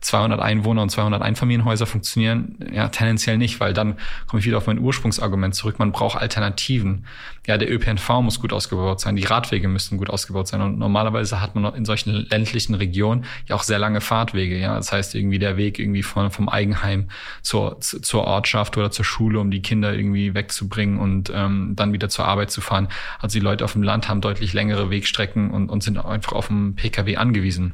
200 0.00 0.40
Einwohner 0.40 0.82
und 0.82 0.90
200 0.90 1.22
Einfamilienhäuser 1.22 1.86
funktionieren? 1.86 2.56
Ja, 2.72 2.88
tendenziell 2.88 3.38
nicht, 3.38 3.60
weil 3.60 3.72
dann 3.72 3.96
komme 4.26 4.40
ich 4.40 4.46
wieder 4.46 4.58
auf 4.58 4.66
mein 4.66 4.78
Ursprungsargument 4.78 5.54
zurück. 5.54 5.78
Man 5.78 5.92
braucht 5.92 6.18
Alternativen. 6.18 7.06
Ja, 7.46 7.58
der 7.58 7.70
ÖPNV 7.72 8.08
muss 8.22 8.40
gut 8.40 8.52
ausgebaut 8.52 9.00
sein, 9.00 9.16
die 9.16 9.24
Radwege 9.24 9.66
müssen 9.68 9.98
gut 9.98 10.10
ausgebaut 10.10 10.46
sein 10.46 10.60
und 10.60 10.78
normalerweise 10.78 11.40
hat 11.40 11.54
man 11.54 11.74
in 11.74 11.84
solchen 11.84 12.26
ländlichen 12.28 12.74
Regionen 12.74 13.24
ja 13.46 13.56
auch 13.56 13.62
sehr 13.62 13.78
lange 13.78 14.00
Fahrtwege. 14.00 14.58
Ja, 14.58 14.76
das 14.76 14.92
heißt 14.92 15.14
irgendwie 15.14 15.38
der 15.38 15.56
Weg 15.56 15.78
irgendwie 15.78 16.02
von 16.02 16.30
vom 16.30 16.48
Eigenheim 16.48 17.08
zur 17.42 17.80
zur 17.80 18.24
Ortschaft 18.24 18.76
oder 18.76 18.90
zur 18.90 19.04
Schule, 19.04 19.40
um 19.40 19.50
die 19.50 19.62
Kinder 19.62 19.94
irgendwie 19.94 20.34
wegzubringen 20.34 20.98
und 20.98 21.32
ähm, 21.34 21.72
dann 21.76 21.92
wieder 21.92 22.08
zur 22.08 22.26
Arbeit 22.26 22.50
zu 22.50 22.60
fahren. 22.60 22.88
Also 23.18 23.38
die 23.38 23.44
Leute 23.44 23.64
auf 23.64 23.72
dem 23.72 23.82
Land 23.82 24.08
haben 24.08 24.20
deutlich 24.20 24.52
längere 24.52 24.90
Wegstrecken 24.90 25.50
und, 25.50 25.68
und 25.70 25.82
sind 25.82 25.98
einfach 25.98 26.32
auf 26.32 26.48
dem 26.48 26.74
PKW 26.74 27.16
angewiesen. 27.16 27.72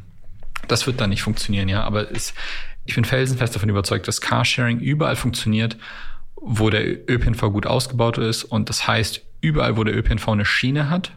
Das 0.68 0.86
wird 0.86 1.00
dann 1.00 1.10
nicht 1.10 1.22
funktionieren, 1.22 1.68
ja. 1.68 1.82
Aber 1.82 2.10
es, 2.10 2.34
ich 2.84 2.94
bin 2.94 3.04
felsenfest 3.04 3.54
davon 3.54 3.68
überzeugt, 3.68 4.08
dass 4.08 4.20
Carsharing 4.20 4.80
überall 4.80 5.16
funktioniert, 5.16 5.76
wo 6.36 6.70
der 6.70 7.08
ÖPNV 7.10 7.40
gut 7.52 7.66
ausgebaut 7.66 8.18
ist. 8.18 8.44
Und 8.44 8.68
das 8.68 8.86
heißt, 8.86 9.22
überall, 9.40 9.76
wo 9.76 9.84
der 9.84 9.96
ÖPNV 9.96 10.28
eine 10.28 10.44
Schiene 10.44 10.90
hat, 10.90 11.12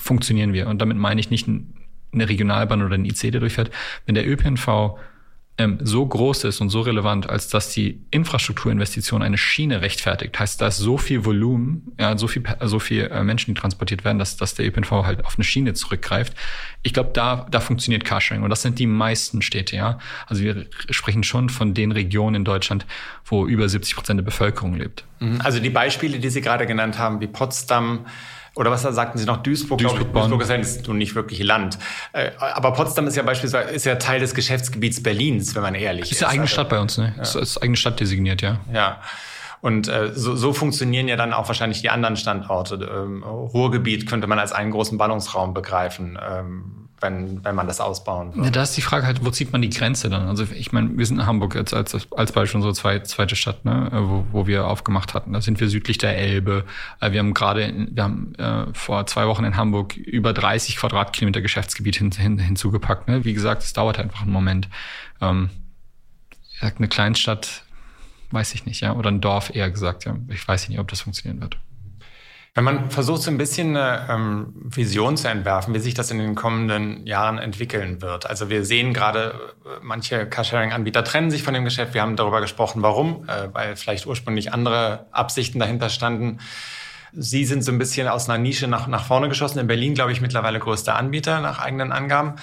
funktionieren 0.00 0.52
wir. 0.52 0.68
Und 0.68 0.80
damit 0.80 0.96
meine 0.96 1.20
ich 1.20 1.30
nicht 1.30 1.48
eine 1.48 2.28
Regionalbahn 2.28 2.82
oder 2.82 2.94
ein 2.94 3.04
IC, 3.04 3.32
der 3.32 3.40
durchfährt. 3.40 3.70
Wenn 4.04 4.14
der 4.14 4.28
ÖPNV 4.28 4.98
ähm, 5.58 5.78
so 5.82 6.04
groß 6.04 6.44
ist 6.44 6.60
und 6.60 6.68
so 6.68 6.82
relevant, 6.82 7.30
als 7.30 7.48
dass 7.48 7.72
die 7.72 8.00
Infrastrukturinvestition 8.10 9.22
eine 9.22 9.38
Schiene 9.38 9.80
rechtfertigt. 9.80 10.38
Heißt, 10.38 10.60
da 10.60 10.66
ist 10.66 10.76
so 10.76 10.98
viel 10.98 11.24
Volumen, 11.24 11.92
ja, 11.98 12.18
so 12.18 12.26
viel, 12.26 12.42
so 12.64 12.78
viel 12.78 13.04
äh, 13.04 13.22
Menschen, 13.24 13.54
die 13.54 13.60
transportiert 13.60 14.04
werden, 14.04 14.18
dass, 14.18 14.36
dass 14.36 14.54
der 14.54 14.66
ÖPNV 14.66 14.90
halt 14.90 15.24
auf 15.24 15.36
eine 15.36 15.44
Schiene 15.44 15.72
zurückgreift. 15.72 16.34
Ich 16.82 16.92
glaube, 16.92 17.10
da, 17.14 17.46
da 17.50 17.60
funktioniert 17.60 18.04
Carsharing 18.04 18.42
und 18.42 18.50
das 18.50 18.60
sind 18.60 18.78
die 18.78 18.86
meisten 18.86 19.40
Städte, 19.40 19.76
ja. 19.76 19.98
Also 20.26 20.42
wir 20.42 20.66
sprechen 20.90 21.24
schon 21.24 21.48
von 21.48 21.72
den 21.72 21.90
Regionen 21.90 22.36
in 22.36 22.44
Deutschland, 22.44 22.84
wo 23.24 23.46
über 23.46 23.68
70 23.68 23.96
Prozent 23.96 24.18
der 24.18 24.24
Bevölkerung 24.24 24.74
lebt. 24.74 25.04
Mhm. 25.20 25.40
Also 25.42 25.58
die 25.58 25.70
Beispiele, 25.70 26.18
die 26.18 26.28
Sie 26.28 26.42
gerade 26.42 26.66
genannt 26.66 26.98
haben, 26.98 27.20
wie 27.20 27.28
Potsdam, 27.28 28.04
oder 28.56 28.70
was 28.70 28.82
sagten 28.82 29.18
Sie 29.18 29.26
noch? 29.26 29.42
Duisburg, 29.42 29.78
Duisburg, 29.78 30.06
ich, 30.06 30.12
Duisburg 30.12 30.42
ist 30.42 30.76
ja 30.76 30.82
nun 30.88 30.96
nicht 30.96 31.14
wirklich 31.14 31.42
Land. 31.42 31.78
Äh, 32.12 32.30
aber 32.38 32.72
Potsdam 32.72 33.06
ist 33.06 33.14
ja 33.14 33.22
beispielsweise 33.22 33.70
ist 33.70 33.84
ja 33.84 33.96
Teil 33.96 34.18
des 34.18 34.34
Geschäftsgebiets 34.34 35.02
Berlins, 35.02 35.54
wenn 35.54 35.62
man 35.62 35.74
ehrlich 35.74 36.06
ist. 36.06 36.12
Ist 36.12 36.20
ja 36.22 36.28
eigene 36.28 36.44
also, 36.44 36.54
Stadt 36.54 36.70
bei 36.70 36.80
uns, 36.80 36.96
ne? 36.96 37.12
Ja. 37.16 37.22
Ist, 37.22 37.34
ist 37.34 37.58
eigene 37.58 37.76
Stadt 37.76 38.00
designiert, 38.00 38.40
ja. 38.40 38.58
Ja. 38.72 39.00
Und 39.60 39.88
äh, 39.88 40.12
so, 40.14 40.36
so 40.36 40.54
funktionieren 40.54 41.06
ja 41.06 41.16
dann 41.16 41.34
auch 41.34 41.48
wahrscheinlich 41.48 41.82
die 41.82 41.90
anderen 41.90 42.16
Standorte. 42.16 42.76
Ähm, 42.76 43.22
Ruhrgebiet 43.22 44.08
könnte 44.08 44.26
man 44.26 44.38
als 44.38 44.52
einen 44.52 44.70
großen 44.70 44.96
Ballungsraum 44.96 45.52
begreifen. 45.52 46.18
Ähm, 46.26 46.85
wenn, 47.00 47.44
wenn 47.44 47.54
man 47.54 47.66
das 47.66 47.80
ausbauen 47.80 48.34
will. 48.34 48.44
Ja, 48.44 48.50
da 48.50 48.62
ist 48.62 48.76
die 48.76 48.82
Frage 48.82 49.06
halt, 49.06 49.24
wo 49.24 49.30
zieht 49.30 49.52
man 49.52 49.60
die 49.60 49.68
Grenze 49.68 50.08
dann? 50.08 50.28
Also 50.28 50.46
ich 50.54 50.72
meine, 50.72 50.96
wir 50.96 51.04
sind 51.04 51.18
in 51.18 51.26
Hamburg 51.26 51.54
jetzt 51.54 51.74
als, 51.74 51.94
als 52.12 52.32
Beispiel 52.32 52.58
unsere 52.58 52.74
zweite, 52.74 53.04
zweite 53.04 53.36
Stadt, 53.36 53.64
ne, 53.64 53.90
wo, 53.92 54.24
wo 54.32 54.46
wir 54.46 54.66
aufgemacht 54.66 55.12
hatten. 55.12 55.32
Da 55.32 55.40
sind 55.40 55.60
wir 55.60 55.68
südlich 55.68 55.98
der 55.98 56.16
Elbe. 56.16 56.64
Äh, 57.00 57.12
wir 57.12 57.20
haben 57.20 57.34
gerade, 57.34 57.88
wir 57.90 58.02
haben 58.02 58.34
äh, 58.36 58.72
vor 58.72 59.06
zwei 59.06 59.26
Wochen 59.26 59.44
in 59.44 59.56
Hamburg 59.56 59.96
über 59.96 60.32
30 60.32 60.76
Quadratkilometer 60.76 61.42
Geschäftsgebiet 61.42 61.96
hin, 61.96 62.10
hin, 62.12 62.38
hinzugepackt. 62.38 63.08
Ne? 63.08 63.24
Wie 63.24 63.34
gesagt, 63.34 63.62
es 63.62 63.72
dauert 63.72 63.98
einfach 63.98 64.22
einen 64.22 64.32
Moment. 64.32 64.68
Ähm, 65.20 65.50
eine 66.60 66.88
Kleinstadt, 66.88 67.64
weiß 68.30 68.54
ich 68.54 68.64
nicht, 68.64 68.80
ja, 68.80 68.94
oder 68.94 69.10
ein 69.10 69.20
Dorf 69.20 69.54
eher 69.54 69.70
gesagt, 69.70 70.06
ja. 70.06 70.16
Ich 70.28 70.46
weiß 70.46 70.68
nicht, 70.70 70.78
ob 70.78 70.88
das 70.88 71.02
funktionieren 71.02 71.42
wird. 71.42 71.58
Wenn 72.56 72.64
man 72.64 72.90
versucht, 72.90 73.20
so 73.20 73.30
ein 73.30 73.36
bisschen 73.36 73.76
eine 73.76 74.06
ähm, 74.08 74.54
Vision 74.54 75.18
zu 75.18 75.28
entwerfen, 75.28 75.74
wie 75.74 75.78
sich 75.78 75.92
das 75.92 76.10
in 76.10 76.16
den 76.16 76.34
kommenden 76.34 77.06
Jahren 77.06 77.36
entwickeln 77.36 78.00
wird. 78.00 78.24
Also 78.24 78.48
wir 78.48 78.64
sehen 78.64 78.94
gerade, 78.94 79.54
äh, 79.66 79.68
manche 79.82 80.26
Carsharing-Anbieter 80.26 81.04
trennen 81.04 81.30
sich 81.30 81.42
von 81.42 81.52
dem 81.52 81.64
Geschäft. 81.64 81.92
Wir 81.92 82.00
haben 82.00 82.16
darüber 82.16 82.40
gesprochen, 82.40 82.80
warum, 82.80 83.28
äh, 83.28 83.52
weil 83.52 83.76
vielleicht 83.76 84.06
ursprünglich 84.06 84.54
andere 84.54 85.04
Absichten 85.12 85.58
dahinter 85.58 85.90
standen. 85.90 86.38
Sie 87.12 87.44
sind 87.44 87.62
so 87.62 87.72
ein 87.72 87.78
bisschen 87.78 88.08
aus 88.08 88.26
einer 88.26 88.38
Nische 88.38 88.68
nach, 88.68 88.86
nach 88.86 89.04
vorne 89.04 89.28
geschossen. 89.28 89.58
In 89.58 89.66
Berlin, 89.66 89.92
glaube 89.92 90.12
ich, 90.12 90.22
mittlerweile 90.22 90.58
größter 90.58 90.96
Anbieter 90.96 91.42
nach 91.42 91.58
eigenen 91.58 91.92
Angaben. 91.92 92.36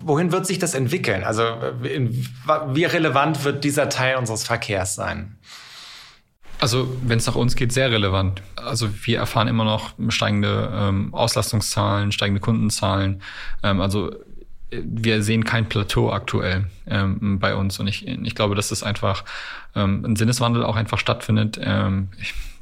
Wohin 0.00 0.32
wird 0.32 0.46
sich 0.46 0.58
das 0.58 0.74
entwickeln? 0.74 1.24
Also 1.24 1.44
in, 1.82 2.26
wie 2.74 2.84
relevant 2.84 3.42
wird 3.44 3.64
dieser 3.64 3.88
Teil 3.88 4.16
unseres 4.16 4.44
Verkehrs 4.44 4.94
sein? 4.96 5.38
Also 6.58 6.88
wenn 7.02 7.18
es 7.18 7.26
nach 7.26 7.34
uns 7.34 7.54
geht, 7.54 7.72
sehr 7.72 7.90
relevant. 7.90 8.42
Also 8.56 8.88
wir 9.04 9.18
erfahren 9.18 9.48
immer 9.48 9.64
noch 9.64 9.94
steigende 10.08 10.72
ähm, 10.74 11.12
Auslastungszahlen, 11.12 12.12
steigende 12.12 12.40
Kundenzahlen. 12.40 13.20
Ähm, 13.62 13.80
also 13.80 14.12
wir 14.70 15.22
sehen 15.22 15.44
kein 15.44 15.68
Plateau 15.68 16.10
aktuell 16.10 16.66
ähm, 16.86 17.38
bei 17.38 17.54
uns 17.54 17.78
und 17.78 17.86
ich, 17.86 18.06
ich 18.06 18.34
glaube, 18.34 18.54
dass 18.54 18.68
das 18.68 18.82
einfach 18.82 19.24
ähm, 19.74 20.04
ein 20.04 20.16
Sinneswandel 20.16 20.64
auch 20.64 20.76
einfach 20.76 20.98
stattfindet. 20.98 21.58
Ähm, 21.62 22.08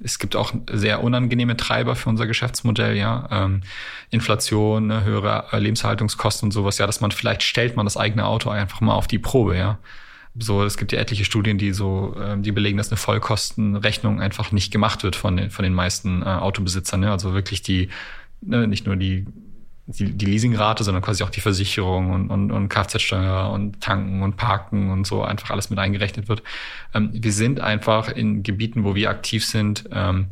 es 0.02 0.18
gibt 0.18 0.36
auch 0.36 0.52
sehr 0.70 1.02
unangenehme 1.02 1.56
Treiber 1.56 1.96
für 1.96 2.10
unser 2.10 2.26
Geschäftsmodell, 2.26 2.96
ja, 2.96 3.28
ähm, 3.30 3.62
Inflation, 4.10 4.88
ne, 4.88 5.04
höhere 5.04 5.46
Lebenshaltungskosten 5.52 6.48
und 6.48 6.50
sowas. 6.50 6.76
Ja, 6.78 6.86
dass 6.86 7.00
man 7.00 7.10
vielleicht 7.10 7.42
stellt 7.42 7.76
man 7.76 7.86
das 7.86 7.96
eigene 7.96 8.26
Auto 8.26 8.50
einfach 8.50 8.80
mal 8.80 8.94
auf 8.94 9.06
die 9.06 9.18
Probe, 9.18 9.56
ja. 9.56 9.78
So, 10.36 10.64
es 10.64 10.76
gibt 10.76 10.92
ja 10.92 10.98
etliche 10.98 11.24
Studien, 11.24 11.58
die 11.58 11.72
so, 11.72 12.16
ähm, 12.20 12.42
die 12.42 12.50
belegen, 12.50 12.76
dass 12.76 12.90
eine 12.90 12.96
Vollkostenrechnung 12.96 14.20
einfach 14.20 14.50
nicht 14.50 14.72
gemacht 14.72 15.04
wird 15.04 15.14
von 15.14 15.36
den, 15.36 15.50
von 15.50 15.62
den 15.62 15.74
meisten 15.74 16.22
äh, 16.22 16.26
Autobesitzern. 16.26 17.00
Ne? 17.00 17.10
Also 17.10 17.34
wirklich 17.34 17.62
die, 17.62 17.88
ne, 18.40 18.66
nicht 18.66 18.84
nur 18.84 18.96
die, 18.96 19.26
die, 19.86 20.12
die 20.12 20.26
Leasingrate, 20.26 20.82
sondern 20.82 21.02
quasi 21.02 21.22
auch 21.22 21.30
die 21.30 21.40
Versicherung 21.40 22.10
und, 22.10 22.30
und, 22.30 22.50
und 22.50 22.68
Kfz-Steuer 22.68 23.50
und 23.50 23.80
Tanken 23.80 24.22
und 24.22 24.36
Parken 24.36 24.90
und 24.90 25.06
so 25.06 25.22
einfach 25.22 25.50
alles 25.50 25.70
mit 25.70 25.78
eingerechnet 25.78 26.28
wird. 26.28 26.42
Ähm, 26.94 27.10
wir 27.12 27.32
sind 27.32 27.60
einfach 27.60 28.08
in 28.08 28.42
Gebieten, 28.42 28.82
wo 28.82 28.96
wir 28.96 29.10
aktiv 29.10 29.46
sind, 29.46 29.84
ähm, 29.92 30.28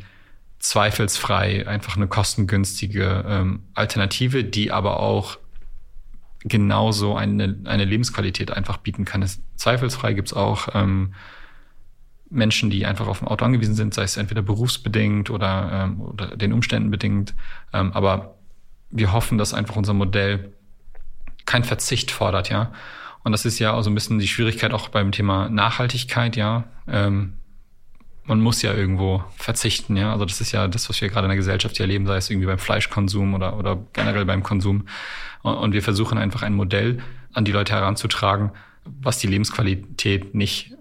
zweifelsfrei 0.58 1.66
einfach 1.66 1.96
eine 1.96 2.06
kostengünstige 2.06 3.24
ähm, 3.26 3.62
Alternative, 3.74 4.42
die 4.44 4.70
aber 4.70 5.00
auch 5.00 5.38
genauso 6.44 7.16
eine, 7.16 7.58
eine 7.64 7.84
Lebensqualität 7.84 8.50
einfach 8.50 8.78
bieten 8.78 9.04
kann. 9.04 9.22
Es, 9.22 9.40
zweifelsfrei 9.56 10.12
gibt 10.12 10.28
es 10.28 10.34
auch 10.34 10.68
ähm, 10.74 11.14
Menschen, 12.30 12.70
die 12.70 12.86
einfach 12.86 13.06
auf 13.06 13.22
ein 13.22 13.28
Auto 13.28 13.44
angewiesen 13.44 13.74
sind, 13.74 13.94
sei 13.94 14.02
es 14.02 14.16
entweder 14.16 14.42
berufsbedingt 14.42 15.30
oder, 15.30 15.70
ähm, 15.72 16.00
oder 16.00 16.36
den 16.36 16.52
Umständen 16.52 16.90
bedingt. 16.90 17.34
Ähm, 17.72 17.92
aber 17.92 18.36
wir 18.90 19.12
hoffen, 19.12 19.38
dass 19.38 19.54
einfach 19.54 19.76
unser 19.76 19.94
Modell 19.94 20.52
kein 21.44 21.64
Verzicht 21.64 22.10
fordert, 22.10 22.50
ja. 22.50 22.72
Und 23.24 23.32
das 23.32 23.44
ist 23.44 23.58
ja 23.58 23.72
auch 23.72 23.82
so 23.82 23.90
ein 23.90 23.94
bisschen 23.94 24.18
die 24.18 24.28
Schwierigkeit 24.28 24.72
auch 24.72 24.88
beim 24.88 25.12
Thema 25.12 25.48
Nachhaltigkeit, 25.48 26.36
ja. 26.36 26.64
Ähm, 26.88 27.34
man 28.24 28.40
muss 28.40 28.62
ja 28.62 28.72
irgendwo 28.72 29.24
verzichten, 29.36 29.96
ja. 29.96 30.12
Also 30.12 30.24
das 30.24 30.40
ist 30.40 30.52
ja 30.52 30.68
das, 30.68 30.88
was 30.88 31.00
wir 31.00 31.08
gerade 31.08 31.26
in 31.26 31.30
der 31.30 31.36
Gesellschaft 31.36 31.76
hier 31.76 31.84
erleben, 31.84 32.06
sei 32.06 32.16
es 32.16 32.30
irgendwie 32.30 32.46
beim 32.46 32.58
Fleischkonsum 32.58 33.34
oder, 33.34 33.56
oder 33.58 33.78
generell 33.92 34.24
beim 34.24 34.42
Konsum. 34.42 34.86
Und 35.42 35.72
wir 35.72 35.82
versuchen 35.82 36.18
einfach 36.18 36.42
ein 36.42 36.54
Modell 36.54 36.98
an 37.32 37.44
die 37.44 37.52
Leute 37.52 37.72
heranzutragen, 37.72 38.52
was 38.84 39.18
die 39.18 39.26
Lebensqualität 39.26 40.34
nicht 40.34 40.72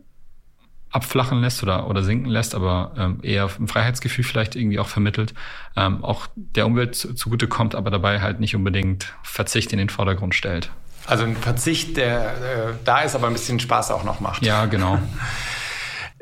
abflachen 0.92 1.40
lässt 1.42 1.64
oder, 1.64 1.88
oder 1.88 2.04
sinken 2.04 2.30
lässt, 2.30 2.54
aber 2.54 2.94
ähm, 2.98 3.20
eher 3.24 3.50
ein 3.60 3.68
Freiheitsgefühl 3.68 4.26
vielleicht 4.26 4.56
irgendwie 4.56 4.78
auch 4.78 4.90
vermittelt, 4.90 5.34
ähm, 5.78 6.04
auch 6.04 6.28
der 6.36 6.66
Umwelt 6.66 6.96
zugute 6.96 7.48
kommt, 7.48 7.76
aber 7.76 7.90
dabei 7.90 8.20
halt 8.20 8.42
nicht 8.42 8.56
unbedingt 8.56 9.14
Verzicht 9.24 9.72
in 9.72 9.80
den 9.80 9.90
Vordergrund 9.90 10.36
stellt. 10.36 10.70
Also 11.08 11.24
ein 11.24 11.36
Verzicht, 11.36 11.98
der 11.98 12.34
äh, 12.34 12.74
da 12.84 13.02
ist, 13.02 13.16
aber 13.16 13.28
ein 13.28 13.34
bisschen 13.34 13.60
Spaß 13.60 13.92
auch 13.92 14.04
noch 14.04 14.20
macht. 14.20 14.46
Ja, 14.46 14.66
genau. 14.66 15.00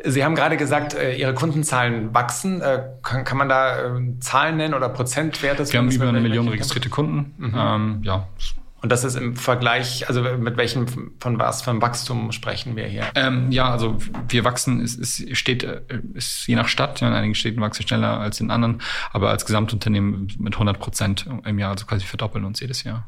Sie 0.05 0.23
haben 0.23 0.35
gerade 0.35 0.57
gesagt, 0.57 0.93
äh, 0.93 1.15
Ihre 1.15 1.33
Kundenzahlen 1.33 2.13
wachsen. 2.13 2.62
Äh, 2.62 2.83
kann, 3.03 3.23
kann 3.23 3.38
man 3.38 3.49
da 3.49 3.97
äh, 3.97 4.19
Zahlen 4.19 4.57
nennen 4.57 4.73
oder 4.73 4.89
Prozentwerte? 4.89 5.71
Wir 5.71 5.79
haben 5.79 5.91
über 5.91 6.07
eine 6.07 6.21
Million 6.21 6.47
registrierte 6.47 6.89
Kunden. 6.89 7.33
Mhm. 7.38 7.55
Ähm, 7.57 7.99
ja. 8.03 8.27
Und 8.81 8.91
das 8.93 9.03
ist 9.03 9.15
im 9.15 9.35
Vergleich, 9.35 10.07
also 10.07 10.21
mit 10.21 10.55
welchem, 10.55 10.85
von 11.19 11.38
was 11.38 11.63
für 11.63 11.71
einem 11.71 11.81
Wachstum 11.81 12.31
sprechen 12.31 12.77
wir 12.77 12.85
hier? 12.85 13.03
Ähm, 13.13 13.51
ja, 13.51 13.69
also 13.69 13.97
wir 14.29 14.45
wachsen, 14.45 14.81
es, 14.81 14.97
es 14.97 15.38
steht, 15.38 15.63
ist 16.13 16.47
je 16.47 16.55
nach 16.55 16.69
Stadt, 16.69 17.01
ja, 17.01 17.09
in 17.09 17.13
einigen 17.13 17.35
Städten 17.35 17.59
wachsen 17.59 17.85
schneller 17.85 18.21
als 18.21 18.39
in 18.39 18.51
anderen, 18.51 18.81
aber 19.12 19.31
als 19.31 19.45
Gesamtunternehmen 19.45 20.31
mit 20.39 20.53
100 20.53 20.79
Prozent 20.79 21.27
im 21.43 21.59
Jahr, 21.59 21.71
also 21.71 21.85
quasi 21.85 22.05
verdoppeln 22.05 22.45
uns 22.45 22.62
jedes 22.62 22.83
Jahr. 22.83 23.05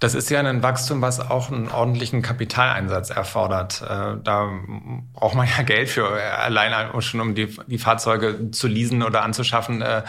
Das 0.00 0.14
ist 0.14 0.30
ja 0.30 0.40
ein 0.40 0.62
Wachstum, 0.62 1.02
was 1.02 1.20
auch 1.20 1.52
einen 1.52 1.68
ordentlichen 1.68 2.22
Kapitaleinsatz 2.22 3.10
erfordert. 3.10 3.82
Äh, 3.82 4.16
da 4.24 4.50
braucht 5.12 5.34
man 5.34 5.46
ja 5.46 5.62
Geld 5.66 5.90
für, 5.90 6.18
äh, 6.18 6.22
allein 6.22 6.74
schon 7.02 7.20
um 7.20 7.34
die, 7.34 7.54
die 7.66 7.78
Fahrzeuge 7.78 8.50
zu 8.50 8.66
leasen 8.66 9.02
oder 9.02 9.22
anzuschaffen. 9.22 9.82
Äh, 9.82 10.02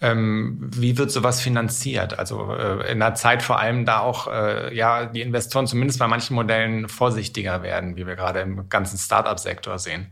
ähm, 0.00 0.58
wie 0.60 0.96
wird 0.96 1.10
sowas 1.10 1.40
finanziert? 1.40 2.18
Also 2.20 2.54
in 2.88 3.00
der 3.00 3.14
Zeit 3.14 3.42
vor 3.42 3.58
allem 3.58 3.84
da 3.84 3.98
auch 3.98 4.32
ja 4.72 5.06
die 5.06 5.22
Investoren 5.22 5.66
zumindest 5.66 5.98
bei 5.98 6.06
manchen 6.06 6.36
Modellen 6.36 6.88
vorsichtiger 6.88 7.64
werden, 7.64 7.96
wie 7.96 8.06
wir 8.06 8.14
gerade 8.14 8.38
im 8.38 8.68
ganzen 8.68 8.96
Startup-Sektor 8.96 9.80
sehen. 9.80 10.06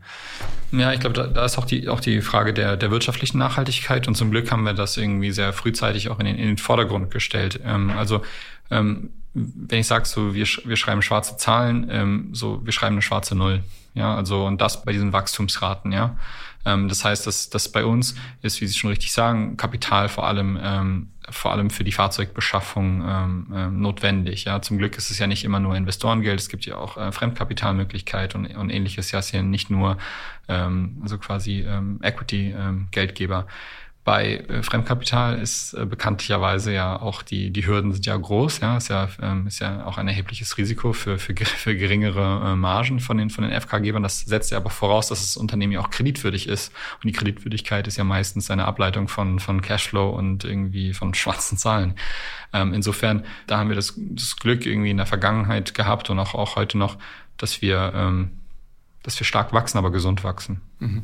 Ja, 0.73 0.91
ich 0.91 0.99
glaube, 0.99 1.13
da, 1.13 1.27
da, 1.27 1.45
ist 1.45 1.57
auch 1.57 1.63
die 1.63 1.87
auch 1.87 2.01
die 2.01 2.19
Frage 2.19 2.53
der 2.53 2.75
der 2.75 2.91
wirtschaftlichen 2.91 3.37
Nachhaltigkeit 3.37 4.09
und 4.09 4.15
zum 4.15 4.29
Glück 4.29 4.51
haben 4.51 4.63
wir 4.63 4.73
das 4.73 4.97
irgendwie 4.97 5.31
sehr 5.31 5.53
frühzeitig 5.53 6.09
auch 6.09 6.19
in 6.19 6.25
den, 6.25 6.35
in 6.35 6.47
den 6.47 6.57
Vordergrund 6.57 7.09
gestellt. 7.09 7.61
Ähm, 7.63 7.91
also 7.97 8.23
ähm, 8.71 9.11
wenn 9.33 9.79
ich 9.79 9.87
sage, 9.87 10.05
so 10.05 10.33
wir, 10.33 10.45
wir 10.45 10.77
schreiben 10.77 11.01
schwarze 11.01 11.37
Zahlen, 11.37 11.87
ähm, 11.91 12.29
so 12.33 12.65
wir 12.65 12.73
schreiben 12.73 12.95
eine 12.95 13.01
schwarze 13.01 13.35
Null. 13.35 13.63
Ja, 13.93 14.15
also 14.15 14.45
und 14.45 14.61
das 14.61 14.83
bei 14.83 14.91
diesen 14.91 15.13
Wachstumsraten, 15.13 15.91
ja. 15.91 16.17
Ähm, 16.65 16.87
das 16.87 17.05
heißt, 17.05 17.25
dass 17.27 17.49
das 17.49 17.69
bei 17.69 17.85
uns 17.85 18.15
ist, 18.41 18.61
wie 18.61 18.67
Sie 18.67 18.77
schon 18.77 18.89
richtig 18.89 19.11
sagen, 19.11 19.57
Kapital 19.57 20.09
vor 20.09 20.27
allem 20.27 20.59
ähm, 20.61 21.07
vor 21.29 21.51
allem 21.51 21.69
für 21.69 21.83
die 21.83 21.91
Fahrzeugbeschaffung 21.91 23.03
ähm, 23.05 23.47
ähm, 23.53 23.81
notwendig. 23.81 24.45
Ja, 24.45 24.61
zum 24.61 24.77
Glück 24.77 24.97
ist 24.97 25.11
es 25.11 25.19
ja 25.19 25.27
nicht 25.27 25.43
immer 25.43 25.59
nur 25.59 25.75
Investorengeld, 25.75 26.39
es 26.39 26.47
gibt 26.47 26.65
ja 26.65 26.77
auch 26.77 26.97
äh, 26.97 27.11
Fremdkapitalmöglichkeit 27.11 28.35
und, 28.35 28.45
und 28.55 28.69
ähnliches. 28.69 29.11
Ja, 29.11 29.19
es 29.19 29.27
ist 29.27 29.31
ja 29.33 29.41
nicht 29.41 29.69
nur 29.69 29.97
ähm, 30.47 30.97
also 31.01 31.17
quasi 31.17 31.65
ähm, 31.67 31.99
Equity-Geldgeber. 32.01 33.39
Ähm, 33.39 33.45
bei 34.07 34.37
äh, 34.37 34.63
Fremdkapital 34.63 35.37
ist 35.37 35.73
äh, 35.73 35.85
bekanntlicherweise 35.85 36.71
ja 36.71 36.97
auch 36.97 37.23
die, 37.23 37.51
die 37.51 37.67
Hürden 37.67 37.91
sind 37.91 38.05
ja 38.05 38.15
groß, 38.15 38.61
ja, 38.61 38.77
ist 38.77 38.87
ja, 38.87 39.09
ähm, 39.21 39.47
ist 39.47 39.59
ja 39.59 39.85
auch 39.85 39.97
ein 39.97 40.07
erhebliches 40.07 40.57
Risiko 40.57 40.93
für, 40.93 41.19
für, 41.19 41.35
für 41.35 41.75
geringere 41.75 42.53
äh, 42.53 42.55
Margen 42.55 43.01
von 43.01 43.17
den, 43.17 43.29
von 43.29 43.43
den 43.43 43.59
FK-Gebern. 43.59 44.03
Das 44.03 44.21
setzt 44.21 44.49
ja 44.51 44.59
aber 44.59 44.69
voraus, 44.69 45.09
dass 45.09 45.19
das 45.19 45.35
Unternehmen 45.35 45.73
ja 45.73 45.81
auch 45.81 45.89
kreditwürdig 45.89 46.47
ist. 46.47 46.71
Und 47.03 47.07
die 47.07 47.11
Kreditwürdigkeit 47.11 47.85
ist 47.85 47.97
ja 47.97 48.05
meistens 48.05 48.49
eine 48.49 48.63
Ableitung 48.63 49.09
von, 49.09 49.39
von 49.39 49.61
Cashflow 49.61 50.09
und 50.11 50.45
irgendwie 50.45 50.93
von 50.93 51.13
schwarzen 51.13 51.57
Zahlen. 51.57 51.95
Ähm, 52.53 52.73
insofern, 52.73 53.25
da 53.45 53.57
haben 53.57 53.67
wir 53.67 53.75
das, 53.75 53.93
das 53.97 54.37
Glück 54.37 54.65
irgendwie 54.65 54.91
in 54.91 54.97
der 54.97 55.05
Vergangenheit 55.05 55.73
gehabt 55.73 56.09
und 56.09 56.17
auch, 56.17 56.33
auch 56.33 56.55
heute 56.55 56.77
noch, 56.77 56.95
dass 57.35 57.61
wir, 57.61 57.91
ähm, 57.93 58.31
dass 59.07 59.17
wir 59.17 59.25
stark 59.25 59.53
wachsen, 59.53 59.77
aber 59.77 59.89
gesund 59.89 60.25
wachsen. 60.25 60.59
Mhm. 60.79 61.01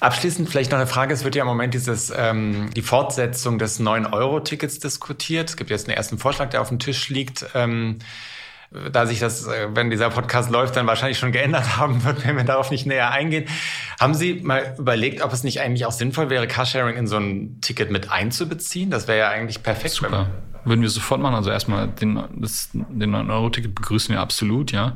Abschließend 0.00 0.48
vielleicht 0.48 0.70
noch 0.70 0.78
eine 0.78 0.86
Frage. 0.86 1.12
Es 1.12 1.24
wird 1.24 1.34
ja 1.34 1.42
im 1.42 1.46
Moment 1.46 1.74
dieses, 1.74 2.10
ähm, 2.16 2.70
die 2.74 2.80
Fortsetzung 2.80 3.58
des 3.58 3.78
9-Euro-Tickets 3.80 4.78
diskutiert. 4.78 5.50
Es 5.50 5.58
gibt 5.58 5.68
jetzt 5.68 5.86
einen 5.86 5.94
ersten 5.94 6.16
Vorschlag, 6.16 6.48
der 6.48 6.62
auf 6.62 6.70
dem 6.70 6.78
Tisch 6.78 7.10
liegt. 7.10 7.44
Ähm, 7.54 7.98
da 8.90 9.04
sich 9.04 9.20
das, 9.20 9.46
äh, 9.46 9.68
wenn 9.74 9.90
dieser 9.90 10.08
Podcast 10.08 10.50
läuft, 10.50 10.74
dann 10.76 10.86
wahrscheinlich 10.86 11.18
schon 11.18 11.32
geändert 11.32 11.76
haben 11.76 12.02
wird, 12.02 12.26
wenn 12.26 12.34
wir 12.38 12.44
darauf 12.44 12.70
nicht 12.70 12.86
näher 12.86 13.10
eingehen. 13.10 13.44
Haben 14.00 14.14
Sie 14.14 14.40
mal 14.42 14.74
überlegt, 14.78 15.20
ob 15.20 15.30
es 15.30 15.44
nicht 15.44 15.60
eigentlich 15.60 15.84
auch 15.84 15.92
sinnvoll 15.92 16.30
wäre, 16.30 16.48
Carsharing 16.48 16.96
in 16.96 17.06
so 17.06 17.18
ein 17.18 17.60
Ticket 17.60 17.90
mit 17.90 18.10
einzubeziehen? 18.10 18.90
Das 18.90 19.06
wäre 19.06 19.18
ja 19.18 19.28
eigentlich 19.28 19.62
perfekt. 19.62 19.96
Super. 19.96 20.30
Würden 20.64 20.80
wir 20.80 20.88
sofort 20.88 21.20
machen. 21.20 21.34
Also 21.34 21.50
erstmal 21.50 21.88
den, 21.88 22.24
das, 22.36 22.70
den 22.72 23.14
9-Euro-Ticket 23.14 23.74
begrüßen 23.74 24.14
wir 24.14 24.22
absolut, 24.22 24.72
ja. 24.72 24.94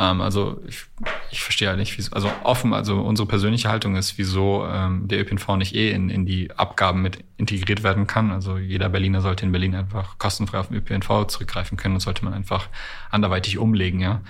Ähm, 0.00 0.22
also 0.22 0.62
ich, 0.66 0.86
ich 1.30 1.42
verstehe 1.42 1.68
halt 1.68 1.78
nicht, 1.78 1.96
wieso, 1.98 2.12
also 2.12 2.32
offen, 2.42 2.72
also 2.72 3.00
unsere 3.00 3.28
persönliche 3.28 3.68
Haltung 3.68 3.96
ist, 3.96 4.16
wieso 4.16 4.66
ähm, 4.66 5.06
der 5.08 5.20
ÖPNV 5.20 5.56
nicht 5.56 5.74
eh 5.74 5.90
in, 5.90 6.08
in 6.08 6.24
die 6.24 6.50
Abgaben 6.52 7.02
mit 7.02 7.22
integriert 7.36 7.82
werden 7.82 8.06
kann. 8.06 8.30
Also 8.30 8.56
jeder 8.56 8.88
Berliner 8.88 9.20
sollte 9.20 9.44
in 9.44 9.52
Berlin 9.52 9.74
einfach 9.74 10.16
kostenfrei 10.16 10.58
auf 10.58 10.68
den 10.68 10.78
ÖPNV 10.78 11.26
zurückgreifen 11.26 11.76
können 11.76 11.94
und 11.94 12.00
sollte 12.00 12.24
man 12.24 12.32
einfach 12.32 12.68
anderweitig 13.10 13.58
umlegen, 13.58 14.00
ja. 14.00 14.22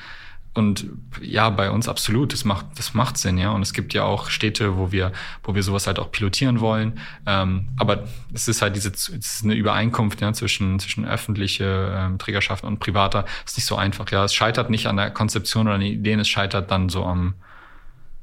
Und 0.52 0.86
ja, 1.22 1.48
bei 1.48 1.70
uns 1.70 1.88
absolut, 1.88 2.32
das 2.32 2.44
macht, 2.44 2.66
das 2.76 2.92
macht 2.92 3.16
Sinn, 3.16 3.38
ja. 3.38 3.52
Und 3.52 3.62
es 3.62 3.72
gibt 3.72 3.94
ja 3.94 4.02
auch 4.02 4.30
Städte, 4.30 4.76
wo 4.76 4.90
wir, 4.90 5.12
wo 5.44 5.54
wir 5.54 5.62
sowas 5.62 5.86
halt 5.86 6.00
auch 6.00 6.10
pilotieren 6.10 6.60
wollen. 6.60 6.98
Ähm, 7.24 7.68
aber 7.76 8.04
es 8.32 8.48
ist 8.48 8.60
halt 8.60 8.74
diese, 8.74 8.90
es 8.90 9.08
ist 9.08 9.44
eine 9.44 9.54
Übereinkunft 9.54 10.20
ja, 10.20 10.32
zwischen, 10.32 10.80
zwischen 10.80 11.06
öffentliche 11.06 11.94
ähm, 11.96 12.18
Trägerschaften 12.18 12.66
und 12.66 12.80
privater. 12.80 13.26
ist 13.46 13.56
nicht 13.56 13.66
so 13.66 13.76
einfach, 13.76 14.10
ja. 14.10 14.24
Es 14.24 14.34
scheitert 14.34 14.70
nicht 14.70 14.86
an 14.86 14.96
der 14.96 15.10
Konzeption 15.10 15.66
oder 15.66 15.76
an 15.76 15.82
den 15.82 15.92
Ideen, 15.92 16.18
es 16.18 16.28
scheitert 16.28 16.70
dann 16.72 16.88
so 16.88 17.04
am, 17.04 17.34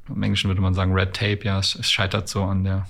im 0.08 0.22
Englischen 0.22 0.48
würde 0.48 0.60
man 0.60 0.74
sagen 0.74 0.92
Red 0.92 1.14
Tape, 1.14 1.40
ja. 1.44 1.58
Es, 1.58 1.74
es 1.76 1.90
scheitert 1.90 2.28
so 2.28 2.44
an 2.44 2.62
der 2.62 2.86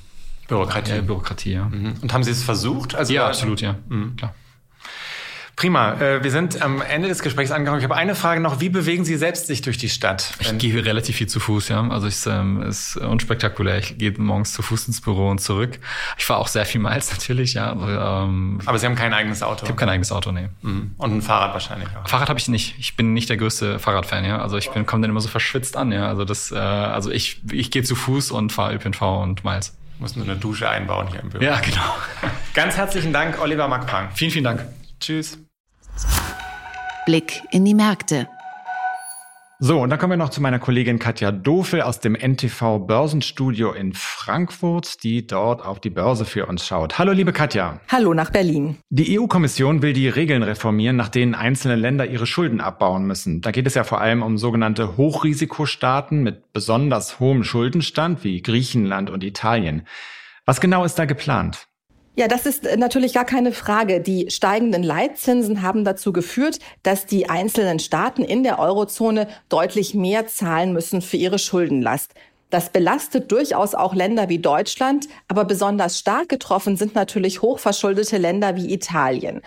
Bürokratie. 0.49 0.97
Ja, 0.97 1.01
Bürokratie, 1.03 1.53
ja. 1.53 1.65
Mhm. 1.67 1.95
Und 2.03 2.13
haben 2.13 2.25
Sie 2.25 2.33
es 2.33 2.43
versucht? 2.43 2.97
Also 2.97 3.13
ja, 3.13 3.29
absolut, 3.29 3.61
ja. 3.61 3.77
Mhm. 3.89 4.17
Klar. 4.17 4.35
Prima. 5.59 5.95
Äh, 5.95 6.23
wir 6.23 6.31
sind 6.31 6.63
am 6.63 6.81
Ende 6.81 7.09
des 7.09 7.21
Gesprächs 7.21 7.51
angekommen. 7.51 7.81
Ich 7.81 7.85
habe 7.85 7.97
eine 7.97 8.15
Frage 8.15 8.41
noch. 8.41 8.61
Wie 8.61 8.69
bewegen 8.69 9.05
Sie 9.05 9.17
selbst 9.17 9.49
sich 9.49 9.61
durch 9.61 9.77
die 9.77 9.89
Stadt? 9.89 10.33
Ich 10.39 10.57
gehe 10.57 10.85
relativ 10.85 11.17
viel 11.17 11.27
zu 11.27 11.41
Fuß, 11.41 11.69
ja. 11.69 11.85
Also 11.89 12.07
es 12.07 12.29
ähm, 12.29 12.63
ist 12.63 12.97
unspektakulär. 12.97 13.79
Ich 13.79 13.99
gehe 13.99 14.15
morgens 14.19 14.53
zu 14.53 14.63
Fuß 14.63 14.87
ins 14.87 15.01
Büro 15.01 15.29
und 15.29 15.41
zurück. 15.41 15.81
Ich 16.17 16.25
fahre 16.25 16.39
auch 16.39 16.47
sehr 16.47 16.65
viel 16.65 16.81
Miles 16.81 17.11
natürlich, 17.11 17.55
ja. 17.55 17.73
Also, 17.73 17.89
ähm, 17.89 18.61
Aber 18.67 18.79
Sie 18.79 18.87
haben 18.87 18.95
kein 18.95 19.13
eigenes 19.13 19.43
Auto? 19.43 19.65
Ich 19.65 19.69
habe 19.69 19.81
kein 19.81 19.89
eigenes 19.89 20.13
Auto, 20.13 20.31
nee. 20.31 20.49
Mhm. 20.63 20.95
Und 20.97 21.17
ein 21.17 21.23
Fahrrad 21.23 21.55
wahrscheinlich 21.55 21.89
auch? 21.89 22.09
Fahrrad 22.09 22.29
habe 22.29 22.39
ich 22.39 22.47
nicht. 22.47 22.77
Ich 22.79 22.95
bin 22.95 23.13
nicht 23.13 23.29
der 23.29 23.37
größte 23.37 23.81
Fahrradfan, 23.81 24.25
ja. 24.25 24.41
Also 24.41 24.59
ich 24.59 24.71
bin 24.71 24.87
komme 24.87 25.03
dann 25.03 25.11
immer 25.11 25.21
so 25.21 25.29
verschwitzt 25.29 25.77
an, 25.77 25.91
ja. 25.91 26.07
Also 26.07 26.25
das, 26.25 26.53
äh, 26.53 26.57
also 26.57 27.11
ich, 27.11 27.43
ich 27.51 27.73
gehe 27.73 27.83
zu 27.83 27.97
Fuß 27.97 28.31
und 28.31 28.53
fahre 28.53 28.77
ÖPNV 28.77 29.03
und 29.03 29.43
Miles. 29.43 29.77
Muss 29.99 30.15
nur 30.15 30.25
eine 30.25 30.37
Dusche 30.37 30.69
einbauen 30.69 31.09
hier 31.09 31.19
im 31.19 31.31
Büro. 31.31 31.43
Ja, 31.43 31.59
genau. 31.59 31.97
Ganz 32.55 32.77
herzlichen 32.77 33.13
Dank, 33.13 33.41
Oliver 33.43 33.67
Mackpang. 33.67 34.11
Vielen, 34.15 34.31
vielen 34.31 34.45
Dank. 34.45 34.65
Tschüss. 35.01 35.48
Blick 37.07 37.43
in 37.51 37.65
die 37.65 37.75
Märkte. 37.75 38.29
So, 39.61 39.81
und 39.81 39.91
dann 39.91 39.99
kommen 39.99 40.13
wir 40.13 40.17
noch 40.17 40.31
zu 40.31 40.41
meiner 40.41 40.61
Kollegin 40.61 41.01
Katja 41.01 41.33
Dofel 41.33 41.83
aus 41.83 41.99
dem 41.99 42.15
NTV 42.15 42.79
Börsenstudio 42.87 43.73
in 43.73 43.93
Frankfurt, 43.93 45.03
die 45.03 45.27
dort 45.27 45.65
auf 45.65 45.81
die 45.81 45.91
Börse 45.91 46.25
für 46.25 46.47
uns 46.47 46.65
schaut. 46.65 46.97
Hallo, 46.97 47.11
liebe 47.11 47.33
Katja. 47.33 47.81
Hallo 47.89 48.15
nach 48.15 48.31
Berlin. 48.31 48.77
Die 48.89 49.19
EU-Kommission 49.19 49.83
will 49.83 49.95
die 49.95 50.09
Regeln 50.09 50.45
reformieren, 50.45 50.95
nach 50.95 51.09
denen 51.09 51.35
einzelne 51.35 51.75
Länder 51.75 52.07
ihre 52.07 52.27
Schulden 52.27 52.61
abbauen 52.61 53.05
müssen. 53.05 53.41
Da 53.41 53.51
geht 53.51 53.67
es 53.67 53.75
ja 53.75 53.83
vor 53.83 54.01
allem 54.01 54.23
um 54.23 54.39
sogenannte 54.39 54.97
Hochrisikostaaten 54.97 56.23
mit 56.23 56.53
besonders 56.53 57.19
hohem 57.19 57.43
Schuldenstand 57.43 58.23
wie 58.23 58.41
Griechenland 58.43 59.11
und 59.11 59.25
Italien. 59.25 59.89
Was 60.47 60.61
genau 60.61 60.85
ist 60.85 61.01
da 61.01 61.05
geplant? 61.05 61.67
Ja, 62.19 62.27
das 62.27 62.47
ist 62.47 62.67
äh, 62.67 62.77
natürlich 62.77 63.13
gar 63.13 63.25
keine 63.25 63.53
Frage. 63.53 64.01
Die 64.01 64.29
steigenden 64.29 64.83
Leitzinsen 64.83 65.63
haben 65.63 65.85
dazu 65.85 66.13
geführt, 66.13 66.59
dass 66.83 67.07
die 67.07 67.31
einzelnen 67.31 67.79
Staaten 67.79 68.25
in 68.25 68.43
der 68.43 68.59
Eurozone 68.59 69.29
deutlich 69.49 69.95
mehr 69.95 70.27
zahlen 70.27 70.73
müssen 70.73 71.01
für 71.01 71.17
ihre 71.17 71.39
Schuldenlast. 71.39 72.15
Das 72.51 72.71
belastet 72.71 73.31
durchaus 73.31 73.77
auch 73.77 73.95
Länder 73.95 74.29
wie 74.29 74.41
Deutschland, 74.41 75.07
aber 75.29 75.45
besonders 75.45 75.97
stark 75.97 76.29
getroffen 76.29 76.77
sind 76.77 76.97
natürlich 76.97 77.41
hochverschuldete 77.41 78.19
Länder 78.19 78.57
wie 78.57 78.75
Italien. 78.75 79.41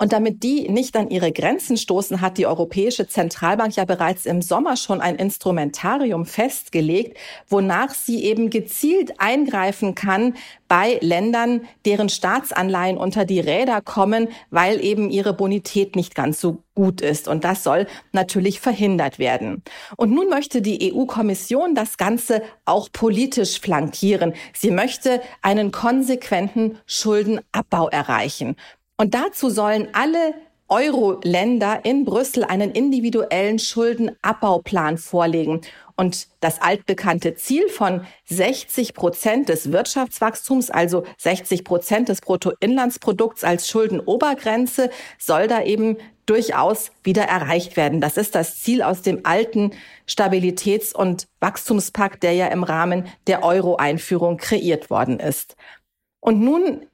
Und 0.00 0.12
damit 0.12 0.44
die 0.44 0.68
nicht 0.68 0.96
an 0.96 1.10
ihre 1.10 1.32
Grenzen 1.32 1.76
stoßen, 1.76 2.20
hat 2.20 2.38
die 2.38 2.46
Europäische 2.46 3.08
Zentralbank 3.08 3.74
ja 3.74 3.84
bereits 3.84 4.26
im 4.26 4.42
Sommer 4.42 4.76
schon 4.76 5.00
ein 5.00 5.16
Instrumentarium 5.16 6.24
festgelegt, 6.24 7.18
wonach 7.48 7.92
sie 7.94 8.22
eben 8.22 8.48
gezielt 8.48 9.14
eingreifen 9.18 9.96
kann 9.96 10.34
bei 10.68 10.98
Ländern, 11.00 11.62
deren 11.84 12.10
Staatsanleihen 12.10 12.96
unter 12.96 13.24
die 13.24 13.40
Räder 13.40 13.80
kommen, 13.80 14.28
weil 14.50 14.84
eben 14.84 15.10
ihre 15.10 15.32
Bonität 15.32 15.96
nicht 15.96 16.14
ganz 16.14 16.40
so 16.40 16.62
gut 16.74 17.00
ist. 17.00 17.26
Und 17.26 17.42
das 17.42 17.64
soll 17.64 17.88
natürlich 18.12 18.60
verhindert 18.60 19.18
werden. 19.18 19.64
Und 19.96 20.12
nun 20.12 20.28
möchte 20.28 20.62
die 20.62 20.92
EU-Kommission 20.94 21.74
das 21.74 21.96
Ganze 21.96 22.42
auch 22.66 22.88
politisch 22.92 23.60
flankieren. 23.60 24.34
Sie 24.54 24.70
möchte 24.70 25.20
einen 25.42 25.72
konsequenten 25.72 26.78
Schuldenabbau 26.86 27.88
erreichen. 27.88 28.54
Und 29.00 29.14
dazu 29.14 29.48
sollen 29.48 29.88
alle 29.92 30.34
Euro-Länder 30.68 31.84
in 31.84 32.04
Brüssel 32.04 32.44
einen 32.44 32.72
individuellen 32.72 33.58
Schuldenabbauplan 33.58 34.98
vorlegen. 34.98 35.62
Und 35.96 36.28
das 36.40 36.60
altbekannte 36.60 37.34
Ziel 37.34 37.68
von 37.68 38.06
60 38.26 38.94
Prozent 38.94 39.48
des 39.48 39.72
Wirtschaftswachstums, 39.72 40.70
also 40.70 41.04
60 41.16 41.64
Prozent 41.64 42.08
des 42.08 42.20
Bruttoinlandsprodukts 42.20 43.44
als 43.44 43.68
Schuldenobergrenze, 43.68 44.90
soll 45.18 45.48
da 45.48 45.62
eben 45.62 45.96
durchaus 46.26 46.90
wieder 47.02 47.22
erreicht 47.22 47.76
werden. 47.76 48.00
Das 48.00 48.18
ist 48.18 48.34
das 48.34 48.60
Ziel 48.60 48.82
aus 48.82 49.00
dem 49.00 49.24
alten 49.24 49.70
Stabilitäts- 50.06 50.94
und 50.94 51.28
Wachstumspakt, 51.40 52.22
der 52.22 52.34
ja 52.34 52.48
im 52.48 52.62
Rahmen 52.62 53.06
der 53.26 53.42
Euro-Einführung 53.42 54.36
kreiert 54.36 54.90
worden 54.90 55.18
ist. 55.18 55.56
Und 56.20 56.40
nun 56.40 56.86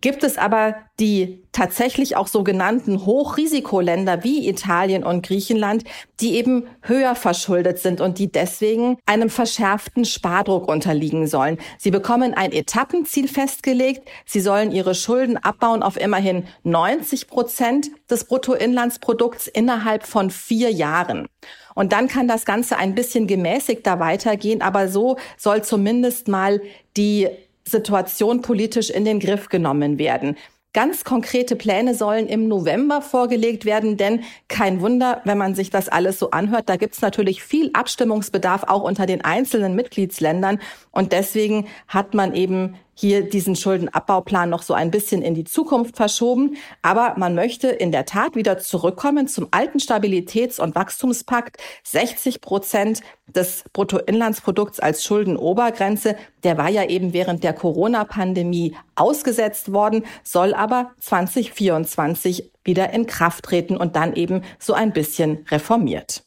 Gibt 0.00 0.24
es 0.24 0.38
aber 0.38 0.76
die 0.98 1.42
tatsächlich 1.52 2.16
auch 2.16 2.26
sogenannten 2.26 3.04
Hochrisikoländer 3.04 4.24
wie 4.24 4.48
Italien 4.48 5.04
und 5.04 5.26
Griechenland, 5.26 5.84
die 6.20 6.36
eben 6.36 6.66
höher 6.82 7.14
verschuldet 7.14 7.78
sind 7.78 8.00
und 8.00 8.18
die 8.18 8.32
deswegen 8.32 8.98
einem 9.04 9.28
verschärften 9.28 10.04
Spardruck 10.04 10.68
unterliegen 10.68 11.26
sollen. 11.26 11.58
Sie 11.78 11.90
bekommen 11.90 12.32
ein 12.32 12.52
Etappenziel 12.52 13.28
festgelegt. 13.28 14.08
Sie 14.24 14.40
sollen 14.40 14.72
ihre 14.72 14.94
Schulden 14.94 15.36
abbauen 15.36 15.82
auf 15.82 16.00
immerhin 16.00 16.46
90 16.62 17.26
Prozent 17.26 17.90
des 18.10 18.24
Bruttoinlandsprodukts 18.24 19.48
innerhalb 19.48 20.06
von 20.06 20.30
vier 20.30 20.70
Jahren. 20.70 21.26
Und 21.74 21.92
dann 21.92 22.08
kann 22.08 22.26
das 22.26 22.44
Ganze 22.44 22.76
ein 22.78 22.94
bisschen 22.94 23.26
gemäßigter 23.26 24.00
weitergehen, 24.00 24.62
aber 24.62 24.88
so 24.88 25.16
soll 25.36 25.62
zumindest 25.62 26.28
mal 26.28 26.60
die 26.96 27.28
Situation 27.70 28.42
politisch 28.42 28.90
in 28.90 29.04
den 29.04 29.20
Griff 29.20 29.48
genommen 29.48 29.98
werden. 29.98 30.36
Ganz 30.72 31.02
konkrete 31.02 31.56
Pläne 31.56 31.96
sollen 31.96 32.28
im 32.28 32.46
November 32.46 33.02
vorgelegt 33.02 33.64
werden, 33.64 33.96
denn 33.96 34.22
kein 34.46 34.80
Wunder, 34.80 35.20
wenn 35.24 35.36
man 35.36 35.56
sich 35.56 35.70
das 35.70 35.88
alles 35.88 36.20
so 36.20 36.30
anhört, 36.30 36.68
da 36.68 36.76
gibt's 36.76 37.00
natürlich 37.02 37.42
viel 37.42 37.70
Abstimmungsbedarf 37.72 38.62
auch 38.68 38.84
unter 38.84 39.06
den 39.06 39.24
einzelnen 39.24 39.74
Mitgliedsländern. 39.74 40.60
Und 40.92 41.10
deswegen 41.10 41.66
hat 41.88 42.14
man 42.14 42.34
eben 42.34 42.76
hier 43.00 43.22
diesen 43.22 43.56
Schuldenabbauplan 43.56 44.50
noch 44.50 44.62
so 44.62 44.74
ein 44.74 44.90
bisschen 44.90 45.22
in 45.22 45.34
die 45.34 45.44
Zukunft 45.44 45.96
verschoben. 45.96 46.56
Aber 46.82 47.14
man 47.16 47.34
möchte 47.34 47.68
in 47.68 47.92
der 47.92 48.04
Tat 48.04 48.36
wieder 48.36 48.58
zurückkommen 48.58 49.26
zum 49.26 49.48
alten 49.50 49.78
Stabilitäts- 49.78 50.60
und 50.60 50.74
Wachstumspakt. 50.74 51.56
60 51.84 52.42
Prozent 52.42 53.00
des 53.26 53.64
Bruttoinlandsprodukts 53.72 54.80
als 54.80 55.02
Schuldenobergrenze. 55.02 56.16
Der 56.44 56.58
war 56.58 56.68
ja 56.68 56.84
eben 56.84 57.14
während 57.14 57.42
der 57.42 57.54
Corona-Pandemie 57.54 58.76
ausgesetzt 58.96 59.72
worden, 59.72 60.04
soll 60.22 60.52
aber 60.52 60.92
2024 61.00 62.52
wieder 62.64 62.92
in 62.92 63.06
Kraft 63.06 63.44
treten 63.44 63.76
und 63.78 63.96
dann 63.96 64.14
eben 64.14 64.42
so 64.58 64.74
ein 64.74 64.92
bisschen 64.92 65.46
reformiert. 65.50 66.22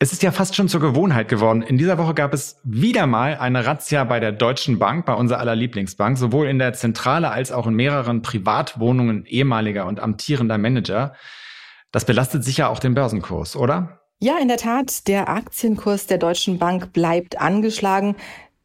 Es 0.00 0.12
ist 0.12 0.22
ja 0.22 0.30
fast 0.30 0.54
schon 0.54 0.68
zur 0.68 0.80
Gewohnheit 0.80 1.26
geworden. 1.26 1.60
In 1.60 1.76
dieser 1.76 1.98
Woche 1.98 2.14
gab 2.14 2.32
es 2.32 2.60
wieder 2.62 3.08
mal 3.08 3.36
eine 3.36 3.66
Razzia 3.66 4.04
bei 4.04 4.20
der 4.20 4.30
Deutschen 4.30 4.78
Bank, 4.78 5.06
bei 5.06 5.14
unserer 5.14 5.40
aller 5.40 5.56
Lieblingsbank, 5.56 6.16
sowohl 6.16 6.46
in 6.46 6.60
der 6.60 6.72
Zentrale 6.72 7.30
als 7.30 7.50
auch 7.50 7.66
in 7.66 7.74
mehreren 7.74 8.22
Privatwohnungen 8.22 9.26
ehemaliger 9.26 9.86
und 9.86 9.98
amtierender 9.98 10.56
Manager. 10.56 11.14
Das 11.90 12.04
belastet 12.04 12.44
sicher 12.44 12.70
auch 12.70 12.78
den 12.78 12.94
Börsenkurs, 12.94 13.56
oder? 13.56 14.00
Ja, 14.20 14.38
in 14.40 14.46
der 14.46 14.58
Tat. 14.58 15.08
Der 15.08 15.28
Aktienkurs 15.28 16.06
der 16.06 16.18
Deutschen 16.18 16.60
Bank 16.60 16.92
bleibt 16.92 17.40
angeschlagen. 17.40 18.14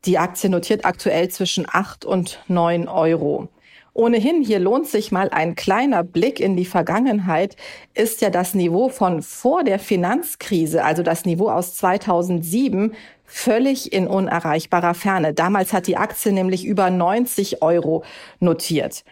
Die 0.06 0.20
Aktie 0.20 0.52
notiert 0.52 0.86
aktuell 0.86 1.30
zwischen 1.30 1.66
8 1.68 2.06
und 2.06 2.44
9 2.48 2.88
Euro. 2.88 3.50
Ohnehin, 3.96 4.42
hier 4.42 4.58
lohnt 4.58 4.88
sich 4.88 5.12
mal 5.12 5.30
ein 5.30 5.54
kleiner 5.54 6.04
Blick 6.04 6.40
in 6.40 6.56
die 6.56 6.66
Vergangenheit, 6.66 7.56
ist 7.94 8.22
ja 8.22 8.32
das 8.32 8.56
Niveau 8.56 8.90
von 8.90 9.22
vor 9.22 9.64
der 9.64 9.78
Finanzkrise, 9.78 10.84
also 10.84 11.04
das 11.04 11.26
Niveau 11.26 11.50
aus 11.50 11.76
2007, 11.76 12.96
völlig 13.24 13.94
in 13.94 14.08
unerreichbarer 14.08 14.96
Ferne. 14.96 15.36
Damals 15.36 15.74
hat 15.74 15.86
die 15.86 15.98
Aktie 15.98 16.32
nämlich 16.32 16.66
über 16.66 16.90
90 16.90 17.62
Euro 17.62 18.04
notiert. 18.40 19.04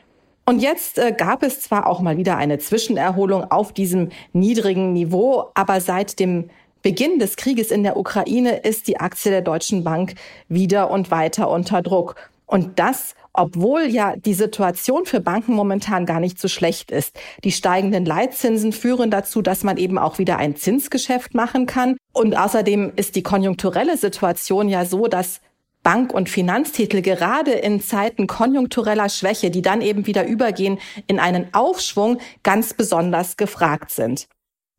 Und 0.45 0.63
jetzt 0.63 0.97
äh, 0.97 1.13
gab 1.15 1.43
es 1.43 1.61
zwar 1.61 1.85
auch 1.85 2.01
mal 2.01 2.17
wieder 2.17 2.37
eine 2.37 2.57
Zwischenerholung 2.57 3.51
auf 3.51 3.73
diesem 3.73 4.09
niedrigen 4.33 4.93
Niveau, 4.93 5.51
aber 5.53 5.79
seit 5.79 6.19
dem 6.19 6.49
Beginn 6.81 7.19
des 7.19 7.35
Krieges 7.35 7.69
in 7.69 7.83
der 7.83 7.97
Ukraine 7.97 8.57
ist 8.57 8.87
die 8.87 8.99
Aktie 8.99 9.29
der 9.29 9.41
Deutschen 9.41 9.83
Bank 9.83 10.15
wieder 10.49 10.89
und 10.89 11.11
weiter 11.11 11.51
unter 11.51 11.83
Druck. 11.83 12.15
Und 12.47 12.79
das 12.79 13.13
obwohl 13.33 13.83
ja 13.85 14.15
die 14.15 14.33
Situation 14.33 15.05
für 15.05 15.19
Banken 15.19 15.53
momentan 15.53 16.05
gar 16.05 16.19
nicht 16.19 16.39
so 16.39 16.47
schlecht 16.47 16.91
ist. 16.91 17.17
Die 17.43 17.51
steigenden 17.51 18.05
Leitzinsen 18.05 18.73
führen 18.73 19.11
dazu, 19.11 19.41
dass 19.41 19.63
man 19.63 19.77
eben 19.77 19.97
auch 19.97 20.17
wieder 20.17 20.37
ein 20.37 20.55
Zinsgeschäft 20.55 21.33
machen 21.33 21.65
kann. 21.65 21.97
Und 22.13 22.37
außerdem 22.37 22.93
ist 22.95 23.15
die 23.15 23.23
konjunkturelle 23.23 23.97
Situation 23.97 24.69
ja 24.69 24.85
so, 24.85 25.07
dass 25.07 25.41
Bank- 25.83 26.13
und 26.13 26.29
Finanztitel 26.29 27.01
gerade 27.01 27.51
in 27.51 27.81
Zeiten 27.81 28.27
konjunktureller 28.27 29.09
Schwäche, 29.09 29.49
die 29.49 29.63
dann 29.63 29.81
eben 29.81 30.05
wieder 30.05 30.27
übergehen 30.27 30.79
in 31.07 31.19
einen 31.19 31.53
Aufschwung, 31.53 32.19
ganz 32.43 32.73
besonders 32.73 33.35
gefragt 33.37 33.91
sind. 33.91 34.27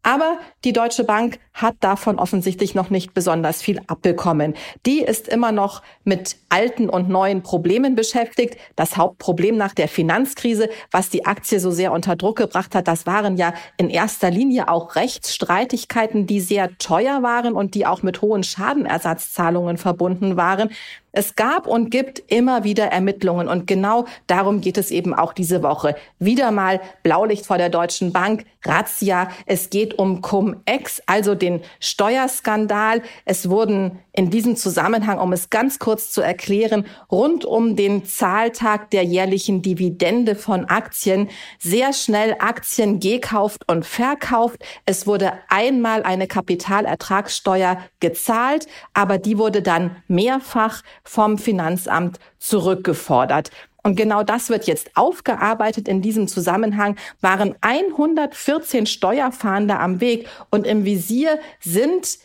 Aber 0.05 0.39
die 0.65 0.73
Deutsche 0.73 1.05
Bank 1.05 1.39
hat 1.55 1.77
davon 1.81 2.19
offensichtlich 2.19 2.75
noch 2.75 2.91
nicht 2.91 3.15
besonders 3.15 3.63
viel 3.63 3.81
abbekommen. 3.87 4.55
Die 4.85 5.01
ist 5.01 5.29
immer 5.29 5.53
noch 5.53 5.83
mit 6.03 6.37
alten 6.49 6.89
und 6.89 7.09
neuen 7.09 7.43
Problemen 7.43 7.95
beschäftigt. 7.95 8.57
Das 8.75 8.97
Hauptproblem 8.97 9.57
nach 9.57 9.75
der 9.75 9.87
Finanzkrise, 9.87 10.69
was 10.91 11.09
die 11.09 11.25
Aktie 11.25 11.61
so 11.61 11.71
sehr 11.71 11.93
unter 11.93 12.17
Druck 12.17 12.39
gebracht 12.39 12.75
hat, 12.75 12.89
das 12.89 13.07
waren 13.07 13.37
ja 13.37 13.55
in 13.77 13.91
erster 13.91 14.31
Linie 14.31 14.69
auch 14.69 14.97
Rechtsstreitigkeiten, 14.97 16.27
die 16.27 16.41
sehr 16.41 16.77
teuer 16.79 17.23
waren 17.23 17.55
und 17.55 17.75
die 17.75 17.87
auch 17.87 18.03
mit 18.03 18.23
hohen 18.23 18.43
Schadenersatzzahlungen 18.43 19.79
verbunden 19.79 20.37
waren. 20.37 20.71
Es 21.13 21.37
gab 21.37 21.67
und 21.67 21.91
gibt 21.91 22.23
immer 22.29 22.65
wieder 22.65 22.87
Ermittlungen 22.87 23.49
und 23.49 23.67
genau 23.67 24.07
darum 24.27 24.63
geht 24.63 24.79
es 24.79 24.91
eben 24.91 25.15
auch 25.15 25.35
diese 25.35 25.63
Woche. 25.63 25.95
Wieder 26.19 26.51
mal 26.51 26.81
Blaulicht 27.03 27.45
vor 27.45 27.59
der 27.59 27.69
Deutschen 27.69 28.13
Bank, 28.13 28.47
Razzia. 28.65 29.29
Es 29.47 29.71
geht 29.71 29.99
um 29.99 30.23
Cum-Ex, 30.23 31.03
also 31.07 31.35
den 31.35 31.61
Steuerskandal. 31.81 33.03
Es 33.25 33.51
wurden 33.51 33.99
in 34.13 34.31
diesem 34.31 34.57
Zusammenhang, 34.57 35.19
um 35.19 35.33
es 35.33 35.51
ganz 35.51 35.79
kurz 35.79 36.11
zu 36.11 36.21
erklären, 36.21 36.87
rund 37.11 37.45
um 37.45 37.77
den 37.77 38.05
Zahltag 38.05 38.91
der 38.91 39.05
jährlichen 39.05 39.63
Dividende 39.63 40.35
von 40.37 40.67
Aktien 40.67 41.29
sehr 41.59 41.93
schnell 41.93 42.37
Aktien 42.39 43.01
gekauft 43.01 43.63
und 43.69 43.85
verkauft. 43.87 44.63
Es 44.87 45.07
wurde 45.07 45.33
einmal 45.49 46.03
eine 46.03 46.27
Kapitalertragssteuer 46.27 47.79
gezahlt, 48.01 48.67
aber 48.95 49.19
die 49.19 49.39
wurde 49.39 49.63
dann 49.63 49.97
mehrfach 50.09 50.83
vom 51.05 51.39
Finanzamt 51.39 52.19
zurückgefordert. 52.39 53.51
Und 53.83 53.97
genau 53.97 54.23
das 54.23 54.49
wird 54.49 54.67
jetzt 54.67 54.97
aufgearbeitet. 54.97 55.89
In 55.89 56.03
diesem 56.03 56.29
Zusammenhang 56.29 56.97
waren 57.21 57.57
114 57.61 58.87
Steuerfahnder 58.87 59.81
am 59.81 60.01
Weg 60.01 60.29
und 60.51 60.67
im 60.67 60.85
Visier 60.85 61.39
sind 61.61 62.19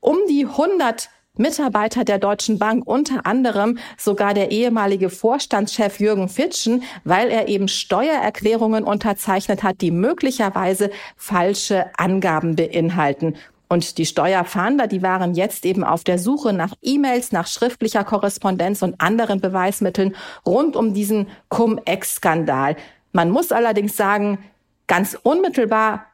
um 0.00 0.18
die 0.28 0.46
100 0.46 1.10
Mitarbeiter 1.38 2.04
der 2.04 2.18
Deutschen 2.18 2.58
Bank, 2.58 2.86
unter 2.86 3.26
anderem 3.26 3.78
sogar 3.98 4.32
der 4.32 4.50
ehemalige 4.50 5.10
Vorstandschef 5.10 6.00
Jürgen 6.00 6.30
Fitschen, 6.30 6.82
weil 7.04 7.28
er 7.28 7.48
eben 7.48 7.68
Steuererklärungen 7.68 8.84
unterzeichnet 8.84 9.62
hat, 9.62 9.82
die 9.82 9.90
möglicherweise 9.90 10.90
falsche 11.16 11.90
Angaben 11.98 12.56
beinhalten. 12.56 13.36
Und 13.68 13.98
die 13.98 14.06
Steuerfahnder, 14.06 14.86
die 14.86 15.02
waren 15.02 15.34
jetzt 15.34 15.66
eben 15.66 15.84
auf 15.84 16.04
der 16.04 16.18
Suche 16.18 16.52
nach 16.52 16.74
E-Mails, 16.82 17.32
nach 17.32 17.46
schriftlicher 17.46 18.04
Korrespondenz 18.04 18.82
und 18.82 19.00
anderen 19.00 19.40
Beweismitteln 19.40 20.14
rund 20.44 20.76
um 20.76 20.94
diesen 20.94 21.28
Cum-Ex-Skandal. 21.48 22.76
Man 23.12 23.30
muss 23.30 23.50
allerdings 23.50 23.96
sagen, 23.96 24.38
ganz 24.86 25.18
unmittelbar 25.22 26.06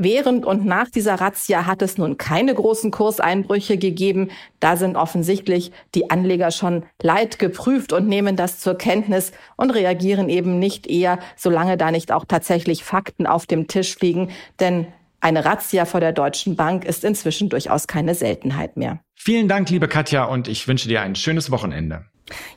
Während 0.00 0.46
und 0.46 0.64
nach 0.64 0.88
dieser 0.88 1.16
Razzia 1.16 1.66
hat 1.66 1.82
es 1.82 1.98
nun 1.98 2.18
keine 2.18 2.54
großen 2.54 2.92
Kurseinbrüche 2.92 3.78
gegeben. 3.78 4.30
Da 4.60 4.76
sind 4.76 4.94
offensichtlich 4.94 5.72
die 5.96 6.08
Anleger 6.08 6.52
schon 6.52 6.84
leid 7.02 7.40
geprüft 7.40 7.92
und 7.92 8.06
nehmen 8.06 8.36
das 8.36 8.60
zur 8.60 8.78
Kenntnis 8.78 9.32
und 9.56 9.70
reagieren 9.70 10.28
eben 10.28 10.60
nicht 10.60 10.86
eher, 10.86 11.18
solange 11.34 11.76
da 11.76 11.90
nicht 11.90 12.12
auch 12.12 12.24
tatsächlich 12.26 12.84
Fakten 12.84 13.26
auf 13.26 13.46
dem 13.46 13.66
Tisch 13.66 13.98
liegen. 13.98 14.30
Denn 14.60 14.86
eine 15.20 15.44
Razzia 15.44 15.84
vor 15.84 16.00
der 16.00 16.12
Deutschen 16.12 16.54
Bank 16.54 16.84
ist 16.84 17.04
inzwischen 17.04 17.48
durchaus 17.48 17.86
keine 17.86 18.14
Seltenheit 18.14 18.76
mehr. 18.76 19.00
Vielen 19.16 19.48
Dank, 19.48 19.68
liebe 19.70 19.88
Katja, 19.88 20.24
und 20.24 20.46
ich 20.46 20.68
wünsche 20.68 20.88
dir 20.88 21.02
ein 21.02 21.16
schönes 21.16 21.50
Wochenende. 21.50 22.04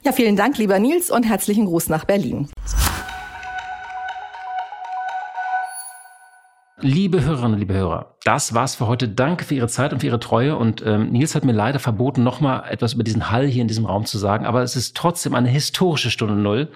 Ja, 0.03 0.11
vielen 0.11 0.35
Dank, 0.35 0.57
lieber 0.57 0.77
Nils, 0.77 1.09
und 1.09 1.23
herzlichen 1.23 1.65
Gruß 1.65 1.89
nach 1.89 2.05
Berlin. 2.05 2.49
Liebe 6.83 7.23
Hörerinnen, 7.23 7.59
liebe 7.59 7.75
Hörer, 7.75 8.15
das 8.23 8.55
war's 8.55 8.75
für 8.75 8.87
heute. 8.87 9.07
Danke 9.07 9.45
für 9.45 9.53
Ihre 9.53 9.67
Zeit 9.67 9.93
und 9.93 9.99
für 9.99 10.07
Ihre 10.07 10.19
Treue. 10.19 10.55
Und 10.55 10.83
ähm, 10.85 11.11
Nils 11.11 11.35
hat 11.35 11.45
mir 11.45 11.51
leider 11.51 11.79
verboten, 11.79 12.23
nochmal 12.23 12.63
etwas 12.69 12.93
über 12.93 13.03
diesen 13.03 13.29
Hall 13.29 13.45
hier 13.45 13.61
in 13.61 13.67
diesem 13.67 13.85
Raum 13.85 14.05
zu 14.05 14.17
sagen. 14.17 14.45
Aber 14.45 14.63
es 14.63 14.75
ist 14.75 14.97
trotzdem 14.97 15.35
eine 15.35 15.49
historische 15.49 16.09
Stunde 16.09 16.35
Null, 16.35 16.71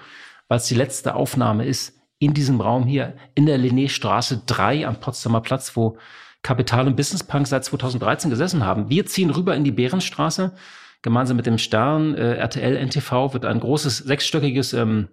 weil 0.48 0.58
es 0.58 0.66
die 0.66 0.76
letzte 0.76 1.16
Aufnahme 1.16 1.64
ist 1.64 1.95
in 2.18 2.34
diesem 2.34 2.60
Raum 2.60 2.84
hier 2.84 3.14
in 3.34 3.46
der 3.46 3.58
Linné-Straße 3.58 4.42
3 4.46 4.86
am 4.86 5.00
Potsdamer 5.00 5.40
Platz, 5.40 5.76
wo 5.76 5.98
Kapital 6.42 6.86
und 6.86 6.96
Business 6.96 7.24
Punk 7.24 7.46
seit 7.46 7.64
2013 7.64 8.30
gesessen 8.30 8.64
haben. 8.64 8.88
Wir 8.88 9.06
ziehen 9.06 9.30
rüber 9.30 9.54
in 9.54 9.64
die 9.64 9.72
Bärenstraße. 9.72 10.52
Gemeinsam 11.02 11.36
mit 11.36 11.46
dem 11.46 11.58
Stern, 11.58 12.14
äh, 12.14 12.36
RTL, 12.36 12.76
NTV 12.76 13.32
wird 13.34 13.44
ein 13.44 13.60
großes 13.60 13.98
sechsstöckiges 13.98 14.72
ähm, 14.72 15.08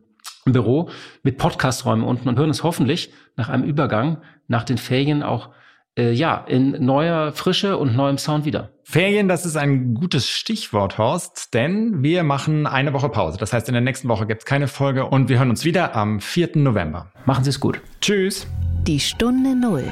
Büro 0.45 0.89
mit 1.24 1.38
Podcasträumen 1.38 2.06
unten 2.06 2.30
und 2.30 2.38
hören 2.38 2.49
es 2.49 2.64
hoffentlich 2.64 3.12
nach 3.36 3.49
einem 3.49 3.64
Übergang, 3.64 4.22
nach 4.47 4.64
den 4.64 4.78
Ferien 4.78 5.24
auch 5.24 5.49
äh, 5.98 6.12
ja, 6.12 6.44
in 6.48 6.86
neuer 6.86 7.32
Frische 7.34 7.78
und 7.78 7.96
neuem 7.96 8.18
Sound 8.18 8.46
wieder. 8.46 8.70
Ferien, 8.84 9.28
das 9.28 9.46
ist 9.46 9.56
ein 9.56 9.94
gutes 9.94 10.30
Stichwort, 10.30 10.98
Horst, 10.98 11.54
denn 11.54 12.04
wir 12.04 12.24
machen 12.24 12.68
eine 12.68 12.94
Woche 12.94 13.10
Pause. 13.10 13.38
Das 13.38 13.54
heißt, 13.54 13.68
in 13.70 13.74
der 13.74 13.82
nächsten 13.82 14.10
Woche 14.10 14.28
gibt 14.28 14.41
es 14.41 14.46
keine 14.46 14.68
Folge 14.68 15.06
und 15.06 15.30
wir 15.30 15.39
hören 15.39 15.50
uns 15.50 15.66
wieder 15.66 15.96
am 15.96 16.20
4. 16.20 16.52
November. 16.56 17.12
Machen 17.26 17.44
Sie 17.44 17.50
es 17.50 17.60
gut. 17.60 17.82
Tschüss. 18.02 18.46
Die 18.86 19.00
Stunde 19.00 19.56
Null, 19.56 19.91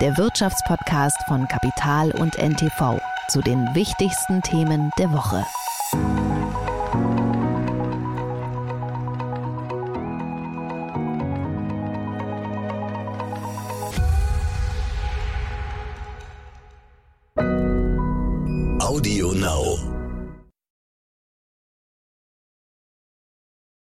der 0.00 0.16
Wirtschaftspodcast 0.18 1.16
von 1.26 1.48
Kapital 1.48 2.10
und 2.10 2.36
NTV 2.38 3.00
zu 3.28 3.40
den 3.40 3.66
wichtigsten 3.74 4.42
Themen 4.42 4.90
der 4.98 5.12
Woche. 5.12 5.44